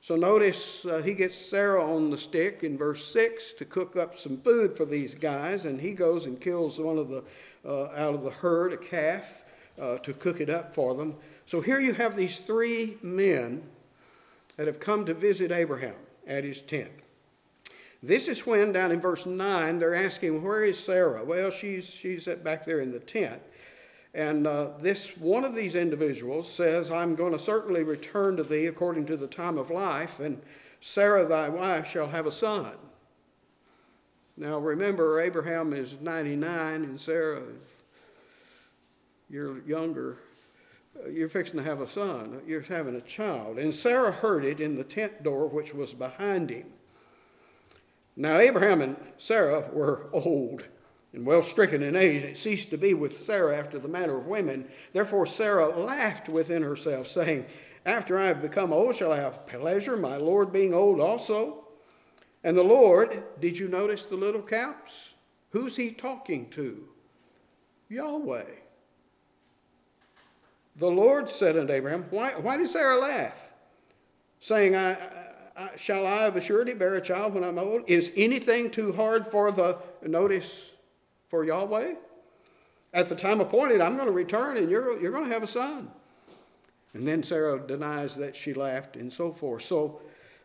So 0.00 0.16
notice 0.16 0.84
uh, 0.84 1.02
he 1.02 1.14
gets 1.14 1.36
Sarah 1.36 1.84
on 1.84 2.10
the 2.10 2.18
stick 2.18 2.62
in 2.62 2.76
verse 2.76 3.06
6 3.12 3.52
to 3.54 3.64
cook 3.64 3.96
up 3.96 4.16
some 4.16 4.38
food 4.38 4.76
for 4.76 4.84
these 4.84 5.14
guys, 5.14 5.64
and 5.64 5.80
he 5.80 5.92
goes 5.92 6.26
and 6.26 6.40
kills 6.40 6.80
one 6.80 6.98
of 6.98 7.08
the, 7.08 7.22
uh, 7.64 7.90
out 7.96 8.14
of 8.14 8.24
the 8.24 8.30
herd, 8.30 8.72
a 8.72 8.76
calf, 8.76 9.43
uh, 9.80 9.98
to 9.98 10.12
cook 10.12 10.40
it 10.40 10.50
up 10.50 10.74
for 10.74 10.94
them. 10.94 11.16
So 11.46 11.60
here 11.60 11.80
you 11.80 11.92
have 11.92 12.16
these 12.16 12.40
three 12.40 12.96
men 13.02 13.62
that 14.56 14.66
have 14.66 14.80
come 14.80 15.04
to 15.06 15.14
visit 15.14 15.50
Abraham 15.50 15.96
at 16.26 16.44
his 16.44 16.60
tent. 16.60 16.92
This 18.02 18.28
is 18.28 18.46
when, 18.46 18.72
down 18.72 18.92
in 18.92 19.00
verse 19.00 19.24
9, 19.24 19.78
they're 19.78 19.94
asking, 19.94 20.42
Where 20.42 20.62
is 20.62 20.78
Sarah? 20.78 21.24
Well, 21.24 21.50
she's, 21.50 21.88
she's 21.88 22.26
back 22.26 22.64
there 22.64 22.80
in 22.80 22.92
the 22.92 23.00
tent. 23.00 23.40
And 24.14 24.46
uh, 24.46 24.70
this 24.80 25.16
one 25.16 25.44
of 25.44 25.54
these 25.54 25.74
individuals 25.74 26.52
says, 26.52 26.90
I'm 26.90 27.16
going 27.16 27.32
to 27.32 27.38
certainly 27.38 27.82
return 27.82 28.36
to 28.36 28.44
thee 28.44 28.66
according 28.66 29.06
to 29.06 29.16
the 29.16 29.26
time 29.26 29.58
of 29.58 29.70
life, 29.70 30.20
and 30.20 30.40
Sarah 30.80 31.24
thy 31.24 31.48
wife 31.48 31.88
shall 31.88 32.08
have 32.08 32.26
a 32.26 32.30
son. 32.30 32.74
Now 34.36 34.58
remember, 34.58 35.18
Abraham 35.18 35.72
is 35.72 35.96
99 36.00 36.84
and 36.84 37.00
Sarah 37.00 37.40
is 37.40 37.56
you're 39.34 39.60
younger. 39.66 40.18
Uh, 40.96 41.08
you're 41.08 41.28
fixing 41.28 41.56
to 41.56 41.64
have 41.64 41.80
a 41.80 41.88
son. 41.88 42.40
You're 42.46 42.60
having 42.60 42.94
a 42.94 43.00
child. 43.00 43.58
And 43.58 43.74
Sarah 43.74 44.12
heard 44.12 44.44
it 44.44 44.60
in 44.60 44.76
the 44.76 44.84
tent 44.84 45.24
door 45.24 45.48
which 45.48 45.74
was 45.74 45.92
behind 45.92 46.50
him. 46.50 46.68
Now 48.16 48.38
Abraham 48.38 48.80
and 48.80 48.96
Sarah 49.18 49.68
were 49.72 50.06
old 50.12 50.68
and 51.12 51.26
well 51.26 51.42
stricken 51.42 51.82
in 51.82 51.96
age, 51.96 52.22
and 52.22 52.30
it 52.30 52.38
ceased 52.38 52.70
to 52.70 52.78
be 52.78 52.94
with 52.94 53.16
Sarah 53.16 53.56
after 53.56 53.80
the 53.80 53.88
manner 53.88 54.18
of 54.18 54.26
women. 54.26 54.68
Therefore 54.92 55.26
Sarah 55.26 55.66
laughed 55.66 56.28
within 56.28 56.62
herself, 56.62 57.08
saying, 57.08 57.46
After 57.84 58.16
I 58.16 58.26
have 58.26 58.40
become 58.40 58.72
old, 58.72 58.94
shall 58.94 59.10
I 59.10 59.16
have 59.16 59.48
pleasure, 59.48 59.96
my 59.96 60.16
Lord 60.16 60.52
being 60.52 60.72
old 60.72 61.00
also? 61.00 61.64
And 62.44 62.56
the 62.56 62.62
Lord, 62.62 63.20
did 63.40 63.58
you 63.58 63.66
notice 63.66 64.06
the 64.06 64.16
little 64.16 64.42
caps? 64.42 65.14
Who's 65.50 65.74
he 65.74 65.90
talking 65.90 66.50
to? 66.50 66.86
Yahweh. 67.88 68.63
The 70.76 70.90
Lord 70.90 71.30
said 71.30 71.56
unto 71.56 71.72
Abraham, 71.72 72.06
Why, 72.10 72.32
why 72.32 72.56
did 72.56 72.70
Sarah 72.70 72.98
laugh? 72.98 73.38
Saying, 74.40 74.74
I, 74.74 74.92
I, 75.56 75.70
Shall 75.76 76.06
I 76.06 76.24
of 76.24 76.36
a 76.36 76.40
surety 76.40 76.74
bear 76.74 76.94
a 76.94 77.00
child 77.00 77.34
when 77.34 77.44
I'm 77.44 77.58
old? 77.58 77.84
Is 77.86 78.10
anything 78.16 78.70
too 78.70 78.92
hard 78.92 79.26
for 79.26 79.52
the, 79.52 79.78
notice, 80.02 80.74
for 81.34 81.44
Yahweh. 81.44 81.94
At 82.92 83.08
the 83.08 83.16
time 83.16 83.40
appointed, 83.40 83.80
I'm 83.80 83.96
going 83.96 84.06
to 84.06 84.12
return 84.12 84.56
and 84.56 84.70
you're, 84.70 85.00
you're 85.00 85.10
going 85.10 85.24
to 85.24 85.32
have 85.32 85.42
a 85.42 85.48
son. 85.48 85.90
And 86.92 87.08
then 87.08 87.24
Sarah 87.24 87.58
denies 87.58 88.14
that 88.14 88.36
she 88.36 88.54
laughed 88.54 88.94
and 88.94 89.12
so 89.12 89.32
forth. 89.32 89.62
So 89.62 90.00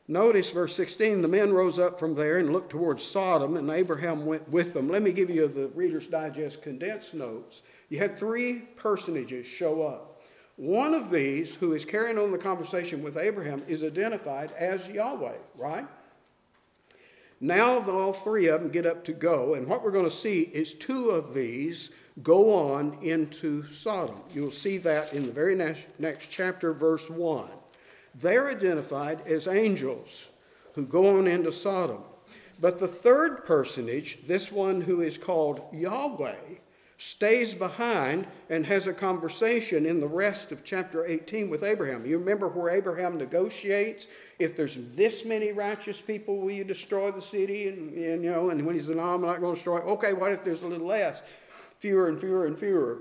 notice 0.08 0.50
verse 0.50 0.76
16 0.76 1.22
the 1.22 1.28
men 1.28 1.54
rose 1.54 1.78
up 1.78 2.00
from 2.00 2.16
there 2.16 2.40
and 2.40 2.52
looked 2.52 2.72
towards 2.72 3.04
Sodom, 3.04 3.56
and 3.56 3.70
Abraham 3.70 4.26
went 4.26 4.50
with 4.50 4.74
them. 4.74 4.90
Let 4.90 5.04
me 5.04 5.12
give 5.12 5.30
you 5.30 5.48
the 5.48 5.68
Reader's 5.76 6.08
Digest 6.08 6.64
condensed 6.64 7.14
notes. 7.14 7.62
You 7.90 8.00
had 8.00 8.18
three 8.18 8.62
personages 8.78 9.46
show 9.46 9.84
up. 9.84 10.09
One 10.60 10.94
of 10.94 11.10
these, 11.10 11.56
who 11.56 11.72
is 11.72 11.86
carrying 11.86 12.18
on 12.18 12.32
the 12.32 12.38
conversation 12.38 13.02
with 13.02 13.18
Abraham, 13.18 13.64
is 13.70 13.82
identified 13.82 14.52
as 14.58 14.90
Yahweh, 14.90 15.38
right? 15.58 15.88
Now 17.40 17.90
all 17.90 18.12
three 18.12 18.48
of 18.48 18.62
them 18.62 18.70
get 18.70 18.86
up 18.86 19.06
to 19.06 19.14
go, 19.14 19.54
and 19.54 19.68
what 19.68 19.86
we're 19.86 19.92
going 19.92 20.04
to 20.04 20.12
see 20.12 20.42
is 20.42 20.74
two 20.74 21.12
of 21.12 21.34
these 21.34 21.92
go 22.22 22.74
on 22.74 22.98
into 23.02 23.66
Sodom. 23.70 24.20
You'll 24.34 24.52
see 24.52 24.78
that 24.80 25.14
in 25.14 25.26
the 25.26 25.32
very 25.32 25.56
next, 25.56 26.30
chapter, 26.30 26.74
verse 26.74 27.10
1. 27.10 27.48
They're 28.16 28.50
identified 28.50 29.26
as 29.26 29.48
angels 29.48 30.28
who 30.74 30.86
go 30.86 31.18
on 31.18 31.26
into 31.26 31.54
Sodom. 31.54 32.04
But 32.60 32.80
the 32.80 32.88
third 32.90 33.46
personage, 33.46 34.28
this 34.28 34.52
one 34.52 34.82
who 34.82 35.00
is 35.00 35.18
called 35.18 35.62
Yahweh, 35.72 36.36
stays 37.00 37.54
behind 37.54 38.28
and 38.50 38.66
has 38.66 38.86
a 38.86 38.94
conversation 38.94 39.86
in 39.86 40.02
the 40.02 40.08
rest 40.08 40.52
of 40.52 40.66
chapter 40.66 41.06
18 41.06 41.50
with 41.50 41.64
Abraham. 41.64 42.06
You 42.06 42.20
remember 42.20 42.50
where 42.50 42.70
Abraham 42.70 43.18
negotiates 43.18 44.08
if 44.38 44.56
there's 44.56 44.78
this 44.96 45.24
many 45.24 45.54
righteous 45.54 46.00
people, 46.00 46.38
will 46.38 46.52
you 46.52 46.66
destroy 46.66 47.10
the 47.12 47.22
city? 47.22 47.70
And, 47.70 47.94
and 47.94 48.24
you 48.24 48.32
know, 48.32 48.50
and 48.50 48.66
when 48.66 48.76
he 48.76 48.82
said, 48.82 48.98
no, 48.98 49.04
I'm 49.04 49.22
not 49.22 49.40
going 49.40 49.54
to 49.54 49.56
destroy 49.56 49.78
it. 49.80 49.86
Okay, 49.86 50.14
what 50.14 50.34
if 50.34 50.44
there's 50.44 50.64
a 50.64 50.68
little 50.68 50.88
less? 50.88 51.24
Fewer 51.80 52.10
and 52.10 52.20
fewer 52.20 52.46
and 52.46 52.58
fewer. 52.58 53.00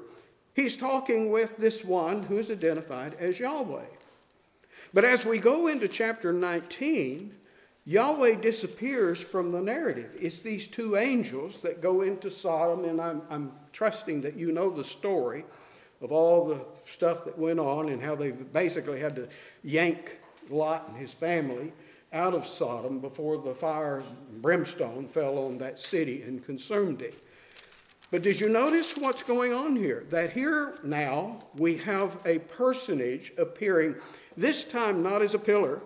He's 0.54 0.76
talking 0.76 1.30
with 1.30 1.56
this 1.56 1.84
one 1.84 2.22
who 2.22 2.38
is 2.38 2.50
identified 2.50 3.14
as 3.14 3.38
Yahweh. 3.38 3.84
But 4.94 5.04
as 5.04 5.24
we 5.24 5.38
go 5.38 5.66
into 5.66 5.86
chapter 5.86 6.32
19, 6.32 7.34
Yahweh 7.88 8.34
disappears 8.34 9.18
from 9.18 9.50
the 9.50 9.62
narrative. 9.62 10.10
It's 10.20 10.40
these 10.40 10.66
two 10.66 10.98
angels 10.98 11.62
that 11.62 11.80
go 11.80 12.02
into 12.02 12.30
Sodom, 12.30 12.84
and 12.84 13.00
I'm, 13.00 13.22
I'm 13.30 13.50
trusting 13.72 14.20
that 14.20 14.36
you 14.36 14.52
know 14.52 14.68
the 14.68 14.84
story 14.84 15.46
of 16.02 16.12
all 16.12 16.44
the 16.44 16.60
stuff 16.84 17.24
that 17.24 17.38
went 17.38 17.58
on 17.58 17.88
and 17.88 18.02
how 18.02 18.14
they 18.14 18.32
basically 18.32 19.00
had 19.00 19.16
to 19.16 19.26
yank 19.64 20.18
Lot 20.50 20.86
and 20.88 20.98
his 20.98 21.14
family 21.14 21.72
out 22.12 22.34
of 22.34 22.46
Sodom 22.46 22.98
before 22.98 23.38
the 23.38 23.54
fire 23.54 24.02
brimstone 24.42 25.08
fell 25.08 25.38
on 25.38 25.56
that 25.56 25.78
city 25.78 26.20
and 26.20 26.44
consumed 26.44 27.00
it. 27.00 27.14
But 28.10 28.20
did 28.20 28.38
you 28.38 28.50
notice 28.50 28.98
what's 28.98 29.22
going 29.22 29.54
on 29.54 29.76
here? 29.76 30.04
That 30.10 30.34
here 30.34 30.78
now 30.84 31.38
we 31.56 31.78
have 31.78 32.18
a 32.26 32.40
personage 32.40 33.32
appearing, 33.38 33.94
this 34.36 34.62
time 34.62 35.02
not 35.02 35.22
as 35.22 35.32
a 35.32 35.38
pillar 35.38 35.80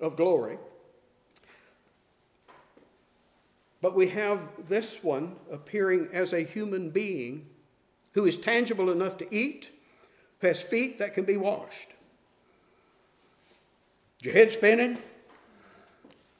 of 0.00 0.16
glory, 0.16 0.58
but 3.80 3.94
we 3.94 4.08
have 4.08 4.40
this 4.68 5.02
one 5.02 5.36
appearing 5.50 6.08
as 6.12 6.32
a 6.32 6.40
human 6.40 6.90
being 6.90 7.46
who 8.12 8.24
is 8.24 8.36
tangible 8.36 8.90
enough 8.90 9.16
to 9.18 9.34
eat, 9.34 9.70
who 10.40 10.48
has 10.48 10.60
feet 10.60 10.98
that 10.98 11.14
can 11.14 11.24
be 11.24 11.36
washed. 11.36 11.90
Your 14.22 14.34
head 14.34 14.50
spinning? 14.50 14.98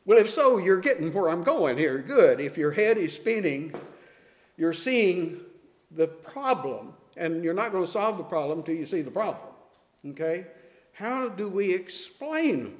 Well, 0.05 0.19
if 0.19 0.31
so, 0.31 0.59
you're 0.59 0.81
getting 0.81 1.13
where 1.13 1.29
I'm 1.29 1.45
going 1.45 1.79
here. 1.79 1.99
Good. 1.99 2.41
If 2.41 2.57
your 2.57 2.73
head 2.73 2.97
is 2.97 3.13
spinning, 3.13 3.75
you're 4.57 4.73
seeing 4.73 5.41
the 5.91 6.09
problem, 6.09 6.95
and 7.17 7.45
you're 7.45 7.55
not 7.55 7.71
going 7.71 7.85
to 7.85 7.91
solve 7.91 8.19
the 8.19 8.25
problem 8.25 8.61
until 8.61 8.75
you 8.75 8.87
see 8.87 9.03
the 9.03 9.11
problem. 9.11 9.47
Okay? 10.07 10.47
How 10.93 11.29
do 11.29 11.49
we 11.49 11.73
explain 11.73 12.78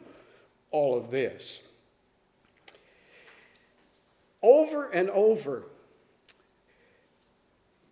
all 0.71 0.97
of 0.97 1.11
this? 1.11 1.63
Over 4.43 4.89
and 4.91 5.11
over 5.11 5.65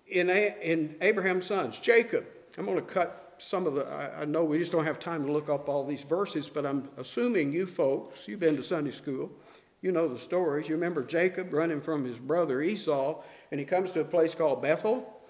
in, 0.07 0.31
in 0.31 0.97
Abraham's 1.01 1.47
sons, 1.47 1.81
Jacob, 1.81 2.27
I'm 2.57 2.67
going 2.67 2.77
to 2.77 2.83
cut 2.83 3.35
some 3.39 3.67
of 3.67 3.75
the, 3.75 3.87
I, 3.87 4.23
I, 4.23 4.25
know 4.25 4.45
we 4.45 4.59
just 4.59 4.73
don't 4.73 4.85
have 4.85 4.99
time 4.99 5.27
to 5.27 5.33
look 5.33 5.51
up 5.51 5.69
all 5.69 5.85
these 5.85 6.03
verses, 6.03 6.49
but 6.49 6.65
I'm 6.65 6.89
assuming 6.97 7.53
you 7.53 7.67
folks, 7.67 8.27
you've 8.29 8.41
been 8.41 8.57
to 8.57 8.63
Sunday 8.63 8.93
school, 8.93 9.31
you 9.83 9.93
know 9.93 10.09
the 10.09 10.19
stories. 10.19 10.69
You 10.69 10.75
remember 10.75 11.05
Jacob 11.05 11.53
running 11.53 11.81
from 11.81 12.05
his 12.05 12.19
brother 12.19 12.63
Esau, 12.63 13.23
and 13.51 13.61
he 13.61 13.67
comes 13.67 13.91
to 13.93 14.01
a 14.01 14.05
place 14.05 14.35
called 14.35 14.63
Bethel, 14.63 15.21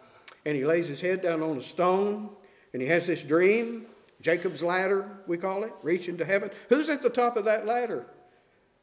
and 0.45 0.57
he 0.57 0.65
lays 0.65 0.87
his 0.87 1.01
head 1.01 1.21
down 1.21 1.43
on 1.43 1.59
a 1.59 1.63
stone, 1.63 2.31
and 2.73 2.81
he 2.81 2.89
has 2.89 3.07
this 3.07 3.23
dream, 3.23 3.87
Jacob's 4.21 4.62
ladder, 4.62 5.09
we 5.27 5.37
call 5.37 5.64
it, 5.64 5.73
reaching 5.83 6.17
to 6.19 6.25
heaven. 6.25 6.51
Who's 6.69 6.89
at 6.89 7.03
the 7.03 7.11
top 7.11 7.37
of 7.37 7.45
that 7.45 7.67
ladder? 7.67 8.07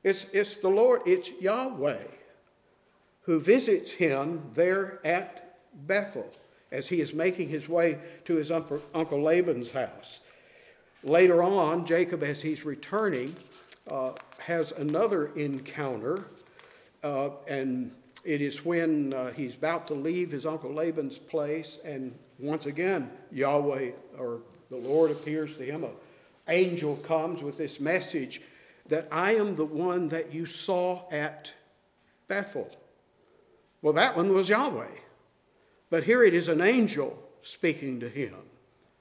It's, 0.04 0.26
it's 0.32 0.58
the 0.58 0.70
Lord, 0.70 1.02
it's 1.06 1.32
Yahweh 1.42 2.04
who 3.24 3.40
visits 3.40 3.92
him 3.92 4.52
there 4.54 5.00
at 5.06 5.58
Bethel 5.74 6.30
as 6.72 6.90
he 6.90 7.02
is 7.02 7.14
making 7.14 7.50
his 7.50 7.70
way 7.70 8.00
to 8.26 8.36
his 8.36 8.52
uncle 8.52 9.22
Laban's 9.22 9.72
house. 9.72 10.20
Later 11.04 11.44
on, 11.44 11.86
Jacob, 11.86 12.24
as 12.24 12.42
he's 12.42 12.66
returning, 12.66 13.36
uh, 13.90 14.12
has 14.40 14.72
another 14.72 15.28
encounter, 15.36 16.26
uh, 17.04 17.30
and 17.48 17.92
it 18.24 18.42
is 18.42 18.64
when 18.66 19.14
uh, 19.14 19.32
he's 19.32 19.56
about 19.56 19.88
to 19.88 19.94
leave 19.94 20.32
his 20.32 20.46
uncle 20.46 20.72
Laban's 20.72 21.18
place, 21.18 21.78
and 21.84 22.18
once 22.40 22.66
again, 22.66 23.10
Yahweh 23.32 23.92
or 24.18 24.42
the 24.74 24.90
Lord 24.90 25.12
appears 25.12 25.56
to 25.58 25.64
him. 25.64 25.84
An 25.84 25.92
angel 26.48 26.96
comes 26.98 27.44
with 27.44 27.60
this 27.60 27.80
message 27.80 28.42
that 28.88 29.08
I 29.12 29.36
am 29.36 29.56
the 29.56 29.66
one 29.66 30.10
that 30.10 30.34
you 30.34 30.48
saw 30.48 31.04
at 31.12 31.54
Bethel. 32.28 32.70
Well, 33.84 33.94
that 33.94 34.18
one 34.18 34.34
was 34.34 34.50
Yahweh. 34.50 34.90
But 35.92 36.06
here 36.06 36.24
it 36.24 36.34
is 36.34 36.48
an 36.48 36.60
angel 36.60 37.22
speaking 37.44 38.00
to 38.00 38.10
him 38.10 38.34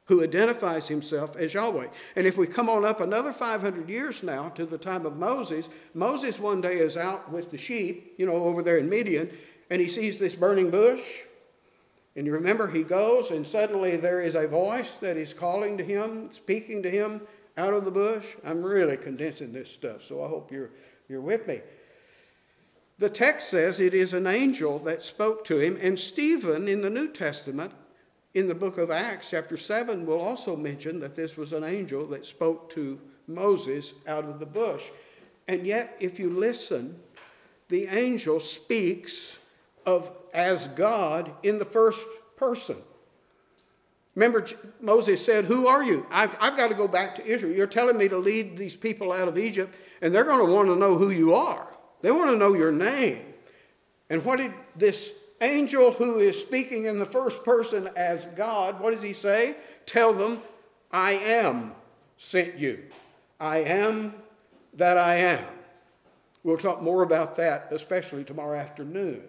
who 0.06 0.22
identifies 0.22 0.88
himself 0.88 1.36
as 1.36 1.54
Yahweh. 1.54 1.86
And 2.16 2.26
if 2.26 2.36
we 2.36 2.46
come 2.46 2.68
on 2.68 2.84
up 2.84 3.00
another 3.00 3.32
500 3.32 3.88
years 3.88 4.22
now 4.22 4.50
to 4.50 4.66
the 4.66 4.76
time 4.76 5.06
of 5.06 5.16
Moses, 5.16 5.70
Moses 5.94 6.38
one 6.38 6.60
day 6.60 6.76
is 6.76 6.98
out 6.98 7.32
with 7.32 7.50
the 7.50 7.56
sheep, 7.56 8.14
you 8.18 8.26
know, 8.26 8.34
over 8.34 8.62
there 8.62 8.76
in 8.76 8.90
Midian, 8.90 9.30
and 9.70 9.80
he 9.80 9.88
sees 9.88 10.18
this 10.18 10.34
burning 10.34 10.70
bush. 10.70 11.02
And 12.14 12.26
you 12.26 12.32
remember, 12.32 12.68
he 12.68 12.82
goes, 12.82 13.30
and 13.30 13.46
suddenly 13.46 13.96
there 13.96 14.20
is 14.20 14.34
a 14.34 14.46
voice 14.46 14.94
that 14.96 15.16
is 15.16 15.32
calling 15.32 15.78
to 15.78 15.84
him, 15.84 16.30
speaking 16.30 16.82
to 16.82 16.90
him 16.90 17.22
out 17.56 17.74
of 17.74 17.84
the 17.84 17.90
bush. 17.90 18.36
I'm 18.44 18.62
really 18.62 18.96
condensing 18.96 19.52
this 19.52 19.70
stuff, 19.70 20.02
so 20.02 20.22
I 20.22 20.28
hope 20.28 20.52
you're, 20.52 20.70
you're 21.08 21.22
with 21.22 21.46
me. 21.46 21.60
The 22.98 23.08
text 23.08 23.48
says 23.48 23.80
it 23.80 23.94
is 23.94 24.12
an 24.12 24.26
angel 24.26 24.78
that 24.80 25.02
spoke 25.02 25.44
to 25.46 25.58
him, 25.58 25.78
and 25.80 25.98
Stephen 25.98 26.68
in 26.68 26.82
the 26.82 26.90
New 26.90 27.08
Testament, 27.08 27.72
in 28.34 28.46
the 28.46 28.54
book 28.54 28.78
of 28.78 28.90
Acts, 28.90 29.30
chapter 29.30 29.56
7, 29.56 30.06
will 30.06 30.20
also 30.20 30.54
mention 30.54 31.00
that 31.00 31.16
this 31.16 31.36
was 31.36 31.52
an 31.52 31.64
angel 31.64 32.06
that 32.08 32.26
spoke 32.26 32.70
to 32.70 33.00
Moses 33.26 33.94
out 34.06 34.24
of 34.24 34.38
the 34.38 34.46
bush. 34.46 34.90
And 35.48 35.66
yet, 35.66 35.96
if 36.00 36.18
you 36.18 36.30
listen, 36.30 36.98
the 37.68 37.86
angel 37.86 38.38
speaks 38.38 39.38
of 39.84 40.10
as 40.32 40.68
God 40.68 41.32
in 41.42 41.58
the 41.58 41.64
first 41.64 42.00
person. 42.36 42.76
Remember, 44.14 44.46
Moses 44.80 45.24
said, 45.24 45.46
Who 45.46 45.66
are 45.66 45.82
you? 45.82 46.06
I've, 46.10 46.36
I've, 46.40 46.56
got 46.56 46.68
to 46.68 46.74
go 46.74 46.86
back 46.86 47.14
to 47.16 47.26
Israel. 47.26 47.56
You're 47.56 47.66
telling 47.66 47.96
me 47.96 48.08
to 48.08 48.18
lead 48.18 48.58
these 48.58 48.76
people 48.76 49.10
out 49.10 49.28
of 49.28 49.38
Egypt, 49.38 49.74
and 50.02 50.14
they're 50.14 50.24
going 50.24 50.44
to 50.44 50.52
want 50.52 50.68
to 50.68 50.76
know 50.76 50.96
who 50.96 51.10
you 51.10 51.34
are. 51.34 51.66
They 52.02 52.10
want 52.10 52.30
to 52.30 52.36
know 52.36 52.54
your 52.54 52.72
name. 52.72 53.20
And 54.10 54.24
what 54.24 54.36
did 54.36 54.52
this 54.76 55.12
angel 55.40 55.92
who 55.92 56.18
is 56.18 56.38
speaking 56.38 56.84
in 56.84 56.98
the 56.98 57.06
first 57.06 57.44
person 57.44 57.88
as 57.96 58.26
God, 58.26 58.80
what 58.80 58.92
does 58.92 59.02
he 59.02 59.12
say? 59.12 59.56
Tell 59.86 60.12
them, 60.12 60.40
I 60.90 61.12
am 61.12 61.72
sent 62.18 62.58
you. 62.58 62.84
I 63.40 63.58
am 63.58 64.14
that 64.74 64.96
I 64.96 65.16
am. 65.16 65.44
We'll 66.44 66.58
talk 66.58 66.82
more 66.82 67.02
about 67.02 67.36
that, 67.36 67.68
especially 67.70 68.24
tomorrow 68.24 68.58
afternoon. 68.58 69.22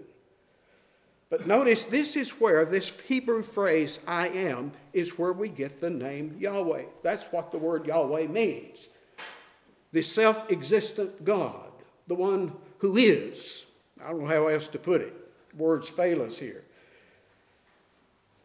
But 1.34 1.48
notice 1.48 1.86
this 1.86 2.16
is 2.16 2.40
where 2.40 2.64
this 2.64 2.94
Hebrew 3.08 3.42
phrase, 3.42 4.00
I 4.06 4.28
am, 4.28 4.72
is 4.94 5.18
where 5.18 5.34
we 5.34 5.50
get 5.50 5.80
the 5.80 5.90
name 5.90 6.38
Yahweh. 6.40 6.84
That's 7.02 7.24
what 7.32 7.50
the 7.50 7.58
word 7.58 7.88
Yahweh 7.88 8.28
means. 8.28 8.88
The 9.94 10.04
self 10.04 10.52
existent 10.52 11.26
God, 11.26 11.72
the 12.06 12.14
one 12.14 12.52
who 12.78 12.98
is. 12.98 13.66
I 14.00 14.12
don't 14.12 14.20
know 14.20 14.28
how 14.28 14.46
else 14.46 14.68
to 14.68 14.78
put 14.78 15.02
it. 15.02 15.12
Words 15.58 15.90
fail 15.90 16.22
us 16.22 16.38
here. 16.38 16.64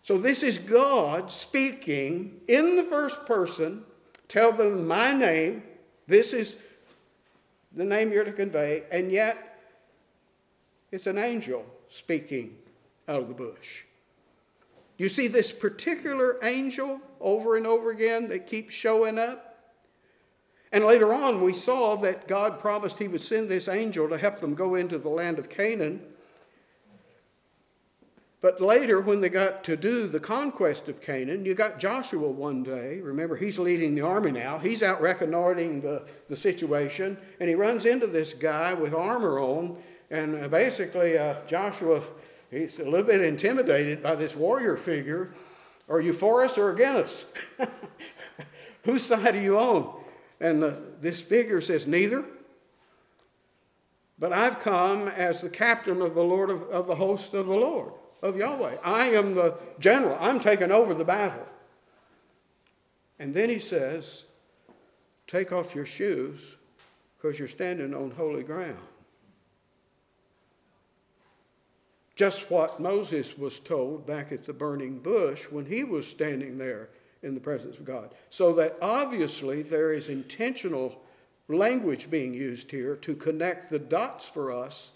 So 0.02 0.16
this 0.16 0.42
is 0.42 0.56
God 0.56 1.30
speaking 1.30 2.40
in 2.48 2.76
the 2.76 2.84
first 2.84 3.26
person. 3.26 3.84
Tell 4.28 4.50
them 4.50 4.88
my 4.88 5.12
name. 5.12 5.62
This 6.06 6.32
is 6.32 6.56
the 7.70 7.84
name 7.84 8.12
you're 8.12 8.24
to 8.24 8.32
convey. 8.32 8.84
And 8.90 9.12
yet, 9.12 9.60
it's 10.90 11.06
an 11.06 11.18
angel 11.18 11.66
speaking 11.90 12.56
out 13.08 13.22
of 13.22 13.28
the 13.28 13.34
bush. 13.34 13.84
You 14.98 15.08
see 15.08 15.28
this 15.28 15.52
particular 15.52 16.38
angel 16.42 17.00
over 17.20 17.56
and 17.56 17.66
over 17.66 17.90
again 17.90 18.28
that 18.28 18.46
keeps 18.46 18.74
showing 18.74 19.18
up? 19.18 19.44
And 20.70 20.84
later 20.84 21.14
on, 21.14 21.40
we 21.40 21.54
saw 21.54 21.96
that 21.96 22.28
God 22.28 22.58
promised 22.58 22.98
He 22.98 23.08
would 23.08 23.22
send 23.22 23.48
this 23.48 23.68
angel 23.68 24.08
to 24.08 24.18
help 24.18 24.40
them 24.40 24.54
go 24.54 24.74
into 24.74 24.98
the 24.98 25.08
land 25.08 25.38
of 25.38 25.48
Canaan. 25.48 26.02
But 28.40 28.60
later, 28.60 29.00
when 29.00 29.20
they 29.20 29.30
got 29.30 29.64
to 29.64 29.76
do 29.76 30.06
the 30.06 30.20
conquest 30.20 30.88
of 30.88 31.00
Canaan, 31.00 31.44
you 31.44 31.54
got 31.54 31.80
Joshua 31.80 32.28
one 32.28 32.62
day. 32.62 33.00
Remember, 33.00 33.34
he's 33.34 33.58
leading 33.58 33.96
the 33.96 34.02
army 34.02 34.30
now. 34.30 34.58
He's 34.58 34.82
out 34.82 35.00
reconnoitering 35.00 35.80
the, 35.80 36.06
the 36.28 36.36
situation, 36.36 37.16
and 37.40 37.48
he 37.48 37.56
runs 37.56 37.84
into 37.84 38.06
this 38.06 38.34
guy 38.34 38.74
with 38.74 38.94
armor 38.94 39.40
on. 39.40 39.76
And 40.10 40.44
uh, 40.44 40.48
basically, 40.48 41.18
uh, 41.18 41.36
Joshua 41.48 42.02
He's 42.50 42.78
a 42.78 42.84
little 42.84 43.06
bit 43.06 43.20
intimidated 43.20 44.02
by 44.02 44.14
this 44.14 44.34
warrior 44.34 44.76
figure. 44.76 45.32
Are 45.88 46.00
you 46.00 46.12
for 46.12 46.44
us 46.44 46.56
or 46.56 46.72
against 46.72 47.26
us? 47.58 47.68
Whose 48.84 49.04
side 49.04 49.34
are 49.36 49.40
you 49.40 49.58
on? 49.58 50.00
And 50.40 50.62
the, 50.62 50.80
this 51.00 51.20
figure 51.20 51.60
says, 51.60 51.86
Neither. 51.86 52.24
But 54.18 54.32
I've 54.32 54.58
come 54.60 55.06
as 55.08 55.42
the 55.42 55.50
captain 55.50 56.02
of 56.02 56.14
the 56.14 56.24
Lord 56.24 56.50
of, 56.50 56.62
of 56.64 56.86
the 56.86 56.96
host 56.96 57.34
of 57.34 57.46
the 57.46 57.54
Lord, 57.54 57.92
of 58.22 58.36
Yahweh. 58.36 58.78
I 58.82 59.10
am 59.10 59.34
the 59.34 59.54
general. 59.78 60.16
I'm 60.20 60.40
taking 60.40 60.72
over 60.72 60.92
the 60.92 61.04
battle. 61.04 61.46
And 63.18 63.32
then 63.32 63.48
he 63.48 63.58
says, 63.58 64.24
Take 65.26 65.52
off 65.52 65.74
your 65.74 65.86
shoes 65.86 66.56
because 67.16 67.38
you're 67.38 67.48
standing 67.48 67.94
on 67.94 68.10
holy 68.12 68.42
ground. 68.42 68.78
Just 72.18 72.50
what 72.50 72.80
Moses 72.80 73.38
was 73.38 73.60
told 73.60 74.04
back 74.04 74.32
at 74.32 74.42
the 74.42 74.52
burning 74.52 74.98
bush 74.98 75.44
when 75.44 75.64
he 75.64 75.84
was 75.84 76.04
standing 76.04 76.58
there 76.58 76.88
in 77.22 77.34
the 77.34 77.40
presence 77.40 77.78
of 77.78 77.84
God. 77.84 78.12
So 78.28 78.52
that 78.54 78.76
obviously 78.82 79.62
there 79.62 79.92
is 79.92 80.08
intentional 80.08 81.00
language 81.46 82.10
being 82.10 82.34
used 82.34 82.72
here 82.72 82.96
to 82.96 83.14
connect 83.14 83.70
the 83.70 83.78
dots 83.78 84.24
for 84.24 84.50
us 84.50 84.90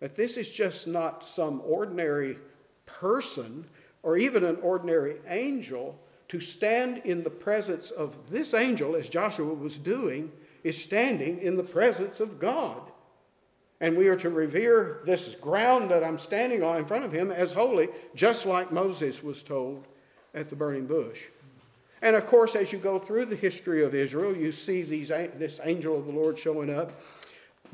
that 0.00 0.14
this 0.14 0.36
is 0.36 0.50
just 0.50 0.86
not 0.86 1.26
some 1.26 1.62
ordinary 1.64 2.36
person 2.84 3.64
or 4.02 4.18
even 4.18 4.44
an 4.44 4.58
ordinary 4.60 5.16
angel. 5.26 5.98
To 6.28 6.38
stand 6.38 6.98
in 7.06 7.22
the 7.22 7.30
presence 7.30 7.90
of 7.90 8.14
this 8.28 8.52
angel, 8.52 8.94
as 8.94 9.08
Joshua 9.08 9.54
was 9.54 9.78
doing, 9.78 10.30
is 10.62 10.76
standing 10.76 11.38
in 11.38 11.56
the 11.56 11.62
presence 11.62 12.20
of 12.20 12.38
God. 12.38 12.82
And 13.80 13.96
we 13.96 14.08
are 14.08 14.16
to 14.16 14.30
revere 14.30 15.00
this 15.04 15.36
ground 15.36 15.90
that 15.90 16.02
I'm 16.02 16.18
standing 16.18 16.64
on 16.64 16.78
in 16.78 16.84
front 16.84 17.04
of 17.04 17.12
him 17.12 17.30
as 17.30 17.52
holy, 17.52 17.88
just 18.14 18.44
like 18.44 18.72
Moses 18.72 19.22
was 19.22 19.42
told 19.42 19.86
at 20.34 20.50
the 20.50 20.56
burning 20.56 20.86
bush. 20.86 21.26
And 22.02 22.16
of 22.16 22.26
course, 22.26 22.54
as 22.54 22.72
you 22.72 22.78
go 22.78 22.98
through 22.98 23.26
the 23.26 23.36
history 23.36 23.84
of 23.84 23.94
Israel, 23.94 24.36
you 24.36 24.52
see 24.52 24.82
these, 24.82 25.08
this 25.08 25.60
angel 25.62 25.98
of 25.98 26.06
the 26.06 26.12
Lord 26.12 26.38
showing 26.38 26.70
up. 26.70 27.00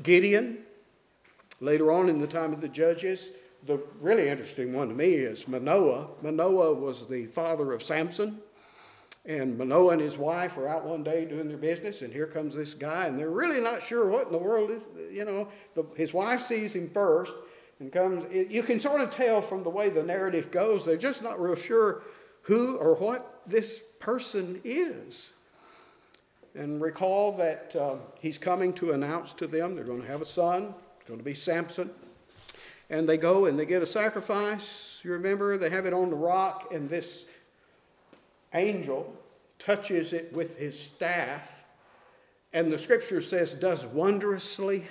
Gideon, 0.03 0.59
later 1.59 1.91
on 1.91 2.09
in 2.09 2.19
the 2.19 2.27
time 2.27 2.53
of 2.53 2.61
the 2.61 2.67
judges, 2.67 3.29
the 3.65 3.79
really 3.99 4.29
interesting 4.29 4.73
one 4.73 4.89
to 4.89 4.93
me 4.93 5.13
is 5.13 5.47
Manoah. 5.47 6.07
Manoah 6.21 6.73
was 6.73 7.07
the 7.07 7.25
father 7.27 7.71
of 7.71 7.81
Samson. 7.81 8.39
And 9.25 9.57
Manoah 9.57 9.93
and 9.93 10.01
his 10.01 10.17
wife 10.17 10.55
are 10.57 10.67
out 10.67 10.85
one 10.85 11.03
day 11.03 11.25
doing 11.25 11.47
their 11.47 11.57
business, 11.57 12.03
and 12.03 12.13
here 12.13 12.27
comes 12.27 12.55
this 12.55 12.75
guy, 12.75 13.07
and 13.07 13.17
they're 13.17 13.31
really 13.31 13.59
not 13.59 13.81
sure 13.81 14.07
what 14.07 14.27
in 14.27 14.31
the 14.31 14.37
world 14.37 14.69
is. 14.69 14.87
You 15.11 15.25
know, 15.25 15.47
the, 15.73 15.83
his 15.95 16.13
wife 16.13 16.41
sees 16.41 16.75
him 16.75 16.89
first 16.89 17.33
and 17.79 17.91
comes. 17.91 18.25
It, 18.25 18.51
you 18.51 18.61
can 18.61 18.79
sort 18.79 19.01
of 19.01 19.09
tell 19.09 19.41
from 19.41 19.63
the 19.63 19.69
way 19.69 19.89
the 19.89 20.03
narrative 20.03 20.51
goes, 20.51 20.85
they're 20.85 20.95
just 20.95 21.23
not 21.23 21.41
real 21.41 21.55
sure 21.55 22.03
who 22.43 22.77
or 22.77 22.93
what 22.93 23.41
this 23.47 23.81
person 23.99 24.61
is. 24.63 25.33
And 26.53 26.79
recall 26.79 27.31
that 27.33 27.75
uh, 27.75 27.95
he's 28.21 28.37
coming 28.37 28.73
to 28.73 28.91
announce 28.91 29.33
to 29.33 29.47
them 29.47 29.75
they're 29.75 29.83
going 29.83 30.01
to 30.01 30.07
have 30.07 30.21
a 30.21 30.25
son, 30.25 30.75
it's 30.99 31.07
going 31.07 31.19
to 31.19 31.25
be 31.25 31.33
Samson. 31.33 31.89
And 32.91 33.09
they 33.09 33.17
go 33.17 33.45
and 33.45 33.59
they 33.59 33.65
get 33.65 33.81
a 33.81 33.87
sacrifice. 33.87 35.01
You 35.03 35.11
remember, 35.13 35.57
they 35.57 35.71
have 35.71 35.87
it 35.87 35.93
on 35.93 36.11
the 36.11 36.15
rock, 36.15 36.71
and 36.71 36.87
this 36.87 37.25
angel 38.53 39.13
touches 39.59 40.13
it 40.13 40.31
with 40.33 40.57
his 40.57 40.79
staff, 40.79 41.49
and 42.53 42.71
the 42.71 42.79
scripture 42.79 43.21
says, 43.21 43.53
does 43.53 43.85
wondrously. 43.85 44.87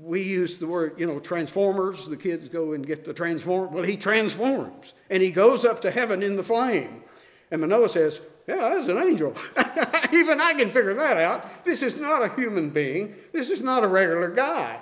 We 0.00 0.22
use 0.22 0.58
the 0.58 0.68
word, 0.68 0.94
you 0.98 1.06
know, 1.06 1.18
transformers. 1.18 2.06
The 2.06 2.16
kids 2.16 2.48
go 2.48 2.72
and 2.72 2.86
get 2.86 3.04
the 3.04 3.12
transform. 3.12 3.72
Well, 3.72 3.82
he 3.82 3.96
transforms, 3.96 4.94
and 5.10 5.22
he 5.22 5.32
goes 5.32 5.64
up 5.64 5.80
to 5.82 5.90
heaven 5.90 6.22
in 6.22 6.36
the 6.36 6.44
flame. 6.44 7.02
And 7.50 7.60
Manoah 7.60 7.88
says, 7.88 8.20
Yeah, 8.46 8.74
that's 8.74 8.86
an 8.86 8.98
angel. 8.98 9.34
Even 10.12 10.40
I 10.40 10.54
can 10.54 10.70
figure 10.70 10.94
that 10.94 11.16
out. 11.16 11.64
This 11.64 11.82
is 11.82 11.96
not 11.96 12.22
a 12.22 12.34
human 12.34 12.70
being. 12.70 13.16
This 13.32 13.50
is 13.50 13.60
not 13.60 13.82
a 13.82 13.88
regular 13.88 14.30
guy. 14.30 14.80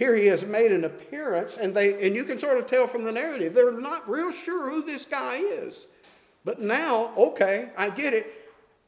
Here 0.00 0.16
he 0.16 0.26
has 0.26 0.44
made 0.44 0.72
an 0.72 0.84
appearance, 0.84 1.58
and 1.58 1.74
they 1.74 2.06
and 2.06 2.16
you 2.16 2.24
can 2.24 2.38
sort 2.38 2.56
of 2.56 2.66
tell 2.66 2.86
from 2.86 3.04
the 3.04 3.12
narrative, 3.12 3.52
they're 3.52 3.70
not 3.70 4.08
real 4.08 4.32
sure 4.32 4.70
who 4.70 4.82
this 4.82 5.04
guy 5.04 5.36
is. 5.36 5.86
But 6.44 6.60
now, 6.60 7.12
okay, 7.16 7.70
I 7.76 7.90
get 7.90 8.14
it. 8.14 8.26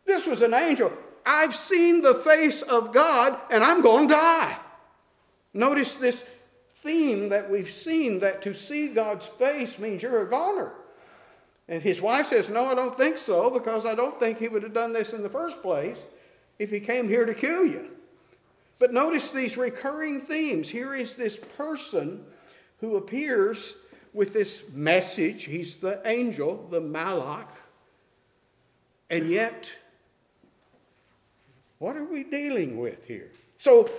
This 0.04 0.26
was 0.26 0.42
an 0.42 0.54
angel. 0.54 0.92
I've 1.24 1.54
seen 1.54 2.02
the 2.02 2.14
face 2.14 2.62
of 2.62 2.92
God 2.92 3.38
and 3.50 3.62
I'm 3.62 3.82
going 3.82 4.08
to 4.08 4.14
die. 4.14 4.58
Notice 5.54 5.96
this 5.96 6.24
theme 6.76 7.28
that 7.28 7.48
we've 7.50 7.70
seen 7.70 8.20
that 8.20 8.42
to 8.42 8.54
see 8.54 8.88
God's 8.88 9.26
face 9.26 9.78
means 9.78 10.02
you're 10.02 10.22
a 10.22 10.30
goner. 10.30 10.72
And 11.68 11.82
his 11.82 12.00
wife 12.00 12.26
says, 12.26 12.48
No, 12.48 12.64
I 12.64 12.74
don't 12.74 12.96
think 12.96 13.18
so, 13.18 13.48
because 13.48 13.86
I 13.86 13.94
don't 13.94 14.18
think 14.18 14.38
he 14.38 14.48
would 14.48 14.62
have 14.62 14.74
done 14.74 14.92
this 14.92 15.12
in 15.12 15.22
the 15.22 15.28
first 15.28 15.62
place 15.62 15.98
if 16.58 16.70
he 16.70 16.80
came 16.80 17.08
here 17.08 17.24
to 17.24 17.34
kill 17.34 17.64
you. 17.64 17.90
But 18.78 18.92
notice 18.92 19.30
these 19.30 19.56
recurring 19.56 20.20
themes. 20.20 20.68
Here 20.68 20.94
is 20.94 21.14
this 21.14 21.36
person 21.36 22.24
who 22.80 22.96
appears 22.96 23.76
with 24.12 24.32
this 24.32 24.64
message. 24.72 25.44
He's 25.44 25.76
the 25.76 26.00
angel, 26.04 26.66
the 26.70 26.80
Malach. 26.80 27.48
And 29.10 29.28
yet, 29.28 29.70
what 31.78 31.96
are 31.96 32.04
we 32.04 32.24
dealing 32.24 32.78
with 32.78 33.06
here? 33.06 33.30
So 33.56 33.90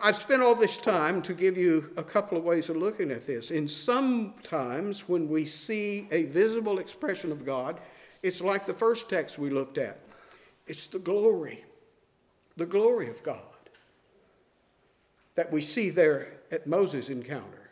I've 0.00 0.16
spent 0.16 0.42
all 0.42 0.54
this 0.54 0.76
time 0.76 1.22
to 1.22 1.34
give 1.34 1.56
you 1.56 1.90
a 1.96 2.02
couple 2.02 2.36
of 2.38 2.44
ways 2.44 2.68
of 2.68 2.76
looking 2.76 3.10
at 3.10 3.26
this. 3.26 3.50
In 3.50 3.68
some 3.68 4.34
times, 4.42 5.08
when 5.08 5.28
we 5.28 5.44
see 5.44 6.08
a 6.10 6.24
visible 6.24 6.78
expression 6.78 7.32
of 7.32 7.44
God, 7.44 7.80
it's 8.22 8.40
like 8.40 8.66
the 8.66 8.74
first 8.74 9.08
text 9.08 9.38
we 9.38 9.50
looked 9.50 9.78
at 9.78 10.00
it's 10.66 10.88
the 10.88 10.98
glory, 10.98 11.64
the 12.56 12.66
glory 12.66 13.08
of 13.08 13.22
God 13.22 13.40
that 15.36 15.52
we 15.52 15.60
see 15.60 15.90
there 15.90 16.32
at 16.50 16.66
Moses' 16.66 17.08
encounter. 17.08 17.65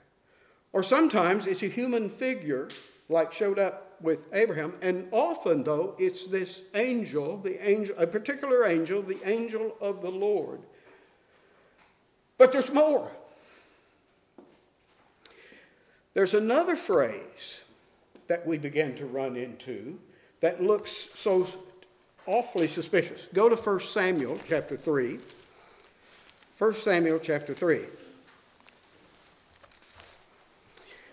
Or 0.75 0.83
sometimes 0.83 1.47
it's 1.47 1.62
a 1.62 1.68
human 1.68 2.11
figure, 2.11 2.68
like 3.09 3.33
showed 3.33 3.61
up 3.61 3.97
with 4.01 4.27
Abraham, 4.35 4.75
and 4.83 5.07
often, 5.12 5.62
though, 5.62 5.95
it's 6.01 6.27
this 6.27 6.62
angel, 6.75 7.39
the 7.39 7.64
angel, 7.66 7.95
a 7.97 8.09
particular 8.09 8.66
angel, 8.66 9.01
the 9.01 9.20
angel 9.25 9.77
of 9.81 10.03
the 10.03 10.11
Lord. 10.11 10.59
But 12.39 12.51
there's 12.51 12.72
more. 12.72 13.09
There's 16.12 16.35
another 16.35 16.75
phrase 16.75 17.61
that 18.27 18.45
we 18.45 18.59
begin 18.59 18.97
to 18.97 19.07
run 19.07 19.37
into 19.37 20.01
that 20.41 20.61
looks 20.61 21.09
so 21.14 21.47
awfully 22.27 22.66
suspicious. 22.66 23.29
Go 23.33 23.49
to 23.49 23.55
1 23.55 23.79
Samuel 23.79 24.41
chapter 24.45 24.77
3. 24.77 25.20
1 26.59 26.75
Samuel 26.75 27.20
chapter 27.20 27.55
3. 27.55 27.85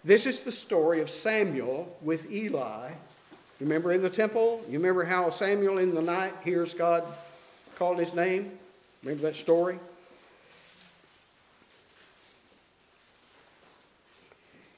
This 0.04 0.26
is 0.26 0.44
the 0.44 0.52
story 0.52 1.00
of 1.02 1.10
Samuel 1.10 1.96
with 2.02 2.32
Eli. 2.32 2.92
Remember 3.60 3.92
in 3.92 4.02
the 4.02 4.10
temple? 4.10 4.64
You 4.68 4.80
remember 4.80 5.04
how 5.04 5.30
Samuel 5.30 5.78
in 5.78 5.94
the 5.94 6.02
night 6.02 6.34
hears 6.44 6.74
God 6.74 7.04
call 7.76 7.96
his 7.96 8.14
name? 8.16 8.58
Remember 9.04 9.24
that 9.24 9.36
story? 9.36 9.78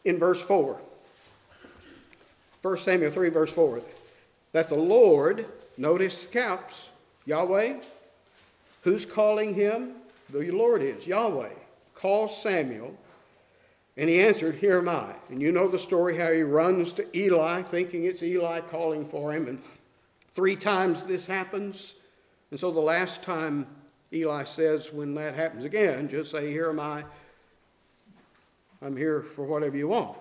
In 0.03 0.19
verse 0.19 0.41
4. 0.41 0.77
1 2.61 2.77
Samuel 2.77 3.11
3, 3.11 3.29
verse 3.29 3.51
4 3.51 3.81
that 4.53 4.69
the 4.69 4.75
Lord, 4.75 5.47
notice 5.77 6.27
caps, 6.27 6.89
Yahweh, 7.25 7.79
who's 8.81 9.03
calling 9.03 9.55
him? 9.55 9.95
The 10.29 10.51
Lord 10.51 10.81
is, 10.81 11.07
Yahweh, 11.07 11.49
calls 11.95 12.39
Samuel, 12.41 12.95
and 13.95 14.09
he 14.09 14.21
answered, 14.21 14.55
Here 14.55 14.79
am 14.79 14.89
I. 14.89 15.13
And 15.29 15.41
you 15.41 15.51
know 15.51 15.67
the 15.67 15.79
story 15.79 16.17
how 16.17 16.31
he 16.31 16.41
runs 16.41 16.91
to 16.93 17.17
Eli, 17.17 17.61
thinking 17.61 18.05
it's 18.05 18.23
Eli 18.23 18.61
calling 18.61 19.07
for 19.07 19.31
him, 19.31 19.47
and 19.47 19.61
three 20.33 20.55
times 20.55 21.03
this 21.03 21.25
happens. 21.25 21.95
And 22.51 22.59
so 22.59 22.71
the 22.71 22.79
last 22.79 23.23
time 23.23 23.67
Eli 24.11 24.43
says, 24.43 24.91
when 24.91 25.15
that 25.15 25.33
happens 25.33 25.65
again, 25.65 26.09
just 26.09 26.31
say, 26.31 26.51
Here 26.51 26.69
am 26.69 26.79
I. 26.79 27.03
I'm 28.81 28.97
here 28.97 29.21
for 29.21 29.45
whatever 29.45 29.77
you 29.77 29.87
want. 29.87 30.17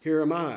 Here 0.00 0.20
am 0.20 0.32
I. 0.32 0.56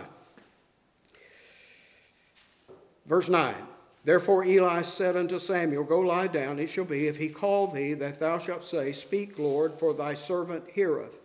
Verse 3.05 3.29
9 3.29 3.55
Therefore 4.03 4.45
Eli 4.45 4.83
said 4.83 5.17
unto 5.17 5.37
Samuel, 5.37 5.83
Go 5.83 5.99
lie 5.99 6.27
down. 6.27 6.59
It 6.59 6.69
shall 6.69 6.85
be, 6.85 7.07
if 7.07 7.17
he 7.17 7.27
call 7.27 7.67
thee, 7.67 7.93
that 7.95 8.19
thou 8.19 8.37
shalt 8.37 8.63
say, 8.63 8.93
Speak, 8.93 9.37
Lord, 9.37 9.73
for 9.77 9.93
thy 9.93 10.13
servant 10.13 10.63
heareth. 10.73 11.19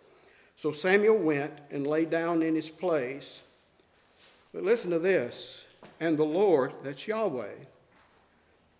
So 0.57 0.71
Samuel 0.71 1.17
went 1.17 1.53
and 1.71 1.85
lay 1.85 2.05
down 2.05 2.41
in 2.41 2.55
his 2.55 2.69
place. 2.69 3.41
But 4.53 4.63
listen 4.63 4.91
to 4.91 4.99
this. 4.99 5.65
And 5.99 6.17
the 6.17 6.23
Lord, 6.23 6.73
that's 6.83 7.07
Yahweh, 7.07 7.53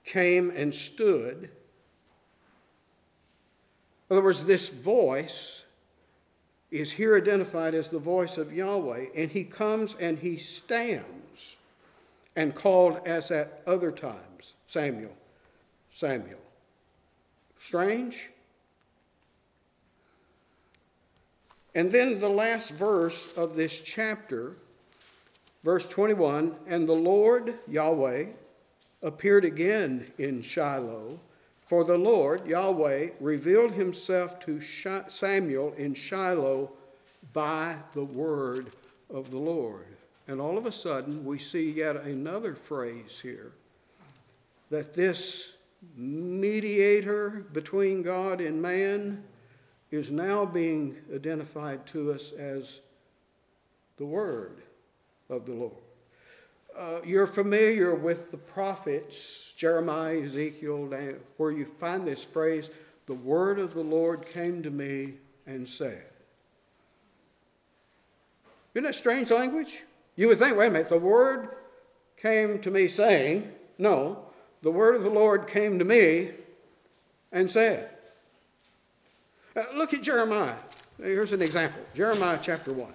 came 0.05 0.51
and 0.51 0.73
stood. 0.73 1.49
In 4.09 4.17
other 4.17 4.23
words, 4.23 4.45
this 4.45 4.69
voice 4.69 5.63
is 6.71 6.91
here 6.91 7.15
identified 7.15 7.73
as 7.73 7.89
the 7.89 7.99
voice 7.99 8.37
of 8.37 8.51
Yahweh, 8.51 9.05
and 9.15 9.31
he 9.31 9.43
comes 9.43 9.95
and 9.99 10.17
he 10.17 10.37
stands 10.37 11.57
and 12.35 12.55
called 12.55 12.99
as 13.05 13.29
at 13.31 13.61
other 13.67 13.91
times 13.91 14.55
Samuel, 14.67 15.15
Samuel. 15.91 16.39
Strange? 17.59 18.29
And 21.75 21.91
then 21.91 22.19
the 22.19 22.29
last 22.29 22.69
verse 22.69 23.33
of 23.33 23.55
this 23.55 23.81
chapter, 23.81 24.55
verse 25.63 25.85
21 25.87 26.55
And 26.67 26.87
the 26.87 26.93
Lord, 26.93 27.55
Yahweh, 27.67 28.25
appeared 29.01 29.45
again 29.45 30.11
in 30.17 30.41
Shiloh, 30.41 31.19
for 31.65 31.83
the 31.83 31.97
Lord, 31.97 32.45
Yahweh, 32.45 33.09
revealed 33.19 33.71
himself 33.71 34.39
to 34.41 34.61
Samuel 34.61 35.73
in 35.77 35.93
Shiloh 35.93 36.71
by 37.33 37.77
the 37.93 38.03
word 38.03 38.71
of 39.09 39.31
the 39.31 39.39
Lord. 39.39 39.85
And 40.27 40.39
all 40.39 40.57
of 40.57 40.65
a 40.65 40.71
sudden, 40.71 41.25
we 41.25 41.39
see 41.39 41.71
yet 41.71 41.95
another 41.97 42.55
phrase 42.55 43.19
here 43.21 43.51
that 44.69 44.93
this 44.93 45.53
mediator 45.95 47.45
between 47.51 48.01
God 48.03 48.39
and 48.39 48.61
man 48.61 49.23
is 49.93 50.09
now 50.09 50.43
being 50.43 50.97
identified 51.13 51.85
to 51.85 52.11
us 52.11 52.31
as 52.31 52.79
the 53.97 54.05
Word 54.05 54.63
of 55.29 55.45
the 55.45 55.53
Lord. 55.53 55.75
Uh, 56.75 56.99
you're 57.05 57.27
familiar 57.27 57.93
with 57.93 58.31
the 58.31 58.37
prophets, 58.37 59.53
Jeremiah, 59.55 60.19
Ezekiel, 60.23 60.89
where 61.37 61.51
you 61.51 61.65
find 61.65 62.07
this 62.07 62.23
phrase, 62.23 62.71
the 63.05 63.13
word 63.13 63.59
of 63.59 63.75
the 63.75 63.83
Lord 63.83 64.25
came 64.25 64.63
to 64.63 64.71
me 64.71 65.13
and 65.45 65.67
said. 65.67 66.05
Isn't 68.73 68.85
that 68.85 68.95
strange 68.95 69.29
language? 69.29 69.83
You 70.15 70.29
would 70.29 70.39
think, 70.39 70.57
wait 70.57 70.67
a 70.67 70.71
minute, 70.71 70.89
the 70.89 70.97
word 70.97 71.49
came 72.17 72.59
to 72.61 72.71
me 72.71 72.87
saying, 72.87 73.51
no, 73.77 74.25
the 74.63 74.71
word 74.71 74.95
of 74.95 75.03
the 75.03 75.11
Lord 75.11 75.45
came 75.45 75.77
to 75.77 75.85
me 75.85 76.31
and 77.31 77.51
said. 77.51 77.92
Uh, 79.55 79.65
look 79.75 79.93
at 79.93 80.01
Jeremiah. 80.01 80.55
Here's 80.97 81.31
an 81.31 81.41
example 81.41 81.81
Jeremiah 81.93 82.39
chapter 82.41 82.73
1. 82.73 82.91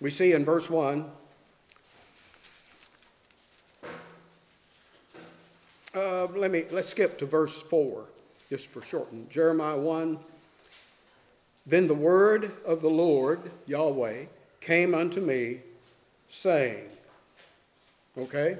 We 0.00 0.10
see 0.10 0.32
in 0.32 0.44
verse 0.44 0.70
1 0.70 1.10
uh, 6.08 6.26
let 6.34 6.50
me 6.50 6.64
let's 6.70 6.88
skip 6.88 7.18
to 7.18 7.26
verse 7.26 7.60
4 7.62 8.04
just 8.48 8.68
for 8.68 8.82
shorten 8.82 9.26
jeremiah 9.30 9.76
1 9.76 10.18
then 11.66 11.86
the 11.86 11.94
word 11.94 12.52
of 12.64 12.80
the 12.80 12.88
lord 12.88 13.50
yahweh 13.66 14.24
came 14.60 14.94
unto 14.94 15.20
me 15.20 15.60
saying 16.28 16.88
okay? 18.16 18.58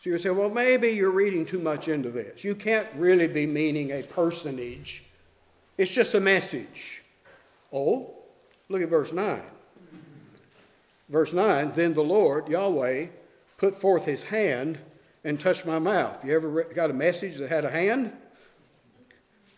So 0.00 0.10
you 0.10 0.18
say 0.18 0.30
well 0.30 0.50
maybe 0.50 0.90
you're 0.90 1.10
reading 1.10 1.44
too 1.44 1.58
much 1.58 1.88
into 1.88 2.10
this. 2.10 2.44
You 2.44 2.54
can't 2.54 2.86
really 2.96 3.26
be 3.26 3.46
meaning 3.46 3.90
a 3.90 4.02
personage. 4.02 5.04
It's 5.76 5.92
just 5.92 6.14
a 6.14 6.20
message. 6.20 7.02
Oh 7.72 8.14
look 8.68 8.82
at 8.82 8.88
verse 8.88 9.12
9 9.12 9.42
Verse 11.08 11.32
9 11.32 11.72
Then 11.74 11.92
the 11.92 12.02
Lord, 12.02 12.48
Yahweh, 12.48 13.06
put 13.58 13.80
forth 13.80 14.04
his 14.04 14.24
hand 14.24 14.78
and 15.26 15.40
touched 15.40 15.66
my 15.66 15.80
mouth. 15.80 16.24
You 16.24 16.36
ever 16.36 16.62
got 16.62 16.88
a 16.88 16.94
message 16.94 17.36
that 17.38 17.48
had 17.48 17.64
a 17.64 17.70
hand? 17.70 18.12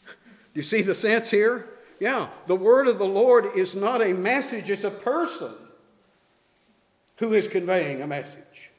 Do 0.07 0.55
you 0.55 0.63
see 0.63 0.81
the 0.81 0.95
sense 0.95 1.31
here? 1.31 1.69
Yeah, 2.01 2.29
the 2.47 2.57
word 2.57 2.87
of 2.87 2.99
the 2.99 3.07
Lord 3.07 3.55
is 3.55 3.75
not 3.75 4.01
a 4.01 4.15
message, 4.15 4.71
it's 4.71 4.85
a 4.85 4.91
person 4.91 5.53
who 7.19 7.35
is 7.35 7.47
conveying 7.47 8.01
a 8.01 8.07
message. 8.07 8.71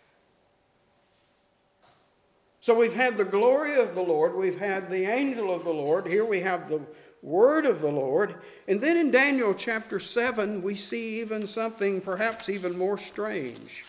So 2.59 2.73
we've 2.73 2.93
had 2.93 3.17
the 3.17 3.25
glory 3.25 3.79
of 3.79 3.93
the 3.93 4.01
Lord, 4.01 4.35
we've 4.35 4.57
had 4.57 4.89
the 4.89 5.05
angel 5.05 5.53
of 5.53 5.65
the 5.65 5.73
Lord, 5.73 6.07
here 6.07 6.25
we 6.25 6.39
have 6.39 6.69
the 6.69 6.81
word 7.21 7.67
of 7.67 7.81
the 7.81 7.91
Lord. 7.91 8.33
And 8.67 8.81
then 8.81 8.97
in 8.97 9.11
Daniel 9.11 9.53
chapter 9.53 9.99
7, 9.99 10.63
we 10.63 10.73
see 10.73 11.21
even 11.21 11.45
something 11.45 12.01
perhaps 12.01 12.49
even 12.49 12.75
more 12.75 12.97
strange, 12.97 13.85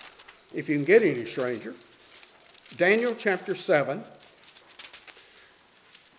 if 0.52 0.68
you 0.68 0.74
can 0.74 0.84
get 0.84 1.02
any 1.02 1.24
stranger. 1.24 1.74
Daniel 2.76 3.14
chapter 3.18 3.54
7. 3.54 4.02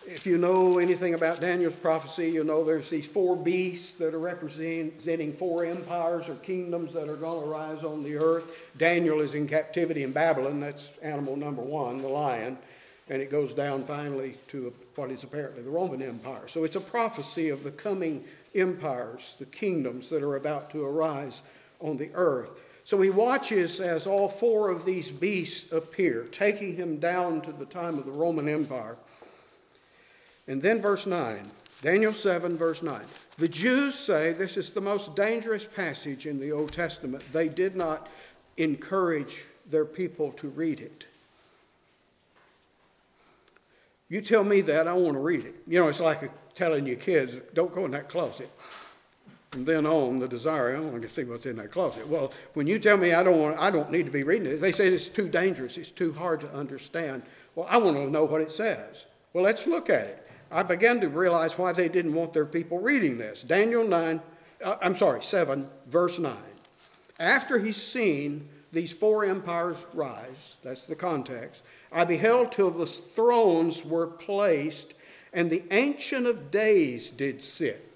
If 0.06 0.26
you 0.26 0.36
know 0.36 0.78
anything 0.78 1.14
about 1.14 1.40
Daniel's 1.40 1.74
prophecy, 1.74 2.30
you 2.30 2.44
know 2.44 2.62
there's 2.62 2.90
these 2.90 3.06
four 3.06 3.36
beasts 3.36 3.92
that 3.92 4.12
are 4.12 4.18
representing 4.18 5.32
four 5.32 5.64
empires 5.64 6.28
or 6.28 6.34
kingdoms 6.36 6.92
that 6.92 7.08
are 7.08 7.16
going 7.16 7.42
to 7.42 7.48
rise 7.48 7.84
on 7.84 8.02
the 8.02 8.16
earth. 8.16 8.54
Daniel 8.76 9.20
is 9.20 9.34
in 9.34 9.48
captivity 9.48 10.02
in 10.02 10.12
Babylon. 10.12 10.60
That's 10.60 10.90
animal 11.00 11.36
number 11.36 11.62
one, 11.62 12.02
the 12.02 12.08
lion. 12.08 12.58
and 13.08 13.22
it 13.22 13.30
goes 13.30 13.54
down 13.54 13.84
finally 13.84 14.36
to 14.48 14.72
what 14.94 15.10
is 15.10 15.24
apparently 15.24 15.62
the 15.62 15.70
Roman 15.70 16.02
Empire. 16.02 16.48
So 16.48 16.64
it's 16.64 16.76
a 16.76 16.80
prophecy 16.80 17.48
of 17.48 17.64
the 17.64 17.70
coming 17.70 18.24
empires, 18.54 19.36
the 19.38 19.46
kingdoms 19.46 20.10
that 20.10 20.22
are 20.22 20.36
about 20.36 20.70
to 20.72 20.84
arise 20.84 21.40
on 21.80 21.96
the 21.96 22.10
earth. 22.12 22.50
So 22.84 23.00
he 23.00 23.10
watches 23.10 23.80
as 23.80 24.06
all 24.06 24.28
four 24.28 24.70
of 24.70 24.84
these 24.84 25.10
beasts 25.10 25.70
appear, 25.72 26.24
taking 26.32 26.76
him 26.76 26.98
down 26.98 27.40
to 27.42 27.52
the 27.52 27.64
time 27.64 27.98
of 27.98 28.06
the 28.06 28.12
Roman 28.12 28.48
Empire. 28.48 28.96
And 30.48 30.60
then 30.60 30.80
verse 30.80 31.06
9, 31.06 31.50
Daniel 31.80 32.12
7, 32.12 32.56
verse 32.56 32.82
9. 32.82 33.00
The 33.38 33.48
Jews 33.48 33.94
say 33.94 34.32
this 34.32 34.56
is 34.56 34.70
the 34.70 34.80
most 34.80 35.14
dangerous 35.14 35.64
passage 35.64 36.26
in 36.26 36.40
the 36.40 36.52
Old 36.52 36.72
Testament. 36.72 37.24
They 37.32 37.48
did 37.48 37.76
not 37.76 38.08
encourage 38.56 39.44
their 39.70 39.84
people 39.84 40.32
to 40.32 40.48
read 40.48 40.80
it. 40.80 41.06
You 44.08 44.20
tell 44.20 44.44
me 44.44 44.60
that, 44.62 44.86
I 44.86 44.92
want 44.92 45.14
to 45.14 45.20
read 45.20 45.44
it. 45.44 45.54
You 45.66 45.80
know, 45.80 45.88
it's 45.88 46.00
like 46.00 46.30
telling 46.54 46.86
your 46.86 46.96
kids, 46.96 47.40
don't 47.54 47.74
go 47.74 47.84
in 47.86 47.92
that 47.92 48.08
closet. 48.08 48.50
From 49.52 49.66
then 49.66 49.84
on, 49.84 50.18
the 50.18 50.26
desire, 50.26 50.74
I 50.74 50.80
want 50.80 51.02
to 51.02 51.10
see 51.10 51.24
what's 51.24 51.44
in 51.44 51.56
that 51.56 51.70
closet. 51.70 52.08
Well, 52.08 52.32
when 52.54 52.66
you 52.66 52.78
tell 52.78 52.96
me 52.96 53.12
I 53.12 53.22
don't 53.22 53.38
want, 53.38 53.58
I 53.58 53.70
don't 53.70 53.90
need 53.90 54.06
to 54.06 54.10
be 54.10 54.22
reading 54.22 54.50
it, 54.50 54.62
they 54.62 54.72
say 54.72 54.88
it's 54.88 55.10
too 55.10 55.28
dangerous, 55.28 55.76
it's 55.76 55.90
too 55.90 56.14
hard 56.14 56.40
to 56.40 56.50
understand. 56.54 57.22
Well, 57.54 57.66
I 57.68 57.76
want 57.76 57.98
to 57.98 58.08
know 58.08 58.24
what 58.24 58.40
it 58.40 58.50
says. 58.50 59.04
Well, 59.34 59.44
let's 59.44 59.66
look 59.66 59.90
at 59.90 60.06
it. 60.06 60.26
I 60.50 60.62
began 60.62 61.02
to 61.02 61.08
realize 61.10 61.58
why 61.58 61.74
they 61.74 61.90
didn't 61.90 62.14
want 62.14 62.32
their 62.32 62.46
people 62.46 62.78
reading 62.78 63.18
this. 63.18 63.42
Daniel 63.42 63.86
9, 63.86 64.22
uh, 64.64 64.76
I'm 64.80 64.96
sorry, 64.96 65.22
7, 65.22 65.68
verse 65.86 66.18
9. 66.18 66.34
After 67.20 67.58
he's 67.58 67.76
seen 67.76 68.48
these 68.72 68.92
four 68.94 69.22
empires 69.22 69.84
rise, 69.92 70.56
that's 70.62 70.86
the 70.86 70.96
context, 70.96 71.62
I 71.92 72.06
beheld 72.06 72.52
till 72.52 72.70
the 72.70 72.86
thrones 72.86 73.84
were 73.84 74.06
placed, 74.06 74.94
and 75.30 75.50
the 75.50 75.64
Ancient 75.70 76.26
of 76.26 76.50
Days 76.50 77.10
did 77.10 77.42
sit, 77.42 77.91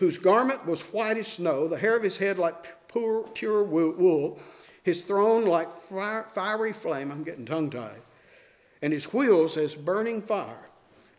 whose 0.00 0.16
garment 0.16 0.66
was 0.66 0.80
white 0.94 1.18
as 1.18 1.28
snow, 1.28 1.68
the 1.68 1.78
hair 1.78 1.94
of 1.94 2.02
his 2.02 2.16
head 2.16 2.38
like 2.38 2.88
pure, 2.88 3.22
pure 3.34 3.62
wool, 3.62 4.40
his 4.82 5.02
throne 5.02 5.44
like 5.44 5.68
fiery 5.70 6.72
flame. 6.72 7.12
I'm 7.12 7.22
getting 7.22 7.44
tongue 7.44 7.68
tied. 7.68 8.00
And 8.80 8.94
his 8.94 9.12
wheels 9.12 9.58
as 9.58 9.74
burning 9.74 10.22
fire. 10.22 10.64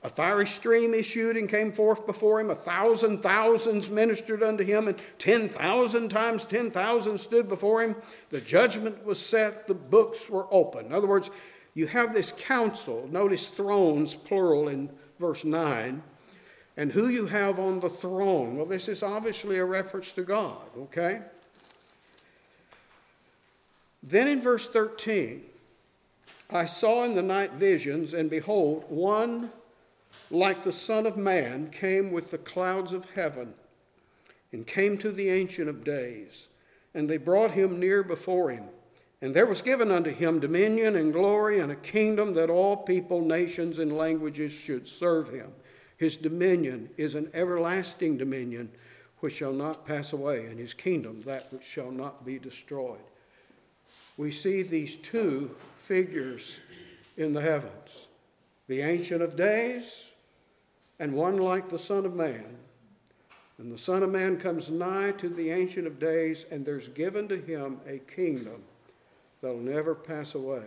A 0.03 0.09
fiery 0.09 0.47
stream 0.47 0.95
issued 0.95 1.37
and 1.37 1.47
came 1.47 1.71
forth 1.71 2.07
before 2.07 2.41
him. 2.41 2.49
A 2.49 2.55
thousand 2.55 3.21
thousands 3.21 3.87
ministered 3.87 4.41
unto 4.41 4.63
him, 4.63 4.87
and 4.87 4.97
ten 5.19 5.47
thousand 5.47 6.09
times 6.09 6.43
ten 6.43 6.71
thousand 6.71 7.19
stood 7.19 7.47
before 7.47 7.83
him. 7.83 7.95
The 8.31 8.41
judgment 8.41 9.05
was 9.05 9.23
set, 9.23 9.67
the 9.67 9.75
books 9.75 10.27
were 10.27 10.47
open. 10.49 10.87
In 10.87 10.93
other 10.93 11.07
words, 11.07 11.29
you 11.75 11.85
have 11.85 12.15
this 12.15 12.31
council. 12.31 13.07
Notice 13.11 13.49
thrones, 13.49 14.15
plural, 14.15 14.67
in 14.67 14.89
verse 15.19 15.45
9. 15.45 16.01
And 16.77 16.91
who 16.91 17.07
you 17.09 17.25
have 17.27 17.59
on 17.59 17.79
the 17.79 17.89
throne. 17.89 18.55
Well, 18.55 18.65
this 18.65 18.87
is 18.87 19.03
obviously 19.03 19.57
a 19.57 19.65
reference 19.65 20.11
to 20.13 20.23
God, 20.23 20.63
okay? 20.77 21.21
Then 24.01 24.27
in 24.27 24.41
verse 24.41 24.67
13, 24.67 25.43
I 26.49 26.65
saw 26.65 27.03
in 27.03 27.15
the 27.15 27.21
night 27.21 27.53
visions, 27.53 28.13
and 28.13 28.29
behold, 28.29 28.85
one 28.89 29.51
like 30.29 30.63
the 30.63 30.73
Son 30.73 31.05
of 31.05 31.17
Man, 31.17 31.69
came 31.69 32.11
with 32.11 32.31
the 32.31 32.37
clouds 32.37 32.93
of 32.93 33.11
heaven 33.11 33.53
and 34.51 34.67
came 34.67 34.97
to 34.97 35.11
the 35.11 35.29
Ancient 35.29 35.69
of 35.69 35.83
Days. 35.83 36.47
And 36.93 37.09
they 37.09 37.17
brought 37.17 37.51
him 37.51 37.79
near 37.79 38.03
before 38.03 38.51
him. 38.51 38.65
And 39.21 39.33
there 39.33 39.45
was 39.45 39.61
given 39.61 39.91
unto 39.91 40.09
him 40.09 40.39
dominion 40.39 40.95
and 40.95 41.13
glory 41.13 41.59
and 41.59 41.71
a 41.71 41.75
kingdom 41.75 42.33
that 42.33 42.49
all 42.49 42.75
people, 42.75 43.21
nations, 43.21 43.77
and 43.77 43.95
languages 43.95 44.51
should 44.51 44.87
serve 44.87 45.29
him. 45.29 45.51
His 46.01 46.17
dominion 46.17 46.89
is 46.97 47.13
an 47.13 47.29
everlasting 47.31 48.17
dominion 48.17 48.71
which 49.19 49.35
shall 49.35 49.53
not 49.53 49.85
pass 49.85 50.13
away, 50.13 50.47
and 50.47 50.57
his 50.57 50.73
kingdom 50.73 51.21
that 51.27 51.53
which 51.53 51.63
shall 51.63 51.91
not 51.91 52.25
be 52.25 52.39
destroyed. 52.39 53.03
We 54.17 54.31
see 54.31 54.63
these 54.63 54.97
two 54.97 55.55
figures 55.85 56.57
in 57.17 57.33
the 57.33 57.41
heavens 57.41 58.07
the 58.67 58.81
Ancient 58.81 59.21
of 59.21 59.35
Days 59.35 60.09
and 60.99 61.13
one 61.13 61.37
like 61.37 61.69
the 61.69 61.77
Son 61.77 62.03
of 62.07 62.15
Man. 62.15 62.57
And 63.59 63.71
the 63.71 63.77
Son 63.77 64.01
of 64.01 64.09
Man 64.09 64.37
comes 64.37 64.71
nigh 64.71 65.11
to 65.19 65.29
the 65.29 65.51
Ancient 65.51 65.85
of 65.85 65.99
Days, 65.99 66.47
and 66.49 66.65
there's 66.65 66.87
given 66.87 67.27
to 67.27 67.37
him 67.37 67.79
a 67.87 67.99
kingdom 67.99 68.63
that'll 69.39 69.59
never 69.59 69.93
pass 69.93 70.33
away. 70.33 70.65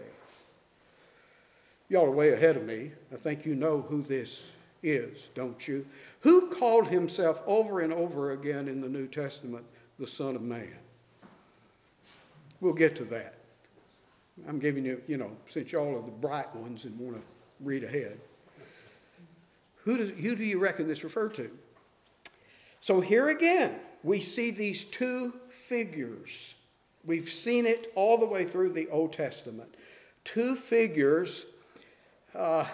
Y'all 1.89 2.07
are 2.07 2.11
way 2.13 2.33
ahead 2.33 2.57
of 2.57 2.65
me. 2.65 2.93
I 3.13 3.17
think 3.17 3.45
you 3.45 3.57
know 3.57 3.81
who 3.81 4.01
this 4.01 4.53
is, 4.85 5.31
don't 5.35 5.67
you? 5.67 5.87
Who 6.21 6.51
called 6.51 6.89
himself 6.89 7.43
over 7.47 7.81
and 7.81 7.93
over 7.93 8.33
again 8.33 8.69
in 8.69 8.81
the 8.81 8.89
New 8.89 9.09
Testament 9.09 9.65
the 9.99 10.07
Son 10.07 10.37
of 10.37 10.43
Man? 10.43 10.77
We'll 12.61 12.75
get 12.75 12.95
to 12.97 13.05
that. 13.07 13.35
I'm 14.49 14.59
giving 14.59 14.85
you, 14.85 15.01
you 15.07 15.17
know, 15.17 15.31
since 15.49 15.73
y'all 15.73 15.97
are 15.97 16.03
the 16.03 16.11
bright 16.11 16.55
ones 16.55 16.85
and 16.85 16.99
want 16.99 17.17
to 17.17 17.23
read 17.61 17.85
ahead. 17.85 18.21
Who, 19.85 19.97
does, 19.97 20.11
who 20.11 20.35
do 20.35 20.45
you 20.45 20.59
reckon 20.59 20.89
this 20.89 21.05
referred 21.05 21.35
to? 21.35 21.51
So 22.81 23.01
here 23.01 23.29
again, 23.29 23.79
we 24.03 24.21
see 24.21 24.51
these 24.51 24.85
two 24.85 25.35
figures. 25.69 26.55
We've 27.05 27.31
seen 27.31 27.67
it 27.67 27.93
all 27.95 28.19
the 28.19 28.27
way 28.27 28.45
through 28.45 28.73
the 28.73 28.89
Old 28.89 29.13
Testament. 29.13 29.75
Two 30.25 30.57
figures. 30.57 31.47
Uh, 32.35 32.67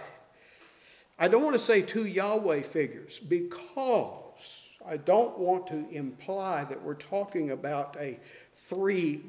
I 1.23 1.29
don't 1.29 1.45
want 1.45 1.55
to 1.55 1.62
say 1.62 1.83
two 1.83 2.07
Yahweh 2.07 2.62
figures 2.62 3.18
because 3.18 4.71
I 4.89 4.97
don't 4.97 5.39
want 5.39 5.66
to 5.66 5.87
imply 5.91 6.64
that 6.64 6.83
we're 6.83 6.95
talking 6.95 7.51
about 7.51 7.95
a 8.01 8.18
three 8.55 9.21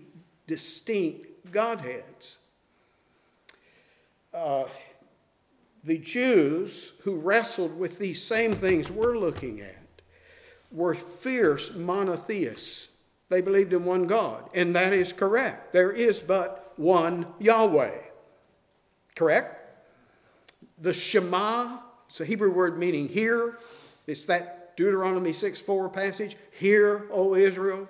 distinct 0.48 1.52
Godheads. 1.52 2.38
Uh, 4.34 4.64
the 5.84 5.98
Jews 5.98 6.94
who 7.02 7.18
wrestled 7.18 7.78
with 7.78 8.00
these 8.00 8.24
same 8.24 8.54
things 8.54 8.89
we're 8.89 9.18
looking 9.18 9.60
at 9.60 10.02
were 10.72 10.96
fierce 10.96 11.76
monotheists. 11.76 12.88
They 13.28 13.42
believed 13.42 13.74
in 13.74 13.84
one 13.84 14.08
God, 14.08 14.50
and 14.54 14.74
that 14.76 14.94
is 14.94 15.12
correct. 15.12 15.74
There 15.74 15.92
is 15.92 16.20
but 16.20 16.72
one 16.78 17.28
Yahweh. 17.39 17.98
Correct? 19.16 19.61
The 20.82 20.94
Shema, 20.94 21.78
it's 22.10 22.20
a 22.20 22.26
Hebrew 22.26 22.52
word 22.52 22.78
meaning 22.78 23.08
hear. 23.08 23.58
It's 24.08 24.26
that 24.26 24.76
Deuteronomy 24.76 25.32
6 25.32 25.60
4 25.60 25.90
passage. 25.90 26.36
Hear, 26.60 27.06
O 27.12 27.36
Israel. 27.36 27.88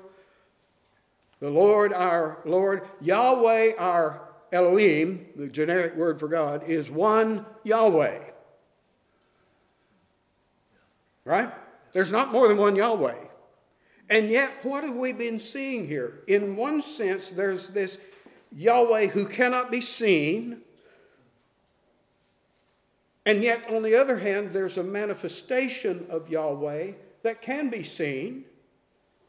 The 1.39 1.49
Lord 1.49 1.91
our 1.91 2.37
Lord, 2.45 2.87
Yahweh 3.01 3.73
our 3.79 4.21
Elohim, 4.51 5.25
the 5.35 5.47
generic 5.47 5.95
word 5.95 6.19
for 6.19 6.27
God, 6.27 6.63
is 6.67 6.91
one 6.91 7.45
Yahweh. 7.63 8.19
Right? 11.23 11.49
There's 11.93 12.11
not 12.11 12.31
more 12.31 12.47
than 12.47 12.57
one 12.57 12.75
Yahweh. 12.75 13.15
And 14.09 14.29
yet, 14.29 14.51
what 14.63 14.83
have 14.83 14.95
we 14.95 15.13
been 15.13 15.39
seeing 15.39 15.87
here? 15.87 16.23
In 16.27 16.57
one 16.57 16.81
sense, 16.81 17.29
there's 17.29 17.69
this 17.69 17.97
Yahweh 18.51 19.07
who 19.07 19.25
cannot 19.25 19.71
be 19.71 19.81
seen. 19.81 20.61
And 23.31 23.41
yet, 23.41 23.69
on 23.69 23.81
the 23.81 23.95
other 23.95 24.17
hand, 24.17 24.51
there's 24.51 24.77
a 24.77 24.83
manifestation 24.83 26.05
of 26.09 26.29
Yahweh 26.29 26.91
that 27.23 27.41
can 27.41 27.69
be 27.69 27.81
seen, 27.81 28.43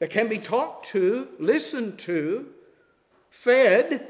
that 0.01 0.11
can 0.11 0.27
be 0.27 0.39
talked 0.39 0.87
to, 0.89 1.29
listened 1.39 2.01
to, 2.01 2.49
fed, 3.31 4.09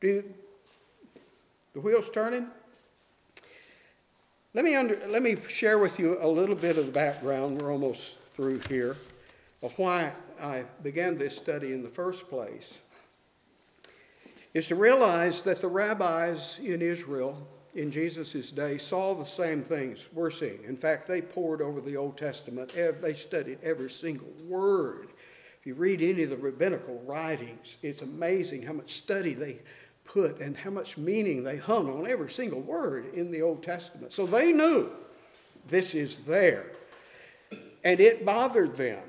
Do 0.00 0.22
the 1.74 1.80
wheels 1.80 2.08
turning? 2.08 2.46
Let 4.54 4.64
me, 4.64 4.76
under, 4.76 5.00
let 5.08 5.24
me 5.24 5.38
share 5.48 5.78
with 5.80 5.98
you 5.98 6.18
a 6.20 6.28
little 6.28 6.54
bit 6.54 6.78
of 6.78 6.86
the 6.86 6.92
background. 6.92 7.60
We're 7.60 7.72
almost 7.72 8.12
through 8.34 8.60
here 8.68 8.96
of 9.60 9.76
why 9.76 10.12
I 10.40 10.66
began 10.84 11.18
this 11.18 11.36
study 11.36 11.72
in 11.72 11.82
the 11.82 11.88
first 11.88 12.28
place. 12.28 12.78
Is 14.54 14.66
to 14.66 14.74
realize 14.74 15.42
that 15.42 15.60
the 15.60 15.68
rabbis 15.68 16.60
in 16.62 16.82
Israel 16.82 17.48
in 17.74 17.90
Jesus' 17.90 18.50
day 18.50 18.76
saw 18.76 19.14
the 19.14 19.24
same 19.24 19.62
things 19.62 20.06
we're 20.12 20.30
seeing. 20.30 20.62
In 20.64 20.76
fact, 20.76 21.08
they 21.08 21.22
pored 21.22 21.62
over 21.62 21.80
the 21.80 21.96
Old 21.96 22.18
Testament, 22.18 22.74
they 23.00 23.14
studied 23.14 23.58
every 23.62 23.88
single 23.88 24.32
word. 24.44 25.08
If 25.58 25.66
you 25.66 25.74
read 25.74 26.02
any 26.02 26.24
of 26.24 26.30
the 26.30 26.36
rabbinical 26.36 27.00
writings, 27.06 27.78
it's 27.82 28.02
amazing 28.02 28.62
how 28.62 28.74
much 28.74 28.92
study 28.92 29.32
they 29.32 29.60
put 30.04 30.40
and 30.40 30.56
how 30.56 30.70
much 30.70 30.98
meaning 30.98 31.44
they 31.44 31.56
hung 31.56 31.88
on 31.88 32.06
every 32.06 32.30
single 32.30 32.60
word 32.60 33.14
in 33.14 33.30
the 33.30 33.40
Old 33.40 33.62
Testament. 33.62 34.12
So 34.12 34.26
they 34.26 34.52
knew 34.52 34.90
this 35.68 35.94
is 35.94 36.18
there. 36.20 36.66
And 37.84 38.00
it 38.00 38.26
bothered 38.26 38.76
them, 38.76 39.02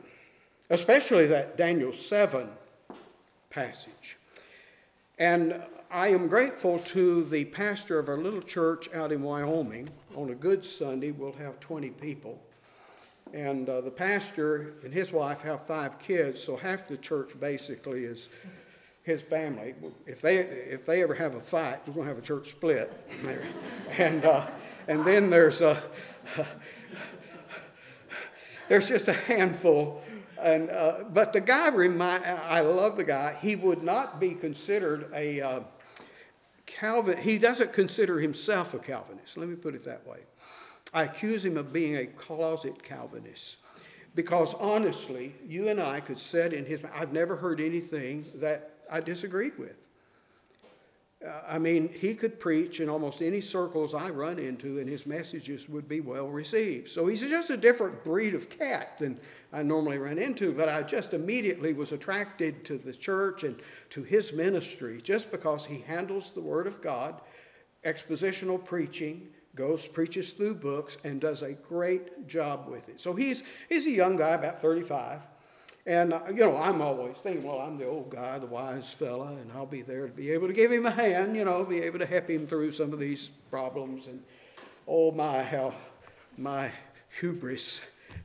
especially 0.69 1.27
that 1.27 1.57
Daniel 1.57 1.91
7 1.91 2.47
passage. 3.49 4.17
And 5.19 5.61
I 5.91 6.07
am 6.07 6.27
grateful 6.27 6.79
to 6.79 7.23
the 7.23 7.45
pastor 7.45 7.99
of 7.99 8.09
our 8.09 8.17
little 8.17 8.41
church 8.41 8.89
out 8.95 9.11
in 9.11 9.21
Wyoming. 9.21 9.89
On 10.15 10.31
a 10.31 10.35
good 10.35 10.65
Sunday, 10.65 11.11
we'll 11.11 11.33
have 11.33 11.59
20 11.59 11.91
people. 11.91 12.41
And 13.31 13.69
uh, 13.69 13.81
the 13.81 13.91
pastor 13.91 14.73
and 14.83 14.91
his 14.91 15.11
wife 15.11 15.41
have 15.41 15.67
five 15.67 15.99
kids, 15.99 16.41
so 16.41 16.55
half 16.55 16.87
the 16.87 16.97
church 16.97 17.39
basically 17.39 18.05
is 18.05 18.29
his 19.03 19.21
family. 19.21 19.75
If 20.07 20.21
they, 20.21 20.37
if 20.37 20.85
they 20.85 21.03
ever 21.03 21.13
have 21.13 21.35
a 21.35 21.41
fight, 21.41 21.79
we're 21.87 21.93
going 21.93 22.07
to 22.07 22.13
have 22.13 22.17
a 22.17 22.25
church 22.25 22.49
split. 22.49 22.91
and, 23.97 24.25
uh, 24.25 24.47
and 24.87 25.05
then 25.05 25.29
there's 25.29 25.61
a, 25.61 25.81
there's 28.67 28.87
just 28.87 29.07
a 29.07 29.13
handful. 29.13 30.01
And, 30.43 30.69
uh, 30.69 31.05
but 31.09 31.31
the 31.31 31.39
guy, 31.39 31.69
remind, 31.69 32.25
I 32.25 32.59
love 32.59 32.97
the 32.97 33.05
guy. 33.05 33.37
He 33.41 33.55
would 33.55 33.81
not 33.81 34.19
be 34.19 34.35
considered 34.35 35.09
a 35.13 35.41
uh, 35.41 35.59
Calvin. 36.65 37.17
He 37.17 37.39
doesn't 37.39 37.71
consider 37.71 38.19
himself 38.19 38.73
a 38.73 38.79
Calvinist. 38.79 39.37
Let 39.37 39.47
me 39.47 39.55
put 39.55 39.73
it 39.73 39.85
that 39.85 40.05
way. 40.05 40.19
I 40.93 41.03
accuse 41.03 41.45
him 41.45 41.55
of 41.57 41.71
being 41.71 41.95
a 41.95 42.05
closet 42.05 42.83
Calvinist. 42.83 43.57
Because 44.15 44.53
honestly, 44.55 45.33
you 45.47 45.69
and 45.69 45.79
I 45.79 46.01
could 46.01 46.19
sit 46.19 46.53
in 46.53 46.65
his. 46.65 46.81
I've 46.93 47.13
never 47.13 47.35
heard 47.35 47.59
anything 47.59 48.25
that 48.35 48.71
I 48.91 48.99
disagreed 48.99 49.57
with. 49.57 49.75
I 51.47 51.57
mean, 51.57 51.87
he 51.87 52.15
could 52.15 52.39
preach 52.39 52.81
in 52.81 52.89
almost 52.89 53.21
any 53.21 53.39
circles 53.39 53.93
I 53.93 54.09
run 54.09 54.39
into, 54.39 54.79
and 54.79 54.89
his 54.89 55.05
messages 55.05 55.69
would 55.69 55.87
be 55.87 56.01
well 56.01 56.27
received. 56.27 56.89
So 56.89 57.07
he's 57.07 57.21
just 57.21 57.49
a 57.49 57.55
different 57.55 58.03
breed 58.03 58.35
of 58.35 58.49
cat 58.49 58.97
than 58.97 59.19
I 59.53 59.63
normally 59.63 59.97
run 59.99 60.17
into, 60.17 60.51
but 60.51 60.67
I 60.67 60.83
just 60.83 61.13
immediately 61.13 61.71
was 61.71 61.93
attracted 61.93 62.65
to 62.65 62.77
the 62.77 62.91
church 62.91 63.43
and 63.43 63.55
to 63.91 64.03
his 64.03 64.33
ministry 64.33 65.01
just 65.01 65.31
because 65.31 65.65
he 65.65 65.79
handles 65.79 66.31
the 66.31 66.41
Word 66.41 66.67
of 66.67 66.81
God, 66.81 67.21
expositional 67.85 68.63
preaching, 68.63 69.29
goes, 69.55 69.85
preaches 69.85 70.31
through 70.31 70.55
books, 70.55 70.97
and 71.05 71.21
does 71.21 71.41
a 71.41 71.53
great 71.53 72.27
job 72.27 72.67
with 72.67 72.89
it. 72.89 72.99
So 72.99 73.13
he's, 73.13 73.43
he's 73.69 73.85
a 73.85 73.91
young 73.91 74.17
guy, 74.17 74.31
about 74.31 74.61
35. 74.61 75.21
And, 75.85 76.13
uh, 76.13 76.21
you 76.29 76.39
know, 76.39 76.55
I'm 76.55 76.81
always 76.81 77.17
thinking, 77.17 77.43
well, 77.43 77.59
I'm 77.59 77.77
the 77.77 77.87
old 77.87 78.09
guy, 78.09 78.39
the 78.39 78.47
wise 78.47 78.89
fella, 78.89 79.33
and 79.33 79.51
I'll 79.51 79.65
be 79.65 79.81
there 79.81 80.07
to 80.07 80.13
be 80.13 80.31
able 80.31 80.47
to 80.47 80.53
give 80.53 80.71
him 80.71 80.85
a 80.85 80.91
hand, 80.91 81.35
you 81.35 81.43
know, 81.43 81.65
be 81.65 81.81
able 81.81 81.99
to 81.99 82.05
help 82.05 82.29
him 82.29 82.47
through 82.47 82.71
some 82.71 82.93
of 82.93 82.99
these 82.99 83.31
problems. 83.49 84.07
And 84.07 84.23
oh 84.87 85.11
my, 85.11 85.43
how 85.43 85.73
my 86.37 86.71
hubris 87.19 87.81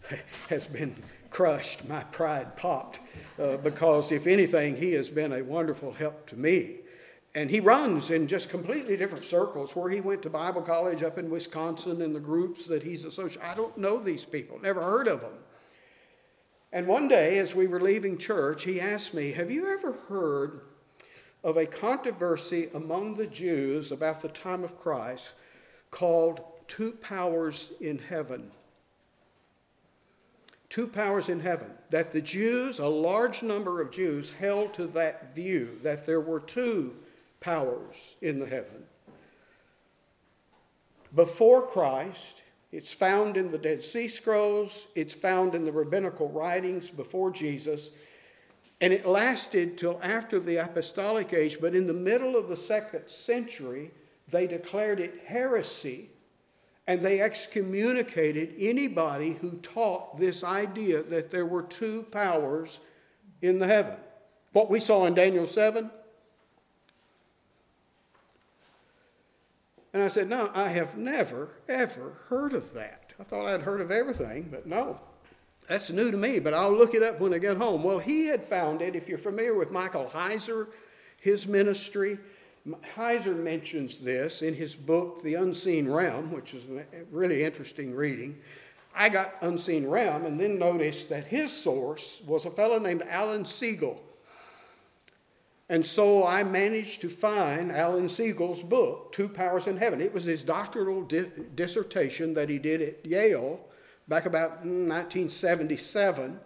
has 0.49 0.67
been 0.67 0.95
crushed, 1.31 1.89
my 1.89 2.05
pride 2.05 2.57
popped, 2.57 3.01
uh, 3.41 3.57
because 3.57 4.13
if 4.13 4.29
anything, 4.29 4.77
he 4.77 4.93
has 4.93 5.09
been 5.09 5.33
a 5.33 5.43
wonderful 5.43 5.93
help 5.93 6.29
to 6.29 6.37
me. 6.37 6.77
And 7.35 7.51
he 7.51 7.61
runs 7.61 8.11
in 8.11 8.27
just 8.27 8.51
completely 8.51 8.97
different 8.97 9.25
circles 9.25 9.77
where 9.77 9.91
he 9.91 10.01
went 10.01 10.23
to 10.23 10.31
Bible 10.31 10.63
college 10.63 11.03
up 11.03 11.19
in 11.19 11.29
Wisconsin 11.29 12.03
and 12.03 12.15
the 12.15 12.21
groups 12.21 12.67
that 12.67 12.83
he's 12.83 13.05
associated. 13.05 13.47
I 13.47 13.55
don't 13.55 13.77
know 13.77 13.99
these 13.99 14.25
people, 14.25 14.61
never 14.63 14.81
heard 14.81 15.09
of 15.09 15.21
them. 15.21 15.35
And 16.73 16.87
one 16.87 17.09
day, 17.09 17.39
as 17.39 17.55
we 17.55 17.67
were 17.67 17.81
leaving 17.81 18.19
church, 18.19 18.65
he 18.65 18.81
asked 18.81 19.15
me, 19.15 19.33
Have 19.33 19.51
you 19.51 19.73
ever 19.73 19.93
heard 20.09 20.61
of 21.43 21.57
a 21.57 21.67
controversy 21.67 22.69
among 22.75 23.15
the 23.15 23.27
Jews 23.27 23.91
about 23.91 24.21
the 24.21 24.29
time 24.29 24.65
of 24.65 24.79
Christ 24.79 25.31
called 25.91 26.41
Two 26.67 26.93
Powers 26.93 27.71
in 27.81 27.99
Heaven? 27.99 28.51
Two 30.69 30.87
powers 30.87 31.31
in 31.31 31.41
heaven. 31.41 31.71
That 31.89 32.13
the 32.13 32.21
Jews, 32.21 32.79
a 32.79 32.87
large 32.87 33.43
number 33.43 33.81
of 33.81 33.91
Jews, 33.91 34.33
held 34.33 34.75
to 34.75 34.87
that 34.89 35.35
view 35.35 35.79
that 35.83 36.05
there 36.05 36.21
were 36.21 36.41
two 36.41 36.95
powers 37.41 38.17
in 38.21 38.39
the 38.39 38.47
heaven. 38.47 38.85
Before 41.15 41.63
Christ, 41.63 42.43
it's 42.71 42.93
found 42.93 43.37
in 43.37 43.51
the 43.51 43.59
Dead 43.59 43.83
Sea 43.83 44.09
Scrolls, 44.09 44.87
it's 44.95 45.15
found 45.15 45.55
in 45.55 45.65
the 45.65 45.73
rabbinical 45.73 46.29
writings 46.29 46.91
before 46.91 47.31
Jesus, 47.31 47.93
and 48.81 48.93
it 48.93 49.07
lasted 49.07 49.79
till 49.79 49.99
after 50.03 50.39
the 50.39 50.57
apostolic 50.57 51.33
age, 51.33 51.59
but 51.61 51.75
in 51.75 51.87
the 51.87 51.95
middle 51.95 52.37
of 52.37 52.49
the 52.49 52.57
second 52.57 53.09
century, 53.09 53.91
they 54.31 54.47
declared 54.47 55.01
it 55.01 55.23
heresy 55.27 56.11
and 56.89 57.03
they 57.03 57.21
excommunicated 57.21 58.55
anybody 58.59 59.33
who 59.33 59.53
taught 59.59 60.19
this 60.19 60.43
idea 60.43 61.03
that 61.03 61.31
there 61.31 61.45
were 61.45 61.63
two 61.63 62.03
powers 62.11 62.81
in 63.43 63.59
the 63.59 63.67
heaven. 63.67 63.95
What 64.55 64.71
we 64.71 64.81
saw 64.81 65.05
in 65.05 65.13
Daniel 65.13 65.47
7 65.47 65.91
And 69.99 70.05
I 70.05 70.09
said, 70.11 70.29
No, 70.29 70.49
I 70.55 70.69
have 70.69 70.97
never, 70.97 71.49
ever 71.69 72.13
heard 72.29 72.53
of 72.53 72.73
that. 72.75 73.13
I 73.19 73.25
thought 73.25 73.47
I'd 73.47 73.63
heard 73.63 73.81
of 73.81 73.91
everything, 73.91 74.47
but 74.49 74.65
no. 74.65 75.01
That's 75.69 75.91
new 75.91 76.13
to 76.13 76.17
me, 76.17 76.39
but 76.39 76.55
I'll 76.55 76.71
look 76.71 76.95
it 76.95 77.03
up 77.03 77.19
when 77.19 77.35
I 77.35 77.39
get 77.39 77.57
home. 77.57 77.83
Well, 77.83 77.99
he 77.99 78.27
had 78.27 78.45
found 78.45 78.81
it. 78.81 78.95
If 78.95 79.09
you're 79.09 79.19
familiar 79.19 79.57
with 79.57 79.73
Michael 79.73 80.09
Heiser, 80.15 80.69
his 81.17 81.49
ministry, 81.49 82.17
Heiser 82.95 83.37
mentions 83.37 83.99
this 83.99 84.41
in 84.41 84.55
his 84.55 84.73
book, 84.73 85.21
The 85.25 85.35
Unseen 85.35 85.91
Realm, 85.91 86.31
which 86.31 86.55
is 86.55 86.63
a 86.69 86.85
really 87.11 87.43
interesting 87.43 87.93
reading. 87.93 88.39
I 88.95 89.09
got 89.09 89.35
Unseen 89.41 89.89
Realm 89.89 90.27
and 90.27 90.39
then 90.39 90.61
noticed 90.61 91.09
that 91.09 91.25
his 91.25 91.51
source 91.51 92.23
was 92.25 92.45
a 92.45 92.53
fellow 92.53 92.79
named 92.79 93.03
Alan 93.11 93.43
Segal. 93.43 93.99
And 95.71 95.85
so 95.85 96.27
I 96.27 96.45
managed 96.45 97.03
to 97.03 97.11
find 97.11 97.71
Alan 97.71 98.09
Segal's 98.09 98.63
book, 98.63 99.13
Two 99.13 99.29
Powers 99.29 99.67
in 99.67 99.77
Heaven. 99.77 100.01
It 100.01 100.15
was 100.15 100.25
his 100.25 100.43
doctoral 100.43 101.03
di- 101.03 101.31
dissertation 101.55 102.33
that 102.35 102.49
he 102.49 102.59
did 102.59 102.81
at 102.81 103.05
Yale 103.05 103.61
back 104.09 104.25
about 104.25 104.65
mm, 104.65 104.89
1977. 104.89 106.41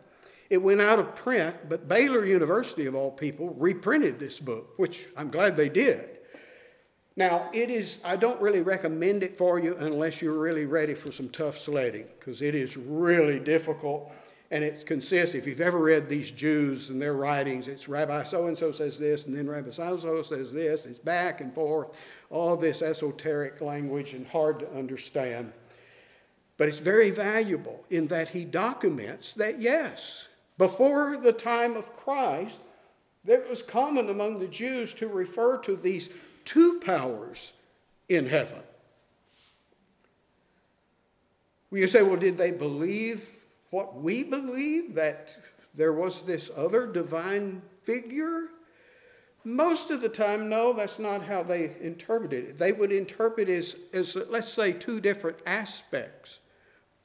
It 0.51 0.59
went 0.59 0.81
out 0.81 0.99
of 0.99 1.15
print, 1.15 1.57
but 1.69 1.89
Baylor 1.89 2.25
University, 2.25 2.87
of 2.87 2.97
all 2.97 3.13
people, 3.13 3.55
reprinted 3.55 4.19
this 4.19 4.41
book, 4.41 4.75
which 4.77 5.07
I'm 5.17 5.31
glad 5.31 5.57
they 5.57 5.69
did. 5.69 6.19
Now, 7.15 7.49
it 7.53 7.71
is, 7.71 8.01
I 8.05 8.17
don't 8.17 8.41
really 8.41 8.63
recommend 8.63 9.23
it 9.23 9.37
for 9.37 9.59
you 9.59 9.77
unless 9.77 10.21
you're 10.21 10.39
really 10.39 10.67
ready 10.67 10.95
for 10.95 11.13
some 11.13 11.29
tough 11.29 11.59
sledding, 11.59 12.07
because 12.19 12.43
it 12.43 12.55
is 12.55 12.77
really 12.77 13.39
difficult 13.39 14.11
and 14.53 14.63
it 14.63 14.85
consists, 14.85 15.35
if 15.35 15.47
you've 15.47 15.63
ever 15.63 15.79
read 15.79 16.11
these 16.11 16.31
Jews 16.31 16.91
and 16.91 17.01
their 17.01 17.15
writings, 17.15 17.69
it's 17.69 17.89
Rabbi 17.89 18.23
so 18.25 18.49
and 18.49 18.57
so 18.57 18.71
says 18.71 18.99
this, 18.99 19.25
and 19.25 19.35
then 19.35 19.49
Rabbi 19.49 19.71
so 19.71 19.83
and 19.95 19.99
so 19.99 20.21
says 20.21 20.53
this, 20.53 20.85
it's 20.85 20.99
back 20.99 21.41
and 21.41 21.55
forth, 21.55 21.97
all 22.29 22.55
this 22.55 22.83
esoteric 22.83 23.63
language 23.63 24.13
and 24.13 24.27
hard 24.27 24.59
to 24.59 24.71
understand. 24.75 25.55
But 26.59 26.69
it's 26.69 26.81
very 26.81 27.09
valuable 27.09 27.83
in 27.89 28.09
that 28.09 28.29
he 28.29 28.45
documents 28.45 29.33
that, 29.35 29.59
yes, 29.59 30.29
before 30.59 31.17
the 31.17 31.33
time 31.33 31.75
of 31.75 31.91
Christ, 31.95 32.59
it 33.27 33.49
was 33.49 33.63
common 33.63 34.11
among 34.11 34.39
the 34.39 34.49
Jews 34.49 34.93
to 34.95 35.09
refer 35.09 35.57
to 35.61 35.77
these 35.77 36.11
two 36.45 36.79
powers 36.81 37.55
in 38.11 38.29
heaven. 38.29 38.61
Well, 41.71 41.81
you 41.81 41.87
say, 41.87 42.03
well, 42.03 42.19
did 42.19 42.37
they 42.37 42.51
believe 42.51 43.31
what 43.73 43.95
we 43.95 44.23
believe 44.23 44.95
that 44.95 45.35
there 45.75 45.95
was 45.95 46.21
this 46.21 46.51
other 46.55 46.87
divine 46.87 47.63
figure? 47.83 48.49
Most 49.45 49.91
of 49.91 50.03
the 50.03 50.11
time, 50.11 50.51
no, 50.51 50.75
that's 50.75 50.99
not 50.99 51.23
how 51.23 51.43
they 51.43 51.75
interpreted 51.81 52.45
it. 52.45 52.59
They 52.59 52.73
would 52.73 52.93
interpret 52.93 53.49
it 53.49 53.59
as, 53.59 53.77
as 53.95 54.17
let's 54.29 54.53
say, 54.53 54.73
two 54.73 55.01
different 55.01 55.39
aspects, 55.47 56.41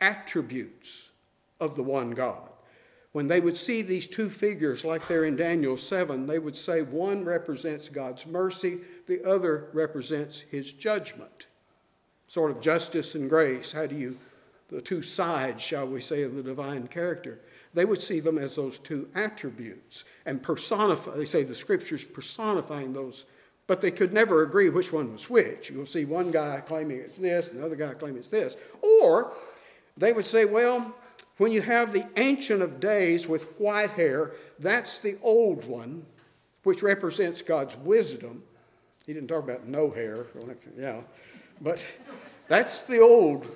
attributes 0.01 1.11
of 1.61 1.78
the 1.78 1.84
one 1.84 2.11
God. 2.11 2.49
When 3.13 3.30
they 3.30 3.39
would 3.39 3.55
see 3.55 3.82
these 3.82 4.05
two 4.05 4.30
figures, 4.30 4.84
like 4.84 5.07
they're 5.07 5.24
in 5.24 5.38
Daniel 5.38 5.78
7, 5.78 6.26
they 6.26 6.38
would 6.38 6.55
say 6.57 6.82
one 6.82 7.24
represents 7.24 7.88
God's 7.88 8.26
mercy, 8.26 8.80
the 9.07 9.24
other 9.24 9.70
represents 9.72 10.41
his 10.41 10.74
judgment. 10.74 11.47
Sort 12.28 12.51
of 12.51 12.59
justice 12.59 13.15
and 13.15 13.30
grace. 13.30 13.72
How 13.72 13.86
do 13.86 13.95
you 13.95 14.18
the 14.70 14.82
two 14.82 15.01
sides, 15.01 15.61
shall 15.61 15.88
we 15.88 16.01
say, 16.01 16.24
of 16.24 16.36
the 16.36 16.43
divine 16.43 16.88
character. 16.88 17.39
They 17.74 17.86
would 17.86 18.01
see 18.01 18.20
them 18.20 18.38
as 18.38 18.55
those 18.55 18.80
two 18.80 19.07
attributes 19.15 20.03
and 20.26 20.41
personify. 20.41 21.15
They 21.15 21.26
say 21.26 21.43
the 21.43 21.55
scriptures 21.55 22.03
personifying 22.03 22.93
those, 22.93 23.26
but 23.68 23.82
they 23.82 23.91
could 23.91 24.13
never 24.13 24.43
agree 24.43 24.70
which 24.70 24.91
one 24.91 25.11
was 25.13 25.30
which. 25.30 25.70
You'll 25.70 25.86
see 25.86 26.05
one 26.05 26.32
guy 26.32 26.61
claiming 26.65 26.99
it's 26.99 27.18
this, 27.18 27.49
and 27.49 27.59
the 27.59 27.65
other 27.65 27.76
guy 27.76 27.93
claiming 27.93 28.20
it's 28.20 28.30
this. 28.30 28.57
Or 28.82 29.34
they 29.95 30.11
would 30.11 30.26
say, 30.26 30.45
well, 30.45 30.95
when 31.38 31.51
you 31.51 31.61
have 31.61 31.93
the 31.93 32.05
Ancient 32.18 32.61
of 32.61 32.80
Days 32.80 33.28
with 33.28 33.59
white 33.59 33.91
hair, 33.91 34.34
that's 34.59 34.99
the 34.99 35.18
old 35.22 35.65
one, 35.65 36.05
which 36.63 36.82
represents 36.82 37.41
God's 37.41 37.76
wisdom. 37.78 38.43
He 39.05 39.13
didn't 39.13 39.30
talk 39.30 39.43
about 39.43 39.68
no 39.68 39.91
hair, 39.91 40.26
yeah, 40.78 41.01
but 41.61 41.86
that's 42.47 42.82
the 42.82 42.99
old 42.99 43.47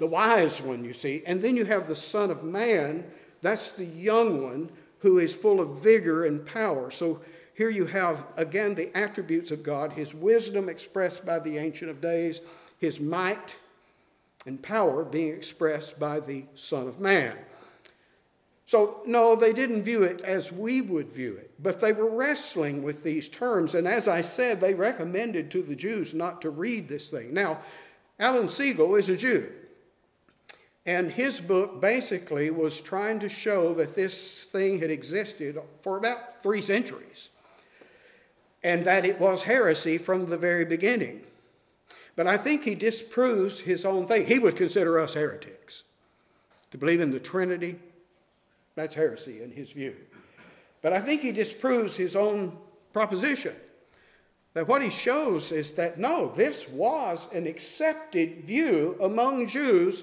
the 0.00 0.06
wise 0.06 0.60
one, 0.60 0.82
you 0.82 0.94
see. 0.94 1.22
And 1.26 1.40
then 1.40 1.56
you 1.56 1.64
have 1.66 1.86
the 1.86 1.94
Son 1.94 2.30
of 2.30 2.42
Man, 2.42 3.04
that's 3.42 3.72
the 3.72 3.84
young 3.84 4.42
one 4.42 4.70
who 4.98 5.18
is 5.18 5.34
full 5.34 5.60
of 5.60 5.82
vigor 5.82 6.24
and 6.24 6.44
power. 6.44 6.90
So 6.90 7.20
here 7.54 7.70
you 7.70 7.84
have, 7.86 8.24
again, 8.36 8.74
the 8.74 8.90
attributes 8.96 9.50
of 9.50 9.62
God 9.62 9.92
His 9.92 10.14
wisdom 10.14 10.68
expressed 10.68 11.24
by 11.24 11.38
the 11.38 11.58
Ancient 11.58 11.90
of 11.90 12.00
Days, 12.00 12.40
His 12.78 12.98
might 12.98 13.56
and 14.46 14.60
power 14.62 15.04
being 15.04 15.34
expressed 15.34 16.00
by 16.00 16.18
the 16.18 16.44
Son 16.54 16.88
of 16.88 16.98
Man. 16.98 17.36
So, 18.64 19.02
no, 19.04 19.36
they 19.36 19.52
didn't 19.52 19.82
view 19.82 20.02
it 20.04 20.22
as 20.22 20.50
we 20.50 20.80
would 20.80 21.12
view 21.12 21.36
it, 21.36 21.50
but 21.58 21.80
they 21.80 21.92
were 21.92 22.08
wrestling 22.08 22.82
with 22.82 23.02
these 23.02 23.28
terms. 23.28 23.74
And 23.74 23.86
as 23.86 24.08
I 24.08 24.22
said, 24.22 24.60
they 24.60 24.74
recommended 24.74 25.50
to 25.50 25.62
the 25.62 25.76
Jews 25.76 26.14
not 26.14 26.40
to 26.42 26.50
read 26.50 26.88
this 26.88 27.10
thing. 27.10 27.34
Now, 27.34 27.58
Alan 28.18 28.46
Segal 28.46 28.98
is 28.98 29.10
a 29.10 29.16
Jew. 29.16 29.50
And 30.86 31.10
his 31.10 31.40
book 31.40 31.80
basically 31.80 32.50
was 32.50 32.80
trying 32.80 33.20
to 33.20 33.28
show 33.28 33.74
that 33.74 33.94
this 33.94 34.46
thing 34.46 34.80
had 34.80 34.90
existed 34.90 35.58
for 35.82 35.98
about 35.98 36.42
three 36.42 36.62
centuries 36.62 37.28
and 38.62 38.84
that 38.84 39.04
it 39.04 39.20
was 39.20 39.44
heresy 39.44 39.98
from 39.98 40.28
the 40.28 40.38
very 40.38 40.64
beginning. 40.64 41.22
But 42.16 42.26
I 42.26 42.36
think 42.36 42.64
he 42.64 42.74
disproves 42.74 43.60
his 43.60 43.84
own 43.84 44.06
thing. 44.06 44.26
He 44.26 44.38
would 44.38 44.56
consider 44.56 44.98
us 44.98 45.14
heretics. 45.14 45.84
To 46.70 46.78
believe 46.78 47.00
in 47.00 47.10
the 47.10 47.20
Trinity, 47.20 47.78
that's 48.74 48.94
heresy 48.94 49.42
in 49.42 49.50
his 49.50 49.72
view. 49.72 49.96
But 50.82 50.92
I 50.92 51.00
think 51.00 51.20
he 51.20 51.32
disproves 51.32 51.96
his 51.96 52.16
own 52.16 52.56
proposition. 52.92 53.54
That 54.54 54.66
what 54.66 54.82
he 54.82 54.90
shows 54.90 55.52
is 55.52 55.72
that 55.72 55.98
no, 55.98 56.28
this 56.28 56.68
was 56.68 57.28
an 57.32 57.46
accepted 57.46 58.44
view 58.44 58.96
among 59.00 59.46
Jews 59.46 60.02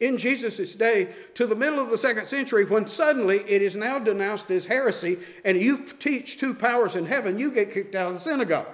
in 0.00 0.16
Jesus' 0.16 0.74
day 0.74 1.08
to 1.34 1.46
the 1.46 1.56
middle 1.56 1.80
of 1.80 1.90
the 1.90 1.98
second 1.98 2.26
century 2.26 2.64
when 2.64 2.88
suddenly 2.88 3.38
it 3.48 3.62
is 3.62 3.74
now 3.74 3.98
denounced 3.98 4.50
as 4.50 4.66
heresy 4.66 5.18
and 5.44 5.60
you 5.60 5.84
teach 5.98 6.38
two 6.38 6.54
powers 6.54 6.94
in 6.94 7.06
heaven, 7.06 7.38
you 7.38 7.50
get 7.50 7.72
kicked 7.72 7.94
out 7.94 8.08
of 8.08 8.14
the 8.14 8.20
synagogue. 8.20 8.68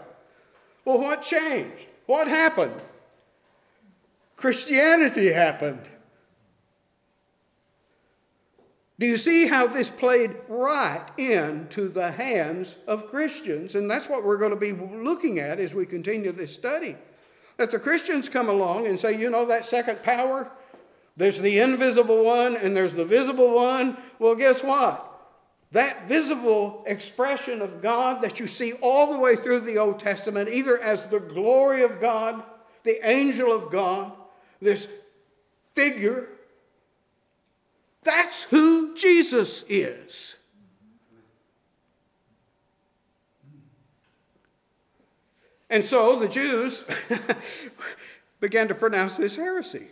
Well, 0.85 1.01
what 1.01 1.23
changed? 1.23 1.87
What 2.07 2.29
happened? 2.29 2.81
Christianity 4.37 5.33
happened. 5.33 5.81
Do 8.99 9.07
you 9.07 9.17
see 9.17 9.49
how 9.49 9.67
this 9.67 9.89
played 9.89 10.37
right 10.49 11.05
into 11.19 11.89
the 11.89 12.13
hands 12.13 12.77
of 12.87 13.09
Christians? 13.09 13.75
And 13.75 13.91
that's 13.91 14.09
what 14.09 14.25
we're 14.25 14.37
going 14.37 14.51
to 14.53 14.57
be 14.57 14.73
looking 14.73 15.41
at 15.41 15.59
as 15.59 15.75
we 15.75 15.85
continue 15.85 16.31
this 16.31 16.55
study. 16.55 16.97
That 17.57 17.71
the 17.71 17.79
Christians 17.79 18.29
come 18.29 18.49
along 18.49 18.87
and 18.87 18.99
say, 18.99 19.19
you 19.19 19.31
know, 19.31 19.47
that 19.47 19.67
second 19.67 20.03
power, 20.03 20.51
there's 21.17 21.41
the 21.41 21.59
invisible 21.59 22.25
one 22.25 22.57
and 22.57 22.77
there's 22.77 22.95
the 22.95 23.05
visible 23.05 23.55
one. 23.55 23.97
Well, 24.19 24.35
guess 24.35 24.63
what? 24.63 25.11
That 25.73 26.09
visible 26.09 26.85
expression 26.87 27.61
of 27.61 27.83
God 27.83 28.23
that 28.23 28.41
you 28.41 28.49
see 28.49 28.73
all 28.75 29.13
the 29.13 29.19
way 29.19 29.37
through 29.37 29.61
the 29.61 29.79
Old 29.79 30.01
Testament, 30.01 30.49
either 30.49 30.81
as 30.81 31.07
the 31.07 31.21
glory 31.21 31.83
of 31.83 32.01
God, 32.01 32.43
the 32.83 33.07
angel 33.09 33.53
of 33.53 33.71
God, 33.71 34.13
this 34.61 34.89
figure, 35.75 36.29
that's 38.03 38.45
who 38.45 38.95
Jesus 38.95 39.65
is. 39.69 40.37
And 45.71 45.85
so 45.85 46.19
the 46.19 46.29
Jews 46.29 46.85
began 48.41 48.69
to 48.69 48.75
pronounce 48.75 49.17
this 49.17 49.37
heresy. 49.37 49.89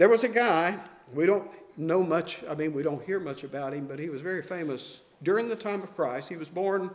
There 0.00 0.08
was 0.08 0.24
a 0.24 0.28
guy, 0.28 0.78
we 1.12 1.26
don't 1.26 1.50
know 1.76 2.02
much, 2.02 2.42
I 2.48 2.54
mean, 2.54 2.72
we 2.72 2.82
don't 2.82 3.04
hear 3.04 3.20
much 3.20 3.44
about 3.44 3.74
him, 3.74 3.86
but 3.86 3.98
he 3.98 4.08
was 4.08 4.22
very 4.22 4.40
famous 4.40 5.02
during 5.22 5.46
the 5.46 5.54
time 5.54 5.82
of 5.82 5.94
Christ. 5.94 6.30
He 6.30 6.38
was 6.38 6.48
born, 6.48 6.90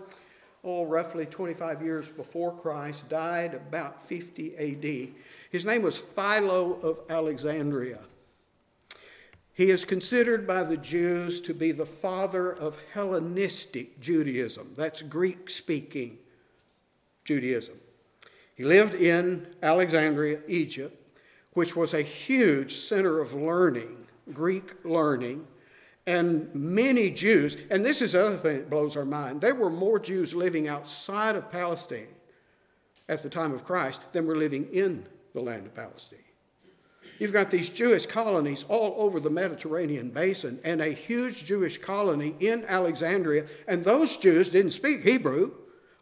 oh, 0.63 0.87
roughly 0.87 1.27
25 1.27 1.83
years 1.83 2.07
before 2.07 2.51
Christ, 2.51 3.07
died 3.07 3.53
about 3.53 4.07
50 4.07 4.57
AD. 4.57 5.13
His 5.51 5.63
name 5.63 5.83
was 5.83 5.99
Philo 5.99 6.79
of 6.81 6.97
Alexandria. 7.07 7.99
He 9.53 9.69
is 9.69 9.85
considered 9.85 10.47
by 10.47 10.63
the 10.63 10.75
Jews 10.75 11.39
to 11.41 11.53
be 11.53 11.71
the 11.71 11.85
father 11.85 12.51
of 12.51 12.79
Hellenistic 12.93 13.99
Judaism. 13.99 14.73
That's 14.75 15.03
Greek 15.03 15.51
speaking 15.51 16.17
Judaism. 17.23 17.75
He 18.55 18.63
lived 18.63 18.95
in 18.95 19.53
Alexandria, 19.61 20.39
Egypt 20.47 21.03
which 21.55 21.75
was 21.75 21.93
a 21.93 22.01
huge 22.01 22.75
center 22.75 23.19
of 23.19 23.33
learning, 23.33 24.05
Greek 24.31 24.75
learning. 24.85 25.47
And 26.05 26.53
many 26.53 27.09
Jews, 27.09 27.57
and 27.71 27.83
this 27.83 28.01
is 28.01 28.11
the 28.11 28.23
other 28.23 28.37
thing 28.37 28.57
that 28.57 28.69
blows 28.69 28.95
our 28.95 29.05
mind, 29.05 29.41
there 29.41 29.55
were 29.55 29.71
more 29.71 29.97
Jews 29.97 30.35
living 30.35 30.67
outside 30.67 31.35
of 31.35 31.49
Palestine 31.49 32.09
at 33.09 33.23
the 33.23 33.29
time 33.29 33.53
of 33.53 33.63
Christ 33.63 34.01
than 34.11 34.27
were 34.27 34.35
living 34.35 34.67
in 34.71 35.07
the 35.33 35.41
land 35.41 35.65
of 35.65 35.73
Palestine. 35.73 36.19
You've 37.19 37.33
got 37.33 37.49
these 37.49 37.69
Jewish 37.69 38.05
colonies 38.05 38.65
all 38.67 38.93
over 38.97 39.19
the 39.19 39.29
Mediterranean 39.29 40.09
basin 40.09 40.59
and 40.63 40.81
a 40.81 40.89
huge 40.89 41.45
Jewish 41.45 41.77
colony 41.77 42.35
in 42.39 42.65
Alexandria, 42.65 43.45
and 43.67 43.83
those 43.83 44.17
Jews 44.17 44.49
didn't 44.49 44.71
speak 44.71 45.03
Hebrew. 45.03 45.51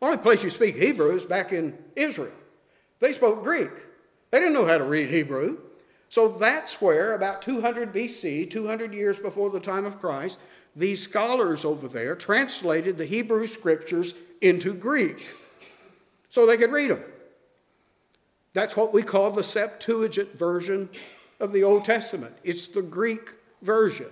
Only 0.02 0.18
place 0.18 0.44
you 0.44 0.50
speak 0.50 0.76
Hebrew 0.76 1.16
is 1.16 1.24
back 1.24 1.54
in 1.54 1.78
Israel. 1.96 2.34
They 3.00 3.12
spoke 3.12 3.44
Greek. 3.44 3.70
They 4.34 4.40
didn't 4.40 4.56
know 4.56 4.66
how 4.66 4.80
to 4.80 4.84
read 4.84 5.12
Hebrew. 5.12 5.60
So 6.10 6.28
that's 6.28 6.82
where, 6.82 7.14
about 7.14 7.44
200 7.44 7.94
BC, 7.94 8.50
200 8.50 8.92
years 8.92 9.20
before 9.20 9.52
the 9.52 9.60
time 9.60 9.86
of 9.86 10.00
Christ, 10.00 10.40
these 10.76 11.04
scholars 11.04 11.64
over 11.64 11.88
there 11.88 12.16
translated 12.16 12.98
the 12.98 13.06
Hebrew 13.06 13.46
scriptures 13.46 14.16
into 14.42 14.74
Greek 14.74 15.24
so 16.32 16.48
they 16.48 16.58
could 16.58 16.72
read 16.72 16.90
them. 16.90 17.04
That's 18.54 18.76
what 18.76 18.92
we 18.92 19.04
call 19.04 19.30
the 19.30 19.44
Septuagint 19.44 20.36
version 20.36 20.90
of 21.40 21.54
the 21.54 21.64
Old 21.64 21.86
Testament. 21.86 22.36
It's 22.44 22.68
the 22.68 22.82
Greek 22.82 23.36
version. 23.62 24.10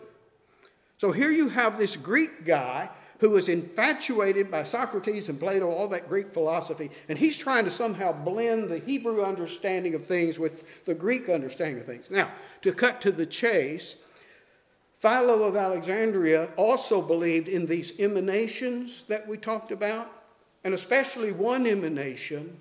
So 0.99 1.11
here 1.11 1.31
you 1.31 1.49
have 1.49 1.79
this 1.79 1.97
Greek 1.97 2.45
guy 2.45 2.91
who 3.21 3.29
was 3.29 3.49
infatuated 3.49 4.49
by 4.49 4.63
Socrates 4.63 5.29
and 5.29 5.39
Plato, 5.39 5.69
all 5.69 5.87
that 5.87 6.09
Greek 6.09 6.33
philosophy, 6.33 6.89
and 7.07 7.19
he's 7.19 7.37
trying 7.37 7.63
to 7.63 7.71
somehow 7.71 8.11
blend 8.11 8.67
the 8.67 8.79
Hebrew 8.79 9.23
understanding 9.23 9.93
of 9.93 10.03
things 10.03 10.39
with 10.39 10.85
the 10.85 10.95
Greek 10.95 11.29
understanding 11.29 11.79
of 11.79 11.85
things. 11.85 12.09
Now, 12.09 12.31
to 12.63 12.73
cut 12.73 12.99
to 13.01 13.11
the 13.11 13.27
chase, 13.27 13.95
Philo 14.97 15.43
of 15.43 15.55
Alexandria 15.55 16.49
also 16.57 16.99
believed 16.99 17.47
in 17.47 17.67
these 17.67 17.93
emanations 17.99 19.03
that 19.03 19.27
we 19.27 19.37
talked 19.37 19.71
about, 19.71 20.11
and 20.63 20.73
especially 20.73 21.31
one 21.31 21.67
emanation 21.67 22.57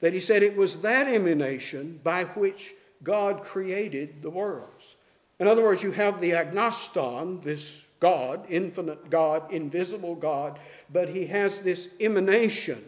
that 0.00 0.12
he 0.12 0.20
said 0.20 0.42
it 0.42 0.58
was 0.58 0.82
that 0.82 1.08
emanation 1.08 2.00
by 2.04 2.24
which 2.24 2.74
God 3.02 3.40
created 3.40 4.20
the 4.20 4.30
worlds. 4.30 4.96
In 5.38 5.46
other 5.46 5.62
words, 5.62 5.82
you 5.82 5.92
have 5.92 6.20
the 6.20 6.32
agnoston, 6.32 7.42
this 7.42 7.81
God, 8.02 8.44
infinite 8.48 9.10
God, 9.10 9.52
invisible 9.52 10.16
God, 10.16 10.58
but 10.92 11.10
he 11.10 11.26
has 11.26 11.60
this 11.60 11.88
emanation, 12.00 12.84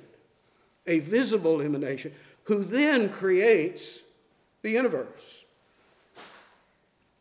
a 0.88 0.98
visible 0.98 1.62
emanation, 1.62 2.12
who 2.42 2.64
then 2.64 3.08
creates 3.08 4.00
the 4.62 4.70
universe. 4.70 5.44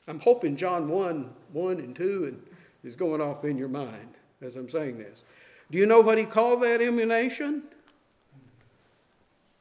I'm 0.08 0.20
hoping 0.20 0.56
John 0.56 0.90
1 0.90 1.30
1 1.52 1.78
and 1.78 1.96
2 1.96 2.42
is 2.84 2.96
going 2.96 3.22
off 3.22 3.46
in 3.46 3.60
your 3.60 3.68
mind 3.68 4.16
as 4.42 4.56
I'm 4.56 4.72
saying 4.72 4.98
this. 4.98 5.22
Do 5.70 5.78
you 5.78 5.86
know 5.86 6.02
what 6.02 6.18
he 6.18 6.26
called 6.26 6.64
that 6.64 6.82
emanation? 6.82 7.62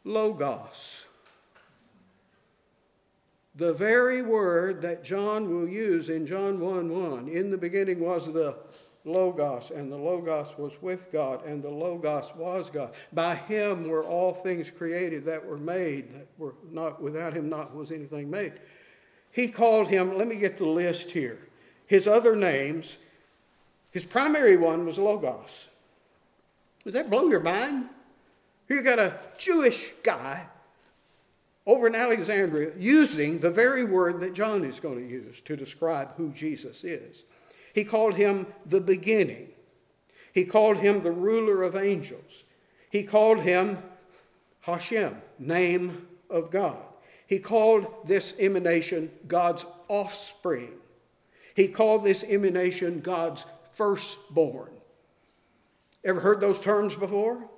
Logos 0.05 1.05
the 3.55 3.75
very 3.75 4.23
word 4.23 4.81
that 4.83 5.05
John 5.05 5.51
will 5.51 5.69
use 5.69 6.09
in 6.09 6.27
John 6.27 6.59
1 6.59 6.89
1. 6.89 7.29
In 7.29 7.51
the 7.51 7.59
beginning 7.59 8.01
was 8.01 8.33
the 8.33 8.57
Logos, 9.05 9.71
and 9.71 9.91
the 9.91 9.97
Logos 9.97 10.57
was 10.57 10.81
with 10.81 11.11
God, 11.13 11.45
and 11.45 11.63
the 11.63 11.69
Logos 11.69 12.33
was 12.37 12.71
God. 12.71 12.95
By 13.13 13.35
him 13.35 13.89
were 13.89 14.05
all 14.05 14.33
things 14.33 14.71
created 14.71 15.25
that 15.27 15.45
were 15.45 15.59
made, 15.59 16.15
that 16.15 16.29
were 16.39 16.55
not 16.71 17.03
without 17.03 17.35
him 17.35 17.49
not 17.49 17.75
was 17.75 17.91
anything 17.91 18.31
made. 18.31 18.55
He 19.33 19.49
called 19.49 19.89
him, 19.89 20.17
let 20.17 20.29
me 20.29 20.37
get 20.37 20.57
the 20.57 20.67
list 20.67 21.11
here. 21.11 21.39
His 21.87 22.07
other 22.07 22.37
names, 22.37 22.99
his 23.91 24.05
primary 24.05 24.57
one 24.57 24.87
was 24.87 24.99
Logos. 24.99 25.69
Does 26.85 26.95
that 26.95 27.11
blow 27.11 27.29
your 27.29 27.41
mind? 27.41 27.89
You 28.69 28.83
got 28.83 28.99
a 28.99 29.19
Jewish 29.37 29.93
guy 30.03 30.47
over 31.67 31.87
in 31.87 31.95
Alexandria 31.95 32.73
using 32.77 33.39
the 33.39 33.51
very 33.51 33.85
word 33.85 34.21
that 34.21 34.35
John 34.35 34.65
is 34.65 34.81
going 34.81 34.99
to 34.99 35.09
use 35.09 35.41
to 35.43 35.57
describe 35.57 36.15
who 36.17 36.31
Jesus 36.31 36.85
is. 36.85 37.25
He 37.75 37.85
called 37.85 38.15
him 38.15 38.47
the 38.67 38.81
beginning, 38.81 39.49
he 40.33 40.45
called 40.45 40.79
him 40.79 41.03
the 41.03 41.13
ruler 41.13 41.63
of 41.63 41.77
angels, 41.77 42.45
he 42.91 43.05
called 43.05 43.41
him 43.41 43.79
Hashem, 44.61 45.21
name 45.39 46.07
of 46.31 46.51
God. 46.51 46.79
He 47.27 47.39
called 47.39 47.87
this 48.07 48.35
emanation 48.39 49.11
God's 49.27 49.65
offspring. 49.89 50.73
He 51.55 51.69
called 51.69 52.05
this 52.05 52.23
emanation 52.25 53.01
God's 53.01 53.47
firstborn. 53.73 54.71
Ever 56.05 56.21
heard 56.21 56.41
those 56.41 56.59
terms 56.59 56.95
before? 56.95 57.49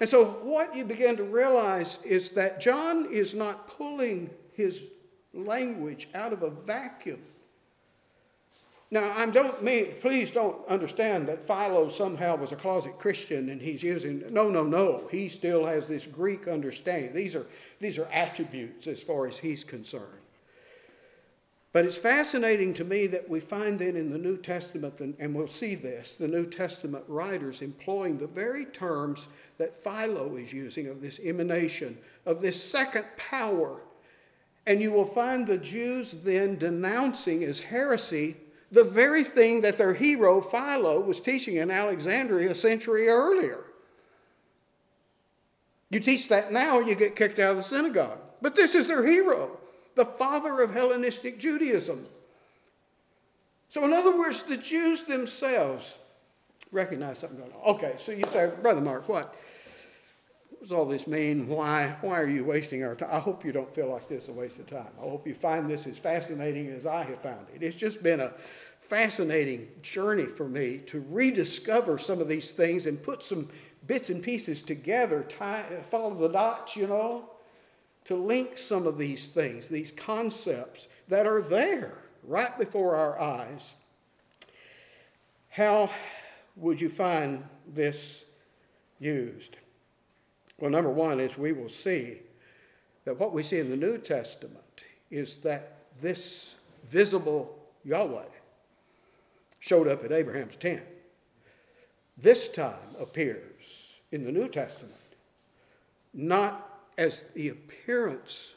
And 0.00 0.08
so, 0.08 0.24
what 0.24 0.76
you 0.76 0.84
begin 0.84 1.16
to 1.16 1.24
realize 1.24 1.98
is 2.04 2.30
that 2.32 2.60
John 2.60 3.08
is 3.10 3.34
not 3.34 3.66
pulling 3.66 4.30
his 4.52 4.82
language 5.34 6.08
out 6.14 6.32
of 6.32 6.42
a 6.42 6.50
vacuum. 6.50 7.20
Now, 8.90 9.12
I 9.14 9.26
don't 9.26 9.62
mean, 9.62 9.94
please 10.00 10.30
don't 10.30 10.66
understand 10.66 11.28
that 11.28 11.42
Philo 11.42 11.90
somehow 11.90 12.36
was 12.36 12.52
a 12.52 12.56
closet 12.56 12.98
Christian 12.98 13.50
and 13.50 13.60
he's 13.60 13.82
using, 13.82 14.24
no, 14.30 14.48
no, 14.48 14.62
no. 14.64 15.06
He 15.10 15.28
still 15.28 15.66
has 15.66 15.86
this 15.86 16.06
Greek 16.06 16.48
understanding. 16.48 17.12
These 17.12 17.36
are, 17.36 17.46
these 17.80 17.98
are 17.98 18.08
attributes 18.10 18.86
as 18.86 19.02
far 19.02 19.26
as 19.26 19.36
he's 19.36 19.62
concerned. 19.62 20.04
But 21.72 21.84
it's 21.84 21.98
fascinating 21.98 22.72
to 22.74 22.84
me 22.84 23.06
that 23.08 23.28
we 23.28 23.40
find 23.40 23.78
then 23.78 23.94
in 23.94 24.08
the 24.08 24.16
New 24.16 24.38
Testament, 24.38 25.00
and 25.00 25.34
we'll 25.34 25.48
see 25.48 25.74
this, 25.74 26.14
the 26.14 26.26
New 26.26 26.46
Testament 26.46 27.04
writers 27.08 27.60
employing 27.60 28.16
the 28.16 28.26
very 28.26 28.64
terms 28.64 29.28
that 29.58 29.76
Philo 29.82 30.36
is 30.36 30.52
using 30.52 30.86
of 30.86 31.00
this 31.00 31.20
emanation, 31.20 31.98
of 32.24 32.40
this 32.40 32.62
second 32.62 33.04
power. 33.16 33.80
And 34.66 34.80
you 34.80 34.92
will 34.92 35.04
find 35.04 35.46
the 35.46 35.58
Jews 35.58 36.12
then 36.22 36.56
denouncing 36.58 37.42
as 37.44 37.60
heresy 37.60 38.36
the 38.70 38.84
very 38.84 39.24
thing 39.24 39.62
that 39.62 39.78
their 39.78 39.94
hero 39.94 40.40
Philo 40.40 41.00
was 41.00 41.20
teaching 41.20 41.56
in 41.56 41.70
Alexandria 41.70 42.50
a 42.50 42.54
century 42.54 43.08
earlier. 43.08 43.64
You 45.90 46.00
teach 46.00 46.28
that 46.28 46.52
now, 46.52 46.80
you 46.80 46.94
get 46.94 47.16
kicked 47.16 47.38
out 47.38 47.52
of 47.52 47.56
the 47.56 47.62
synagogue. 47.62 48.18
But 48.42 48.54
this 48.54 48.74
is 48.74 48.86
their 48.86 49.06
hero, 49.06 49.58
the 49.94 50.04
father 50.04 50.60
of 50.60 50.72
Hellenistic 50.72 51.38
Judaism. 51.38 52.06
So, 53.70 53.84
in 53.84 53.92
other 53.92 54.16
words, 54.16 54.42
the 54.42 54.56
Jews 54.56 55.04
themselves 55.04 55.96
recognize 56.72 57.18
something 57.18 57.38
going 57.38 57.52
on. 57.52 57.76
Okay, 57.76 57.94
so 57.98 58.12
you 58.12 58.24
say, 58.28 58.50
Brother 58.62 58.80
Mark, 58.80 59.08
what? 59.08 59.34
What 60.58 60.64
does 60.64 60.72
all 60.72 60.86
this 60.86 61.06
mean? 61.06 61.46
Why, 61.46 61.94
why 62.00 62.20
are 62.20 62.26
you 62.26 62.44
wasting 62.44 62.82
our 62.82 62.96
time? 62.96 63.10
I 63.12 63.20
hope 63.20 63.44
you 63.44 63.52
don't 63.52 63.72
feel 63.72 63.92
like 63.92 64.08
this 64.08 64.24
is 64.24 64.28
a 64.30 64.32
waste 64.32 64.58
of 64.58 64.66
time. 64.66 64.88
I 64.98 65.02
hope 65.02 65.24
you 65.24 65.32
find 65.32 65.70
this 65.70 65.86
as 65.86 65.98
fascinating 65.98 66.66
as 66.72 66.84
I 66.84 67.04
have 67.04 67.22
found 67.22 67.46
it. 67.54 67.62
It's 67.62 67.76
just 67.76 68.02
been 68.02 68.18
a 68.18 68.32
fascinating 68.80 69.68
journey 69.82 70.24
for 70.24 70.48
me 70.48 70.78
to 70.86 71.04
rediscover 71.10 71.96
some 71.96 72.20
of 72.20 72.26
these 72.26 72.50
things 72.50 72.86
and 72.86 73.00
put 73.00 73.22
some 73.22 73.48
bits 73.86 74.10
and 74.10 74.20
pieces 74.20 74.64
together, 74.64 75.22
tie, 75.28 75.64
follow 75.92 76.12
the 76.12 76.28
dots, 76.28 76.74
you 76.74 76.88
know, 76.88 77.30
to 78.06 78.16
link 78.16 78.58
some 78.58 78.84
of 78.84 78.98
these 78.98 79.28
things, 79.28 79.68
these 79.68 79.92
concepts 79.92 80.88
that 81.06 81.24
are 81.24 81.40
there 81.40 81.98
right 82.24 82.58
before 82.58 82.96
our 82.96 83.20
eyes. 83.20 83.74
How 85.50 85.88
would 86.56 86.80
you 86.80 86.88
find 86.88 87.44
this 87.64 88.24
used? 88.98 89.56
Well, 90.58 90.70
number 90.70 90.90
one 90.90 91.20
is 91.20 91.38
we 91.38 91.52
will 91.52 91.68
see 91.68 92.18
that 93.04 93.18
what 93.18 93.32
we 93.32 93.42
see 93.42 93.58
in 93.58 93.70
the 93.70 93.76
New 93.76 93.98
Testament 93.98 94.84
is 95.10 95.38
that 95.38 95.78
this 96.00 96.56
visible 96.84 97.56
Yahweh 97.84 98.24
showed 99.60 99.88
up 99.88 100.04
at 100.04 100.12
Abraham's 100.12 100.56
tent. 100.56 100.82
This 102.16 102.48
time 102.48 102.96
appears 102.98 104.00
in 104.10 104.24
the 104.24 104.32
New 104.32 104.48
Testament 104.48 104.94
not 106.12 106.82
as 106.96 107.24
the 107.34 107.48
appearance 107.48 108.54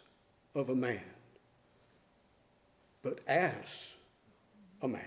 of 0.56 0.70
a 0.70 0.76
man, 0.76 1.04
but 3.04 3.20
as 3.28 3.94
a 4.82 4.88
man 4.88 5.06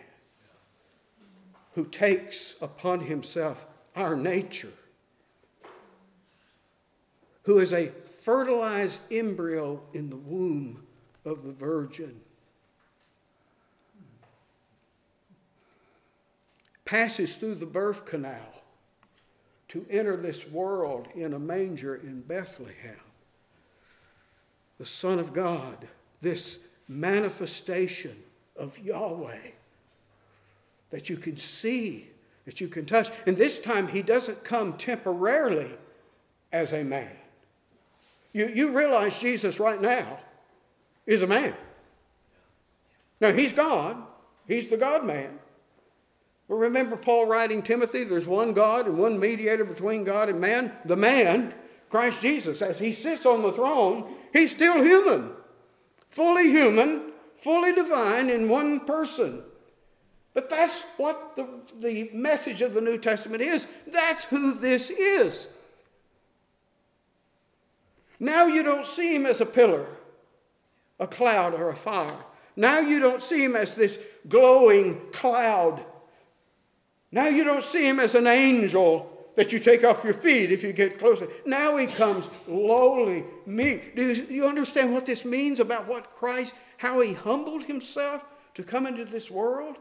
who 1.74 1.86
takes 1.86 2.54
upon 2.60 3.00
himself 3.00 3.66
our 3.96 4.14
nature 4.14 4.72
who 7.44 7.58
is 7.58 7.72
a 7.72 7.92
fertilized 8.22 9.00
embryo 9.10 9.82
in 9.92 10.10
the 10.10 10.16
womb 10.16 10.82
of 11.24 11.42
the 11.44 11.52
Virgin. 11.52 12.20
Passes 16.84 17.36
through 17.36 17.56
the 17.56 17.66
birth 17.66 18.04
canal 18.04 18.62
to 19.68 19.86
enter 19.90 20.16
this 20.16 20.46
world 20.48 21.08
in 21.14 21.32
a 21.32 21.38
manger 21.38 21.96
in 21.96 22.20
Bethlehem. 22.20 23.00
The 24.78 24.86
Son 24.86 25.18
of 25.18 25.32
God, 25.32 25.88
this 26.20 26.58
manifestation 26.88 28.16
of 28.56 28.78
Yahweh 28.78 29.50
that 30.90 31.10
you 31.10 31.16
can 31.16 31.36
see, 31.36 32.08
that 32.44 32.60
you 32.60 32.68
can 32.68 32.86
touch. 32.86 33.10
And 33.26 33.36
this 33.36 33.58
time, 33.58 33.88
he 33.88 34.02
doesn't 34.02 34.44
come 34.44 34.74
temporarily 34.74 35.72
as 36.52 36.72
a 36.72 36.84
man. 36.84 37.10
You, 38.34 38.48
you 38.48 38.76
realize 38.76 39.18
Jesus 39.18 39.58
right 39.58 39.80
now 39.80 40.18
is 41.06 41.22
a 41.22 41.26
man. 41.26 41.54
Now, 43.20 43.32
he's 43.32 43.52
God, 43.52 43.96
he's 44.46 44.68
the 44.68 44.76
God 44.76 45.06
man. 45.06 45.38
But 46.48 46.56
remember 46.56 46.96
Paul 46.96 47.26
writing 47.26 47.62
Timothy, 47.62 48.04
there's 48.04 48.26
one 48.26 48.52
God 48.52 48.86
and 48.86 48.98
one 48.98 49.18
mediator 49.18 49.64
between 49.64 50.04
God 50.04 50.28
and 50.28 50.40
man, 50.40 50.72
the 50.84 50.96
man, 50.96 51.54
Christ 51.88 52.20
Jesus. 52.20 52.60
As 52.60 52.78
he 52.78 52.92
sits 52.92 53.24
on 53.24 53.40
the 53.40 53.52
throne, 53.52 54.12
he's 54.32 54.50
still 54.50 54.82
human, 54.82 55.30
fully 56.08 56.50
human, 56.50 57.12
fully 57.36 57.72
divine 57.72 58.28
in 58.28 58.48
one 58.48 58.80
person. 58.80 59.42
But 60.34 60.50
that's 60.50 60.82
what 60.96 61.36
the, 61.36 61.46
the 61.78 62.10
message 62.12 62.60
of 62.60 62.74
the 62.74 62.80
New 62.80 62.98
Testament 62.98 63.40
is. 63.40 63.68
That's 63.86 64.24
who 64.24 64.54
this 64.54 64.90
is. 64.90 65.46
Now 68.24 68.46
you 68.46 68.62
don't 68.62 68.86
see 68.86 69.14
him 69.14 69.26
as 69.26 69.42
a 69.42 69.46
pillar, 69.46 69.84
a 70.98 71.06
cloud, 71.06 71.52
or 71.52 71.68
a 71.68 71.76
fire. 71.76 72.16
Now 72.56 72.78
you 72.78 72.98
don't 72.98 73.22
see 73.22 73.44
him 73.44 73.54
as 73.54 73.74
this 73.74 73.98
glowing 74.26 74.98
cloud. 75.12 75.84
Now 77.12 77.26
you 77.26 77.44
don't 77.44 77.62
see 77.62 77.86
him 77.86 78.00
as 78.00 78.14
an 78.14 78.26
angel 78.26 79.10
that 79.36 79.52
you 79.52 79.58
take 79.58 79.84
off 79.84 80.04
your 80.04 80.14
feet 80.14 80.50
if 80.50 80.62
you 80.62 80.72
get 80.72 80.98
closer. 80.98 81.28
Now 81.44 81.76
he 81.76 81.86
comes 81.86 82.30
lowly, 82.48 83.24
meek. 83.44 83.94
Do 83.94 84.14
you 84.30 84.46
understand 84.46 84.94
what 84.94 85.04
this 85.04 85.26
means 85.26 85.60
about 85.60 85.86
what 85.86 86.08
Christ, 86.08 86.54
how 86.78 87.02
he 87.02 87.12
humbled 87.12 87.64
himself 87.64 88.24
to 88.54 88.62
come 88.62 88.86
into 88.86 89.04
this 89.04 89.30
world? 89.30 89.76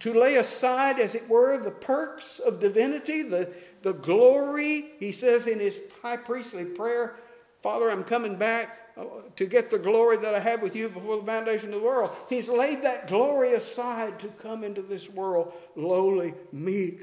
To 0.00 0.12
lay 0.12 0.36
aside, 0.36 0.98
as 0.98 1.14
it 1.14 1.26
were, 1.30 1.56
the 1.56 1.70
perks 1.70 2.40
of 2.40 2.60
divinity, 2.60 3.22
the, 3.22 3.50
the 3.80 3.94
glory, 3.94 4.90
he 4.98 5.12
says 5.12 5.46
in 5.46 5.58
his 5.60 5.78
high 6.02 6.18
priestly 6.18 6.66
prayer, 6.66 7.16
Father, 7.62 7.90
I'm 7.90 8.04
coming 8.04 8.36
back 8.36 8.80
uh, 8.96 9.04
to 9.36 9.46
get 9.46 9.70
the 9.70 9.78
glory 9.78 10.16
that 10.16 10.34
I 10.34 10.40
had 10.40 10.62
with 10.62 10.74
you 10.74 10.88
before 10.88 11.18
the 11.18 11.26
foundation 11.26 11.72
of 11.72 11.80
the 11.80 11.86
world. 11.86 12.10
He's 12.28 12.48
laid 12.48 12.82
that 12.82 13.06
glory 13.06 13.52
aside 13.52 14.18
to 14.20 14.28
come 14.28 14.64
into 14.64 14.82
this 14.82 15.08
world 15.08 15.52
lowly, 15.76 16.34
meek. 16.52 17.02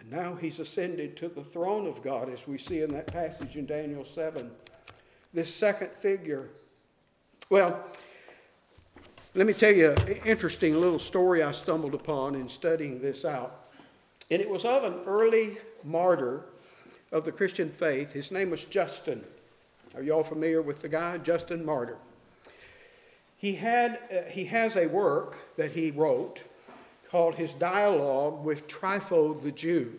And 0.00 0.10
now 0.10 0.34
he's 0.34 0.58
ascended 0.58 1.16
to 1.18 1.28
the 1.28 1.44
throne 1.44 1.86
of 1.86 2.02
God, 2.02 2.28
as 2.28 2.46
we 2.46 2.58
see 2.58 2.82
in 2.82 2.90
that 2.92 3.06
passage 3.06 3.56
in 3.56 3.66
Daniel 3.66 4.04
7. 4.04 4.50
This 5.32 5.54
second 5.54 5.90
figure. 5.92 6.50
Well, 7.48 7.84
let 9.34 9.46
me 9.46 9.54
tell 9.54 9.72
you 9.72 9.92
an 9.92 10.20
interesting 10.26 10.78
little 10.78 10.98
story 10.98 11.42
I 11.42 11.52
stumbled 11.52 11.94
upon 11.94 12.34
in 12.34 12.48
studying 12.48 13.00
this 13.00 13.24
out. 13.24 13.66
And 14.30 14.42
it 14.42 14.48
was 14.48 14.64
of 14.64 14.84
an 14.84 15.00
early 15.06 15.56
martyr 15.84 16.44
of 17.12 17.24
the 17.24 17.32
Christian 17.32 17.70
faith. 17.70 18.12
His 18.12 18.30
name 18.30 18.50
was 18.50 18.64
Justin. 18.64 19.24
Are 19.94 20.02
you 20.02 20.12
all 20.12 20.24
familiar 20.24 20.62
with 20.62 20.80
the 20.80 20.88
guy, 20.88 21.18
Justin 21.18 21.64
Martyr? 21.64 21.98
He, 23.36 23.54
had, 23.54 23.98
uh, 24.10 24.30
he 24.30 24.44
has 24.46 24.76
a 24.76 24.86
work 24.86 25.56
that 25.56 25.72
he 25.72 25.90
wrote 25.90 26.44
called 27.10 27.34
his 27.34 27.52
Dialogue 27.52 28.42
with 28.42 28.66
Trypho 28.68 29.40
the 29.42 29.52
Jew. 29.52 29.92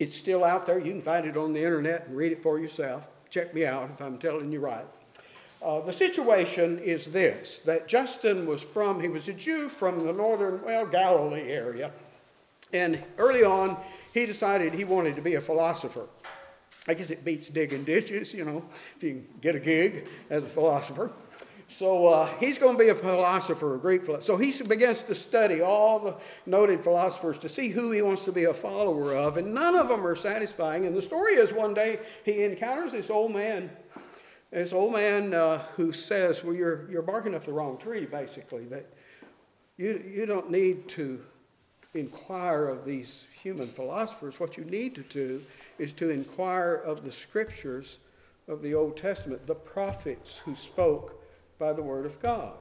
It's 0.00 0.16
still 0.16 0.42
out 0.42 0.66
there. 0.66 0.78
You 0.78 0.92
can 0.92 1.02
find 1.02 1.26
it 1.26 1.36
on 1.36 1.52
the 1.52 1.62
internet 1.62 2.06
and 2.06 2.16
read 2.16 2.32
it 2.32 2.42
for 2.42 2.58
yourself. 2.58 3.06
Check 3.28 3.54
me 3.54 3.64
out 3.66 3.90
if 3.94 4.00
I'm 4.00 4.18
telling 4.18 4.50
you 4.50 4.58
right. 4.58 4.84
Uh, 5.62 5.80
the 5.82 5.92
situation 5.92 6.78
is 6.78 7.06
this 7.06 7.60
that 7.66 7.86
Justin 7.86 8.46
was 8.46 8.62
from, 8.62 9.00
he 9.00 9.08
was 9.08 9.28
a 9.28 9.34
Jew 9.34 9.68
from 9.68 10.06
the 10.06 10.12
northern, 10.12 10.60
well, 10.64 10.86
Galilee 10.86 11.52
area. 11.52 11.92
And 12.72 12.98
early 13.18 13.44
on, 13.44 13.76
he 14.12 14.26
decided 14.26 14.72
he 14.72 14.84
wanted 14.84 15.14
to 15.16 15.22
be 15.22 15.34
a 15.34 15.40
philosopher. 15.40 16.06
I 16.88 16.94
guess 16.94 17.10
it 17.10 17.24
beats 17.24 17.48
digging 17.48 17.84
ditches, 17.84 18.32
you 18.32 18.44
know, 18.44 18.64
if 18.96 19.02
you 19.02 19.10
can 19.10 19.28
get 19.40 19.54
a 19.54 19.60
gig 19.60 20.08
as 20.30 20.44
a 20.44 20.48
philosopher. 20.48 21.12
So 21.68 22.06
uh, 22.06 22.28
he's 22.40 22.58
going 22.58 22.76
to 22.76 22.82
be 22.82 22.88
a 22.88 22.94
philosopher, 22.94 23.76
a 23.76 23.78
Greek 23.78 24.04
philosopher. 24.04 24.24
So 24.24 24.36
he 24.36 24.50
begins 24.62 25.02
to 25.04 25.14
study 25.14 25.60
all 25.60 26.00
the 26.00 26.16
noted 26.46 26.82
philosophers 26.82 27.38
to 27.38 27.48
see 27.48 27.68
who 27.68 27.92
he 27.92 28.02
wants 28.02 28.24
to 28.24 28.32
be 28.32 28.44
a 28.44 28.54
follower 28.54 29.14
of, 29.14 29.36
and 29.36 29.54
none 29.54 29.76
of 29.76 29.88
them 29.88 30.04
are 30.04 30.16
satisfying. 30.16 30.86
And 30.86 30.96
the 30.96 31.02
story 31.02 31.34
is 31.34 31.52
one 31.52 31.74
day 31.74 32.00
he 32.24 32.42
encounters 32.44 32.92
this 32.92 33.10
old 33.10 33.32
man 33.32 33.70
This 34.50 34.72
old 34.72 34.92
man 34.92 35.32
uh, 35.32 35.58
who 35.76 35.92
says, 35.92 36.42
well, 36.42 36.54
you're, 36.54 36.90
you're 36.90 37.02
barking 37.02 37.36
up 37.36 37.44
the 37.44 37.52
wrong 37.52 37.78
tree, 37.78 38.04
basically, 38.04 38.64
that 38.64 38.84
you, 39.76 40.02
you 40.12 40.26
don't 40.26 40.50
need 40.50 40.88
to 40.88 41.20
inquire 41.94 42.68
of 42.68 42.84
these 42.84 43.26
human 43.42 43.66
philosophers. 43.66 44.38
What 44.38 44.56
you 44.56 44.64
need 44.64 44.94
to 44.94 45.02
do 45.02 45.42
is 45.78 45.92
to 45.94 46.10
inquire 46.10 46.74
of 46.74 47.04
the 47.04 47.12
scriptures 47.12 47.98
of 48.48 48.62
the 48.62 48.74
Old 48.74 48.96
Testament, 48.96 49.46
the 49.46 49.54
prophets 49.54 50.38
who 50.38 50.54
spoke 50.54 51.22
by 51.58 51.72
the 51.72 51.82
word 51.82 52.06
of 52.06 52.20
God. 52.20 52.54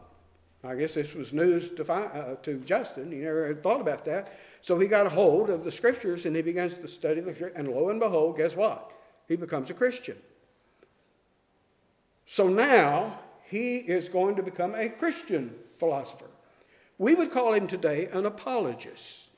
I 0.64 0.76
guess 0.76 0.94
this 0.94 1.14
was 1.14 1.32
news 1.32 1.70
to, 1.72 1.90
uh, 1.90 2.36
to 2.44 2.60
Justin. 2.60 3.12
He 3.12 3.20
never 3.20 3.48
had 3.48 3.64
thought 3.64 3.80
about 3.80 4.04
that. 4.06 4.38
So 4.62 4.78
he 4.78 4.88
got 4.88 5.06
a 5.06 5.10
hold 5.10 5.50
of 5.50 5.64
the 5.64 5.72
scriptures 5.72 6.26
and 6.26 6.36
he 6.36 6.42
begins 6.42 6.78
to 6.80 6.88
study 6.88 7.22
the. 7.22 7.52
And 7.56 7.70
lo 7.70 7.90
and 7.90 8.00
behold, 8.00 8.38
guess 8.38 8.56
what? 8.56 8.92
He 9.28 9.38
becomes 9.38 9.70
a 9.70 9.74
Christian. 9.74 10.18
So 12.26 12.50
now 12.50 13.20
he 13.44 13.78
is 13.78 14.10
going 14.10 14.36
to 14.36 14.44
become 14.44 14.76
a 14.76 14.90
Christian 14.90 15.56
philosopher. 15.80 16.30
We 17.00 17.16
would 17.16 17.32
call 17.32 17.54
him 17.54 17.66
today 17.66 18.10
an 18.12 18.26
apologist. 18.26 19.30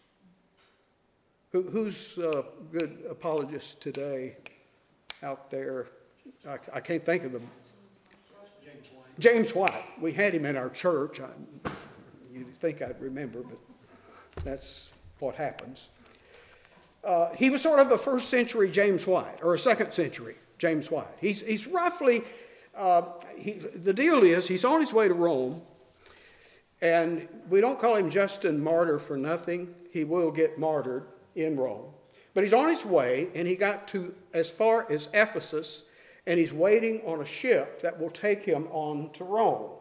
Who, 1.51 1.61
who's 1.61 2.17
a 2.17 2.43
good 2.71 3.03
apologist 3.07 3.79
today 3.79 4.37
out 5.21 5.51
there? 5.51 5.87
I, 6.47 6.57
I 6.73 6.79
can't 6.79 7.03
think 7.03 7.23
of 7.23 7.31
them. 7.31 7.47
James 8.63 8.87
White. 8.91 9.19
James 9.19 9.55
White. 9.55 9.83
We 10.01 10.11
had 10.11 10.33
him 10.33 10.45
in 10.45 10.57
our 10.57 10.69
church. 10.69 11.21
I, 11.21 11.27
you'd 12.33 12.57
think 12.57 12.81
I'd 12.81 12.99
remember, 12.99 13.43
but 13.43 13.59
that's 14.43 14.91
what 15.19 15.35
happens. 15.35 15.89
Uh, 17.03 17.29
he 17.33 17.51
was 17.51 17.61
sort 17.61 17.79
of 17.79 17.91
a 17.91 17.97
first 17.97 18.29
century 18.29 18.71
James 18.71 19.05
White, 19.05 19.37
or 19.43 19.53
a 19.53 19.59
second 19.59 19.91
century 19.91 20.35
James 20.57 20.89
White. 20.89 21.13
He's, 21.19 21.41
he's 21.41 21.67
roughly, 21.67 22.21
uh, 22.75 23.03
he, 23.37 23.53
the 23.53 23.93
deal 23.93 24.23
is, 24.23 24.47
he's 24.47 24.65
on 24.65 24.81
his 24.81 24.91
way 24.91 25.07
to 25.07 25.13
Rome, 25.13 25.61
and 26.81 27.27
we 27.49 27.61
don't 27.61 27.79
call 27.79 27.95
him 27.95 28.09
Justin 28.09 28.63
Martyr 28.63 28.99
for 28.99 29.17
nothing. 29.17 29.73
He 29.91 30.03
will 30.03 30.31
get 30.31 30.57
martyred 30.57 31.05
in 31.35 31.57
Rome. 31.57 31.91
But 32.33 32.43
he's 32.43 32.53
on 32.53 32.69
his 32.69 32.85
way, 32.85 33.29
and 33.35 33.47
he 33.47 33.55
got 33.55 33.87
to 33.89 34.13
as 34.33 34.49
far 34.49 34.89
as 34.91 35.09
Ephesus, 35.13 35.83
and 36.25 36.39
he's 36.39 36.53
waiting 36.53 37.01
on 37.05 37.21
a 37.21 37.25
ship 37.25 37.81
that 37.81 37.99
will 37.99 38.09
take 38.09 38.43
him 38.43 38.67
on 38.71 39.11
to 39.13 39.23
Rome. 39.23 39.71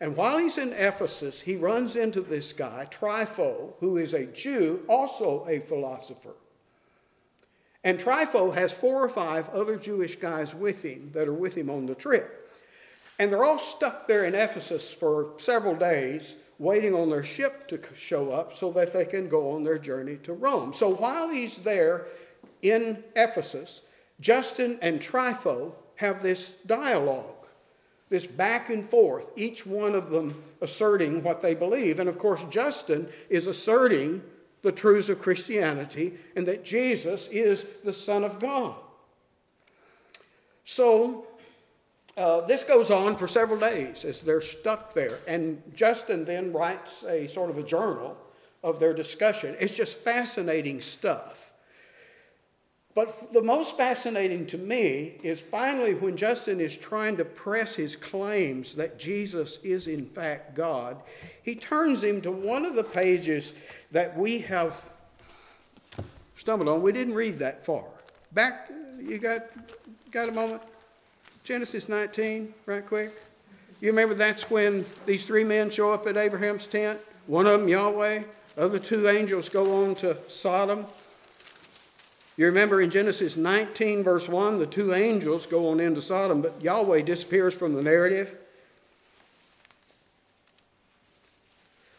And 0.00 0.16
while 0.16 0.38
he's 0.38 0.58
in 0.58 0.72
Ephesus, 0.72 1.40
he 1.40 1.56
runs 1.56 1.96
into 1.96 2.20
this 2.20 2.52
guy, 2.52 2.88
Trypho, 2.90 3.74
who 3.78 3.96
is 3.96 4.12
a 4.12 4.26
Jew, 4.26 4.84
also 4.88 5.46
a 5.48 5.60
philosopher. 5.60 6.34
And 7.84 7.98
Trypho 7.98 8.54
has 8.54 8.72
four 8.72 9.04
or 9.04 9.08
five 9.08 9.48
other 9.50 9.76
Jewish 9.76 10.16
guys 10.16 10.54
with 10.54 10.82
him 10.82 11.10
that 11.12 11.28
are 11.28 11.34
with 11.34 11.56
him 11.56 11.70
on 11.70 11.86
the 11.86 11.94
trip. 11.94 12.43
And 13.18 13.30
they're 13.30 13.44
all 13.44 13.58
stuck 13.58 14.08
there 14.08 14.24
in 14.24 14.34
Ephesus 14.34 14.92
for 14.92 15.34
several 15.38 15.74
days, 15.74 16.36
waiting 16.58 16.94
on 16.94 17.10
their 17.10 17.22
ship 17.22 17.68
to 17.68 17.80
show 17.94 18.32
up 18.32 18.54
so 18.54 18.70
that 18.72 18.92
they 18.92 19.04
can 19.04 19.28
go 19.28 19.52
on 19.52 19.64
their 19.64 19.78
journey 19.78 20.16
to 20.24 20.32
Rome. 20.32 20.72
So 20.72 20.94
while 20.94 21.28
he's 21.28 21.58
there 21.58 22.06
in 22.62 23.02
Ephesus, 23.14 23.82
Justin 24.20 24.78
and 24.82 25.00
Trypho 25.00 25.72
have 25.96 26.22
this 26.22 26.54
dialogue 26.66 27.34
this 28.14 28.26
back 28.26 28.70
and 28.70 28.88
forth, 28.88 29.30
each 29.34 29.66
one 29.66 29.94
of 29.94 30.10
them 30.10 30.42
asserting 30.60 31.22
what 31.22 31.42
they 31.42 31.54
believe. 31.54 31.98
And 31.98 32.08
of 32.08 32.18
course, 32.18 32.44
Justin 32.50 33.08
is 33.28 33.46
asserting 33.46 34.22
the 34.62 34.72
truths 34.72 35.08
of 35.08 35.20
Christianity 35.20 36.14
and 36.36 36.46
that 36.46 36.64
Jesus 36.64 37.28
is 37.28 37.66
the 37.82 37.92
Son 37.92 38.22
of 38.22 38.38
God. 38.38 38.76
So, 40.64 41.26
uh, 42.16 42.42
this 42.42 42.62
goes 42.62 42.90
on 42.90 43.16
for 43.16 43.26
several 43.26 43.58
days 43.58 44.04
as 44.04 44.20
they're 44.20 44.40
stuck 44.40 44.94
there. 44.94 45.18
And 45.26 45.62
Justin 45.74 46.24
then 46.24 46.52
writes 46.52 47.02
a 47.04 47.26
sort 47.26 47.50
of 47.50 47.58
a 47.58 47.62
journal 47.62 48.16
of 48.62 48.78
their 48.78 48.94
discussion. 48.94 49.56
It's 49.58 49.76
just 49.76 49.98
fascinating 49.98 50.80
stuff. 50.80 51.52
But 52.94 53.32
the 53.32 53.42
most 53.42 53.76
fascinating 53.76 54.46
to 54.46 54.58
me 54.58 55.16
is 55.24 55.40
finally 55.40 55.94
when 55.94 56.16
Justin 56.16 56.60
is 56.60 56.76
trying 56.76 57.16
to 57.16 57.24
press 57.24 57.74
his 57.74 57.96
claims 57.96 58.74
that 58.76 59.00
Jesus 59.00 59.58
is 59.64 59.88
in 59.88 60.06
fact 60.06 60.54
God, 60.54 61.02
he 61.42 61.56
turns 61.56 62.04
him 62.04 62.20
to 62.20 62.30
one 62.30 62.64
of 62.64 62.76
the 62.76 62.84
pages 62.84 63.52
that 63.90 64.16
we 64.16 64.38
have 64.40 64.80
stumbled 66.36 66.68
on. 66.68 66.82
We 66.82 66.92
didn't 66.92 67.14
read 67.14 67.40
that 67.40 67.66
far. 67.66 67.84
Back, 68.30 68.70
you 69.00 69.18
got, 69.18 69.42
got 70.12 70.28
a 70.28 70.32
moment? 70.32 70.62
Genesis 71.44 71.90
19, 71.90 72.54
right 72.64 72.86
quick. 72.86 73.12
You 73.78 73.88
remember 73.88 74.14
that's 74.14 74.50
when 74.50 74.82
these 75.04 75.26
three 75.26 75.44
men 75.44 75.68
show 75.68 75.92
up 75.92 76.06
at 76.06 76.16
Abraham's 76.16 76.66
tent? 76.66 76.98
One 77.26 77.46
of 77.46 77.60
them, 77.60 77.68
Yahweh. 77.68 78.22
Other 78.56 78.78
two 78.78 79.10
angels 79.10 79.50
go 79.50 79.84
on 79.84 79.94
to 79.96 80.16
Sodom. 80.26 80.86
You 82.38 82.46
remember 82.46 82.80
in 82.80 82.88
Genesis 82.88 83.36
19, 83.36 84.02
verse 84.02 84.26
1, 84.26 84.58
the 84.58 84.66
two 84.66 84.94
angels 84.94 85.44
go 85.44 85.68
on 85.68 85.80
into 85.80 86.00
Sodom, 86.00 86.40
but 86.40 86.62
Yahweh 86.62 87.02
disappears 87.02 87.52
from 87.52 87.74
the 87.74 87.82
narrative. 87.82 88.34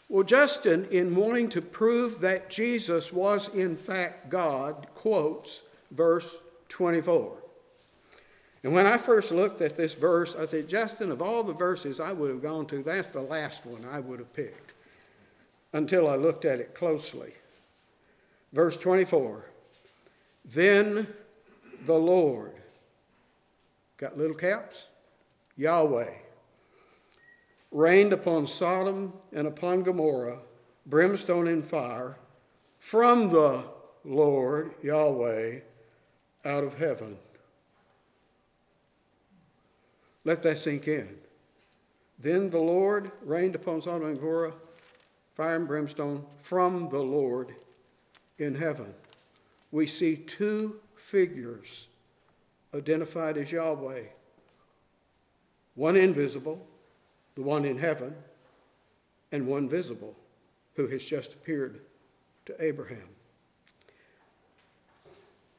Well, 0.10 0.24
Justin, 0.24 0.88
in 0.90 1.16
wanting 1.16 1.50
to 1.50 1.62
prove 1.62 2.20
that 2.22 2.50
Jesus 2.50 3.14
was 3.14 3.48
in 3.54 3.78
fact 3.78 4.32
God, 4.32 4.88
quotes 4.96 5.62
verse 5.92 6.36
24. 6.70 7.45
And 8.66 8.74
when 8.74 8.88
I 8.88 8.98
first 8.98 9.30
looked 9.32 9.62
at 9.62 9.76
this 9.76 9.94
verse, 9.94 10.36
I 10.36 10.46
said, 10.46 10.68
Justin, 10.68 11.12
of 11.12 11.22
all 11.22 11.44
the 11.44 11.54
verses 11.54 12.00
I 12.00 12.12
would 12.12 12.32
have 12.32 12.42
gone 12.42 12.66
to, 12.66 12.82
that's 12.82 13.12
the 13.12 13.22
last 13.22 13.64
one 13.64 13.86
I 13.88 14.00
would 14.00 14.18
have 14.18 14.34
picked 14.34 14.74
until 15.72 16.10
I 16.10 16.16
looked 16.16 16.46
at 16.46 16.60
it 16.60 16.74
closely. 16.74 17.34
Verse 18.54 18.76
24. 18.76 19.46
Then 20.46 21.06
the 21.86 21.94
Lord, 21.94 22.54
got 23.98 24.18
little 24.18 24.36
caps? 24.36 24.88
Yahweh, 25.56 26.10
rained 27.70 28.14
upon 28.14 28.48
Sodom 28.48 29.14
and 29.32 29.46
upon 29.46 29.84
Gomorrah 29.84 30.40
brimstone 30.88 31.48
and 31.48 31.64
fire 31.64 32.18
from 32.80 33.30
the 33.30 33.64
Lord, 34.04 34.74
Yahweh, 34.82 35.60
out 36.44 36.64
of 36.64 36.80
heaven. 36.80 37.18
Let 40.26 40.44
that 40.44 40.60
sink 40.60 40.88
in. 40.88 41.08
Then 42.20 42.50
the 42.50 42.60
Lord 42.60 43.12
rained 43.24 43.56
upon 43.56 43.82
Sodom 43.82 44.08
and 44.08 44.20
Gomorrah 44.20 44.54
fire 45.36 45.56
and 45.56 45.68
brimstone 45.68 46.26
from 46.42 46.90
the 46.90 47.04
Lord 47.04 47.56
in 48.38 48.56
heaven 48.56 48.94
we 49.76 49.86
see 49.86 50.16
two 50.16 50.80
figures 50.96 51.88
identified 52.74 53.36
as 53.36 53.52
Yahweh 53.52 54.04
one 55.76 55.98
invisible, 55.98 56.66
the 57.36 57.42
one 57.42 57.66
in 57.66 57.78
heaven, 57.78 58.16
and 59.34 59.46
one 59.46 59.68
visible, 59.68 60.16
who 60.78 60.88
has 60.88 61.04
just 61.04 61.34
appeared 61.34 61.82
to 62.46 62.56
Abraham. 62.64 63.10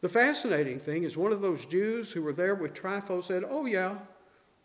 The 0.00 0.08
fascinating 0.08 0.78
thing 0.78 1.02
is 1.02 1.18
one 1.18 1.32
of 1.32 1.42
those 1.42 1.66
Jews 1.66 2.12
who 2.12 2.22
were 2.22 2.32
there 2.32 2.54
with 2.54 2.72
Trypho 2.72 3.22
said, 3.22 3.44
Oh, 3.46 3.66
yeah, 3.66 3.98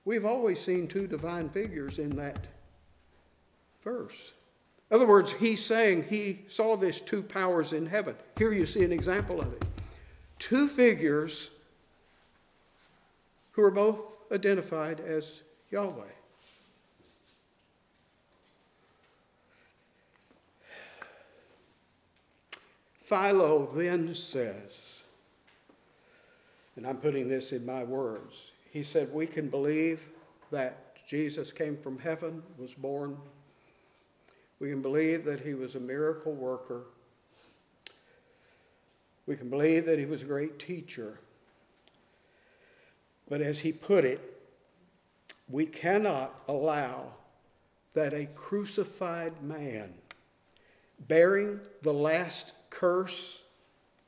we've 0.06 0.26
always 0.26 0.60
seen 0.60 0.88
two 0.88 1.08
divine 1.08 1.50
figures 1.50 2.00
in 2.00 2.10
that 2.12 2.40
verse. 3.84 4.34
In 4.90 4.96
other 4.96 5.08
words, 5.08 5.32
he's 5.32 5.64
saying 5.64 6.06
he 6.10 6.40
saw 6.48 6.76
this 6.76 7.00
two 7.00 7.24
powers 7.24 7.72
in 7.72 7.86
heaven. 7.86 8.16
Here 8.38 8.52
you 8.52 8.66
see 8.66 8.84
an 8.84 8.92
example 8.92 9.40
of 9.40 9.54
it. 9.54 9.64
Two 10.38 10.68
figures 10.68 11.50
who 13.54 13.64
are 13.64 13.72
both 13.72 14.00
identified 14.32 15.00
as 15.00 15.42
Yahweh. 15.70 16.04
Philo 23.12 23.70
then 23.76 24.16
says, 24.16 25.02
and 26.78 26.88
I'm 26.88 26.96
putting 26.96 27.28
this 27.28 27.52
in 27.52 27.66
my 27.66 27.84
words, 27.84 28.51
he 28.72 28.82
said, 28.82 29.14
We 29.14 29.28
can 29.28 29.50
believe 29.50 30.02
that 30.50 31.06
Jesus 31.08 31.52
came 31.52 31.78
from 31.78 32.00
heaven, 32.00 32.42
was 32.58 32.74
born 32.74 33.18
we 34.62 34.70
can 34.70 34.84
believe 34.84 35.26
that 35.26 35.40
he 35.40 35.56
was 35.56 35.74
a 35.74 35.80
miracle 35.80 36.34
worker. 36.34 36.84
We 39.26 39.36
can 39.36 39.50
believe 39.50 39.88
that 39.88 39.98
he 39.98 40.06
was 40.06 40.22
a 40.22 40.26
great 40.26 40.60
teacher. 40.60 41.20
But 43.28 43.42
as 43.42 43.58
he 43.58 43.72
put 43.72 44.06
it, 44.06 44.22
we 45.50 45.66
cannot 45.66 46.44
allow 46.48 47.14
that 47.96 48.14
a 48.14 48.28
crucified 48.36 49.42
man 49.42 49.96
bearing 51.08 51.60
the 51.82 51.94
last 51.94 52.54
curse 52.70 53.42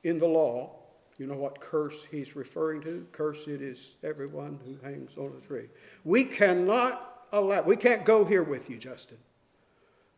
in 0.03 0.19
the 0.19 0.27
law, 0.27 0.75
You 1.17 1.27
know 1.27 1.35
what 1.35 1.59
curse 1.59 2.05
he's 2.09 2.35
referring 2.35 2.81
to? 2.81 3.05
Cursed 3.11 3.47
is 3.47 3.95
everyone 4.03 4.59
who 4.65 4.77
hangs 4.87 5.17
on 5.17 5.33
a 5.37 5.45
tree. 5.45 5.67
We 6.03 6.25
cannot 6.25 7.25
allow, 7.31 7.61
we 7.61 7.75
can't 7.75 8.03
go 8.03 8.25
here 8.25 8.43
with 8.43 8.69
you, 8.69 8.77
Justin, 8.77 9.17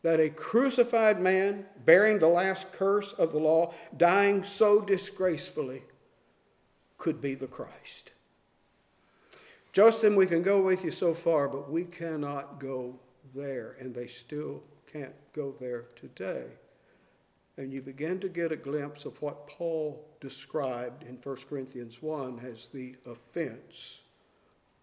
that 0.04 0.20
a 0.20 0.30
crucified 0.30 1.20
man 1.20 1.66
bearing 1.86 2.20
the 2.20 2.28
last 2.28 2.72
curse 2.72 3.12
of 3.14 3.32
the 3.32 3.40
law, 3.40 3.74
dying 3.98 4.44
so 4.44 4.82
disgracefully, 4.82 5.84
could 6.98 7.22
be 7.22 7.36
the 7.36 7.48
Christ. 7.48 8.12
Justin, 9.74 10.16
we 10.16 10.26
can 10.26 10.42
go 10.42 10.62
with 10.62 10.86
you 10.86 10.92
so 10.92 11.14
far, 11.14 11.50
but 11.50 11.70
we 11.70 11.84
cannot 11.84 12.60
go 12.60 12.98
there, 13.34 13.76
and 13.80 13.94
they 13.94 14.08
still 14.08 14.64
can't 14.92 15.14
go 15.34 15.54
there 15.60 15.86
today. 15.98 16.46
And 17.58 17.72
you 17.72 17.82
begin 17.82 18.20
to 18.20 18.28
get 18.28 18.52
a 18.52 18.58
glimpse 18.58 19.06
of 19.06 19.22
what 19.22 19.48
Paul 19.48 20.06
described 20.20 21.04
in 21.04 21.18
1 21.24 21.36
Corinthians 21.50 22.02
1 22.02 22.42
as 22.46 22.68
the 22.68 22.96
offense 23.06 24.04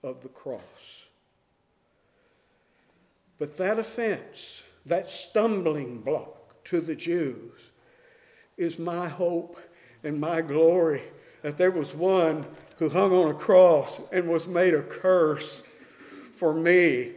of 0.03 0.23
the 0.23 0.29
cross. 0.29 1.09
But 3.39 3.57
that 3.59 3.79
offense, 3.79 4.63
that 4.87 5.11
stumbling 5.11 6.01
block 6.01 6.65
to 6.65 6.81
the 6.81 6.95
Jews, 6.95 7.73
is 8.57 8.79
my 8.79 9.09
hope 9.09 9.59
and 10.03 10.21
my 10.21 10.41
glory 10.41 11.03
that 11.43 11.59
there 11.59 11.71
was 11.71 11.93
one 11.93 12.47
who 12.79 12.89
hung 12.89 13.13
on 13.13 13.31
a 13.31 13.35
cross 13.35 14.01
and 14.13 14.29
was 14.29 14.47
made 14.47 14.75
a 14.75 14.83
curse 14.83 15.63
for 16.37 16.55
me 16.55 17.13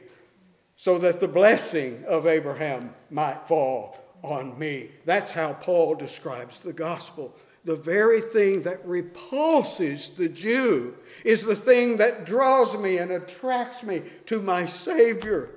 so 0.76 0.98
that 0.98 1.20
the 1.20 1.28
blessing 1.28 2.04
of 2.06 2.28
Abraham 2.28 2.94
might 3.10 3.48
fall 3.48 4.05
on 4.26 4.58
me. 4.58 4.90
That's 5.06 5.32
how 5.32 5.54
Paul 5.54 5.96
describes 5.96 6.60
the 6.60 6.74
gospel. 6.74 7.36
The 7.64 7.76
very 7.76 8.22
thing 8.22 8.62
that 8.64 8.86
repulses 8.86 10.12
the 10.12 10.30
Jew 10.30 10.96
is 11.24 11.44
the 11.44 11.56
thing 11.56 11.98
that 11.98 12.26
draws 12.26 12.78
me 12.78 13.00
and 13.00 13.12
attracts 13.12 13.82
me 13.82 14.04
to 14.28 14.42
my 14.42 14.66
Savior. 14.68 15.50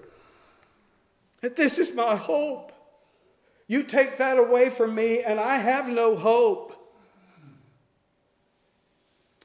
That 1.42 1.56
this 1.56 1.78
is 1.78 1.94
my 1.94 2.16
hope. 2.16 2.72
You 3.66 3.82
take 3.82 4.16
that 4.16 4.38
away 4.38 4.70
from 4.70 4.94
me, 4.94 5.22
and 5.22 5.38
I 5.38 5.58
have 5.58 5.88
no 5.88 6.16
hope. 6.16 6.74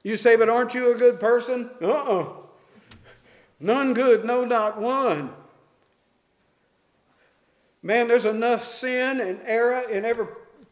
You 0.04 0.18
say, 0.18 0.38
but 0.38 0.50
aren't 0.50 0.74
you 0.74 0.94
a 0.94 0.98
good 0.98 1.20
person? 1.20 1.70
Uh 1.82 1.92
uh-uh. 1.92 2.20
uh 2.22 2.34
None 3.60 3.94
good, 3.94 4.26
no, 4.26 4.44
not 4.46 4.80
one. 4.80 5.32
Man, 7.86 8.08
there's 8.08 8.26
enough 8.26 8.66
sin 8.66 9.20
and 9.20 9.42
error 9.46 9.88
in 9.90 10.06
every 10.06 10.28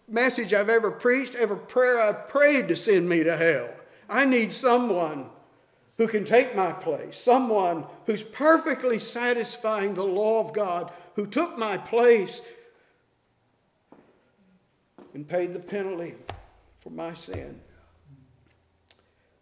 message 0.08 0.54
I've 0.54 0.70
ever 0.70 0.90
preached, 0.90 1.36
every 1.36 1.58
prayer 1.58 2.00
I've 2.00 2.30
prayed 2.30 2.70
to 2.70 2.78
send 2.78 3.08
me 3.08 3.24
to 3.26 3.36
hell. 3.36 3.70
I 4.10 4.24
need 4.24 4.54
someone 4.54 5.30
who 5.98 6.08
can 6.08 6.24
take 6.24 6.56
my 6.56 6.72
place, 6.72 7.18
someone 7.18 7.86
who's 8.06 8.24
perfectly 8.24 8.98
satisfying 8.98 9.94
the 9.94 10.06
law 10.06 10.40
of 10.40 10.54
God, 10.54 10.92
who 11.16 11.28
took 11.28 11.58
my 11.58 11.78
place 11.78 12.42
and 15.14 15.28
paid 15.28 15.52
the 15.52 15.60
penalty 15.60 16.16
for 16.80 16.92
my 16.92 17.14
sin. 17.14 17.60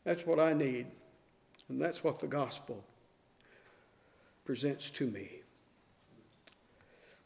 That's 0.03 0.25
what 0.25 0.39
I 0.39 0.53
need, 0.53 0.87
and 1.69 1.79
that's 1.79 2.03
what 2.03 2.19
the 2.19 2.27
gospel 2.27 2.83
presents 4.43 4.89
to 4.89 5.05
me. 5.05 5.38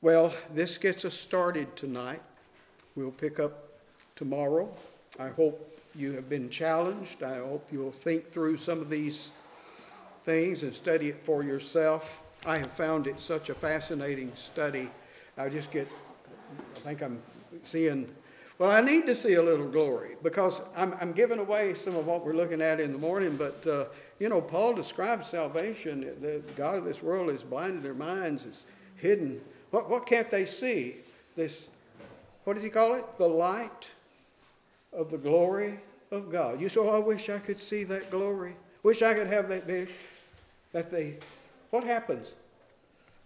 Well, 0.03 0.33
this 0.53 0.77
gets 0.77 1.05
us 1.05 1.13
started 1.13 1.77
tonight. 1.77 2.21
We'll 2.93 3.09
pick 3.09 3.39
up 3.39 3.69
tomorrow. 4.17 4.69
I 5.17 5.29
hope 5.29 5.79
you 5.95 6.11
have 6.11 6.27
been 6.27 6.49
challenged. 6.49 7.23
I 7.23 7.37
hope 7.37 7.69
you'll 7.71 7.93
think 7.93 8.29
through 8.29 8.57
some 8.57 8.81
of 8.81 8.89
these 8.89 9.31
things 10.25 10.61
and 10.61 10.75
study 10.75 11.07
it 11.07 11.23
for 11.23 11.41
yourself. 11.41 12.21
I 12.45 12.57
have 12.57 12.73
found 12.73 13.07
it 13.07 13.17
such 13.17 13.47
a 13.47 13.55
fascinating 13.55 14.33
study. 14.35 14.89
I 15.37 15.47
just 15.47 15.71
get, 15.71 15.87
I 16.75 16.79
think 16.79 17.01
I'm 17.01 17.21
seeing 17.63 18.13
well, 18.59 18.71
I 18.71 18.81
need 18.81 19.07
to 19.07 19.15
see 19.15 19.35
a 19.35 19.41
little 19.41 19.69
glory 19.69 20.17
because 20.21 20.61
I'm, 20.75 20.95
I'm 20.99 21.13
giving 21.13 21.39
away 21.39 21.75
some 21.75 21.95
of 21.95 22.07
what 22.07 22.25
we're 22.25 22.35
looking 22.35 22.61
at 22.61 22.81
in 22.81 22.91
the 22.91 22.97
morning. 22.97 23.37
But, 23.37 23.65
uh, 23.65 23.85
you 24.19 24.27
know, 24.27 24.41
Paul 24.41 24.73
describes 24.73 25.27
salvation. 25.27 26.01
The 26.21 26.43
God 26.57 26.79
of 26.79 26.83
this 26.85 27.01
world 27.01 27.31
has 27.31 27.41
blinded 27.41 27.83
their 27.83 27.93
minds, 27.93 28.45
it's 28.45 28.65
hidden. 28.97 29.39
What, 29.73 29.89
what 29.89 30.05
can't 30.05 30.29
they 30.29 30.45
see? 30.45 30.97
This, 31.35 31.67
what 32.43 32.53
does 32.53 32.61
he 32.61 32.69
call 32.69 32.93
it? 32.93 33.05
The 33.17 33.27
light 33.27 33.89
of 34.95 35.09
the 35.09 35.17
glory 35.17 35.79
of 36.11 36.31
God. 36.31 36.61
You 36.61 36.69
say, 36.69 36.79
oh, 36.79 36.89
I 36.89 36.99
wish 36.99 37.27
I 37.27 37.39
could 37.39 37.59
see 37.59 37.83
that 37.85 38.11
glory. 38.11 38.55
Wish 38.83 39.01
I 39.01 39.15
could 39.15 39.25
have 39.25 39.49
that 39.49 39.65
vision. 39.65 39.95
That 40.73 40.91
they, 40.91 41.17
what 41.71 41.83
happens? 41.83 42.35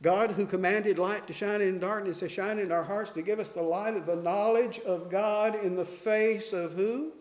God, 0.02 0.32
who 0.32 0.46
commanded 0.46 0.98
light 0.98 1.28
to 1.28 1.34
shine 1.34 1.60
in 1.60 1.80
darkness, 1.80 2.20
to 2.20 2.30
shine 2.30 2.60
in 2.60 2.72
our 2.72 2.84
hearts 2.84 3.12
to 3.12 3.22
give 3.22 3.42
us 3.42 3.50
the 3.50 3.62
light 3.62 3.98
of 3.98 4.06
the 4.06 4.16
knowledge 4.16 4.80
of 4.86 5.10
God 5.10 5.62
in 5.62 5.76
the 5.76 5.84
face 5.84 6.54
of 6.54 6.72
who? 6.72 7.12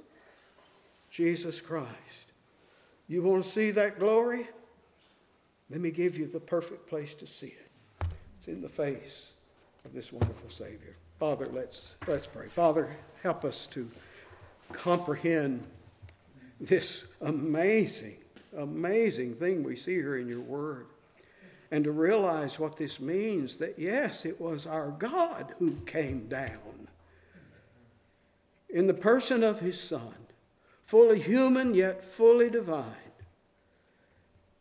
Jesus 1.10 1.60
Christ. 1.60 2.30
You 3.08 3.24
want 3.24 3.42
to 3.42 3.50
see 3.50 3.72
that 3.72 3.98
glory? 3.98 4.46
Let 5.68 5.80
me 5.80 5.90
give 5.90 6.16
you 6.16 6.28
the 6.28 6.38
perfect 6.38 6.86
place 6.86 7.12
to 7.14 7.26
see 7.26 7.48
it. 7.48 7.65
It's 8.36 8.48
in 8.48 8.60
the 8.60 8.68
face 8.68 9.32
of 9.84 9.92
this 9.92 10.12
wonderful 10.12 10.50
Savior. 10.50 10.96
Father, 11.18 11.46
let's, 11.46 11.96
let's 12.06 12.26
pray. 12.26 12.48
Father, 12.48 12.90
help 13.22 13.44
us 13.44 13.66
to 13.68 13.88
comprehend 14.72 15.66
this 16.60 17.04
amazing, 17.20 18.16
amazing 18.56 19.34
thing 19.34 19.62
we 19.62 19.76
see 19.76 19.94
here 19.94 20.16
in 20.16 20.28
your 20.28 20.40
Word 20.40 20.86
and 21.70 21.84
to 21.84 21.92
realize 21.92 22.58
what 22.58 22.76
this 22.76 23.00
means 23.00 23.56
that 23.56 23.78
yes, 23.78 24.24
it 24.24 24.40
was 24.40 24.66
our 24.66 24.90
God 24.90 25.54
who 25.58 25.72
came 25.86 26.28
down 26.28 26.88
in 28.68 28.86
the 28.86 28.94
person 28.94 29.42
of 29.42 29.60
his 29.60 29.80
Son, 29.80 30.14
fully 30.84 31.20
human 31.20 31.74
yet 31.74 32.04
fully 32.04 32.50
divine, 32.50 33.05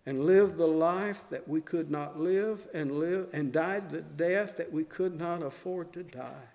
and 0.05 0.25
lived 0.25 0.57
the 0.57 0.67
life 0.67 1.23
that 1.29 1.47
we 1.47 1.61
could 1.61 1.89
not 1.89 2.19
live 2.19 2.67
and 2.73 2.99
live 2.99 3.27
and 3.33 3.51
died 3.51 3.89
the 3.89 4.01
death 4.01 4.57
that 4.57 4.71
we 4.71 4.83
could 4.83 5.17
not 5.17 5.41
afford 5.41 5.91
to 5.93 6.03
die. 6.03 6.49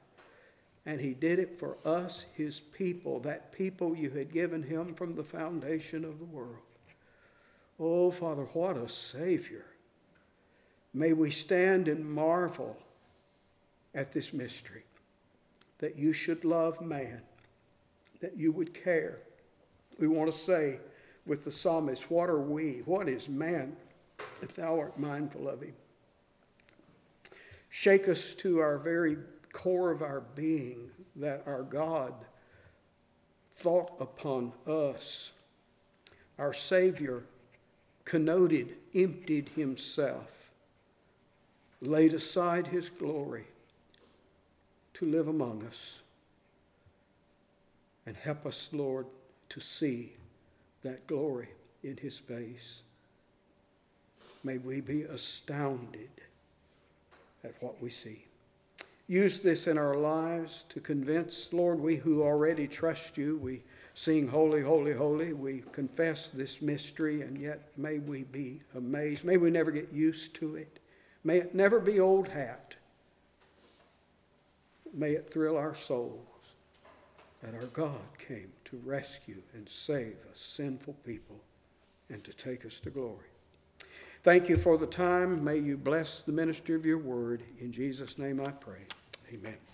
And 0.87 1.01
he 1.01 1.15
did 1.15 1.39
it 1.39 1.59
for 1.59 1.77
us, 1.85 2.27
his 2.35 2.61
people, 2.61 3.21
that 3.21 3.53
people 3.53 3.97
you 3.97 4.11
had 4.11 4.33
given 4.33 4.63
him 4.63 4.95
from 4.95 5.15
the 5.15 5.25
foundation 5.25 6.05
of 6.05 6.19
the 6.19 6.25
world. 6.25 6.57
Oh, 7.79 8.11
Father, 8.11 8.45
what 8.53 8.77
a 8.77 8.89
Savior. 8.89 9.65
May 10.95 11.13
we 11.13 11.31
stand 11.31 11.89
and 11.89 12.05
marvel 12.05 12.77
at 13.95 14.13
this 14.13 14.33
mystery 14.33 14.83
that 15.79 15.97
you 15.97 16.13
should 16.13 16.45
love 16.45 16.81
man, 16.81 17.23
that 18.21 18.37
you 18.37 18.53
would 18.53 18.75
care. 18.75 19.19
We 19.99 20.09
want 20.09 20.31
to 20.31 20.37
say 20.37 20.79
with 21.27 21.45
the 21.45 21.53
psalmist, 21.53 22.11
What 22.11 22.29
are 22.29 22.41
we? 22.41 22.83
What 22.85 23.09
is 23.09 23.29
man 23.29 23.77
that 24.41 24.55
thou 24.55 24.79
art 24.79 24.99
mindful 24.99 25.49
of 25.49 25.63
him? 25.63 25.75
Shake 27.69 28.09
us 28.09 28.35
to 28.37 28.59
our 28.59 28.79
very 28.79 29.17
core 29.53 29.91
of 29.91 30.03
our 30.03 30.21
being 30.21 30.91
that 31.17 31.43
our 31.47 31.63
God 31.63 32.15
thought 33.53 33.93
upon 34.01 34.53
us. 34.67 35.33
Our 36.39 36.53
Savior 36.53 37.25
connoted, 38.05 38.77
emptied 38.95 39.51
himself 39.51 40.41
laid 41.81 42.13
aside 42.13 42.69
his 42.69 42.89
glory 42.89 43.47
to 44.95 45.07
live 45.07 45.29
among 45.29 45.65
us. 45.65 46.01
And 48.07 48.17
help 48.17 48.47
us, 48.47 48.71
Lord, 48.73 49.07
to 49.51 49.61
see 49.61 50.13
that 50.83 51.07
glory 51.07 51.49
in 51.83 51.97
his 51.97 52.19
face. 52.19 52.83
May 54.45 54.59
we 54.59 54.81
be 54.81 55.03
astounded 55.03 56.11
at 57.45 57.55
what 57.61 57.81
we 57.81 57.91
see. 57.91 58.27
Use 59.07 59.41
this 59.41 59.67
in 59.67 59.77
our 59.77 59.97
lives 59.97 60.65
to 60.69 60.81
convince, 60.81 61.53
Lord, 61.53 61.81
we 61.81 61.97
who 61.97 62.23
already 62.23 62.69
trust 62.69 63.19
you, 63.19 63.39
we 63.39 63.63
sing 63.95 64.29
holy, 64.29 64.63
holy, 64.63 64.93
holy. 64.93 65.33
We 65.33 65.63
confess 65.73 66.31
this 66.31 66.63
mystery, 66.63 67.23
and 67.23 67.37
yet 67.37 67.69
may 67.77 67.99
we 67.99 68.23
be 68.23 68.63
amazed. 68.75 69.25
May 69.25 69.37
we 69.37 69.51
never 69.51 69.71
get 69.71 69.93
used 69.93 70.35
to 70.37 70.57
it. 70.57 70.79
May 71.25 71.39
it 71.39 71.55
never 71.55 71.81
be 71.81 72.01
old 72.01 72.29
hat. 72.29 72.77
May 74.95 75.13
it 75.13 75.31
thrill 75.31 75.57
our 75.57 75.75
souls 75.75 76.27
that 77.43 77.55
our 77.55 77.69
God 77.69 78.01
came 78.19 78.53
to 78.71 78.81
rescue 78.85 79.43
and 79.55 79.69
save 79.69 80.17
a 80.33 80.37
sinful 80.37 80.95
people 81.05 81.41
and 82.09 82.23
to 82.25 82.33
take 82.33 82.65
us 82.65 82.81
to 82.81 82.91
glory. 82.91 83.27
Thank 84.23 84.49
you 84.49 84.57
for 84.57 84.77
the 84.77 84.87
time. 84.87 85.43
May 85.43 85.59
you 85.59 85.77
bless 85.77 86.23
the 86.23 86.33
ministry 86.33 86.75
of 86.75 86.85
your 86.85 86.99
word. 86.99 87.43
In 87.59 87.73
Jesus' 87.73 88.19
name 88.19 88.41
I 88.41 88.51
pray. 88.51 88.87
Amen. 89.33 89.70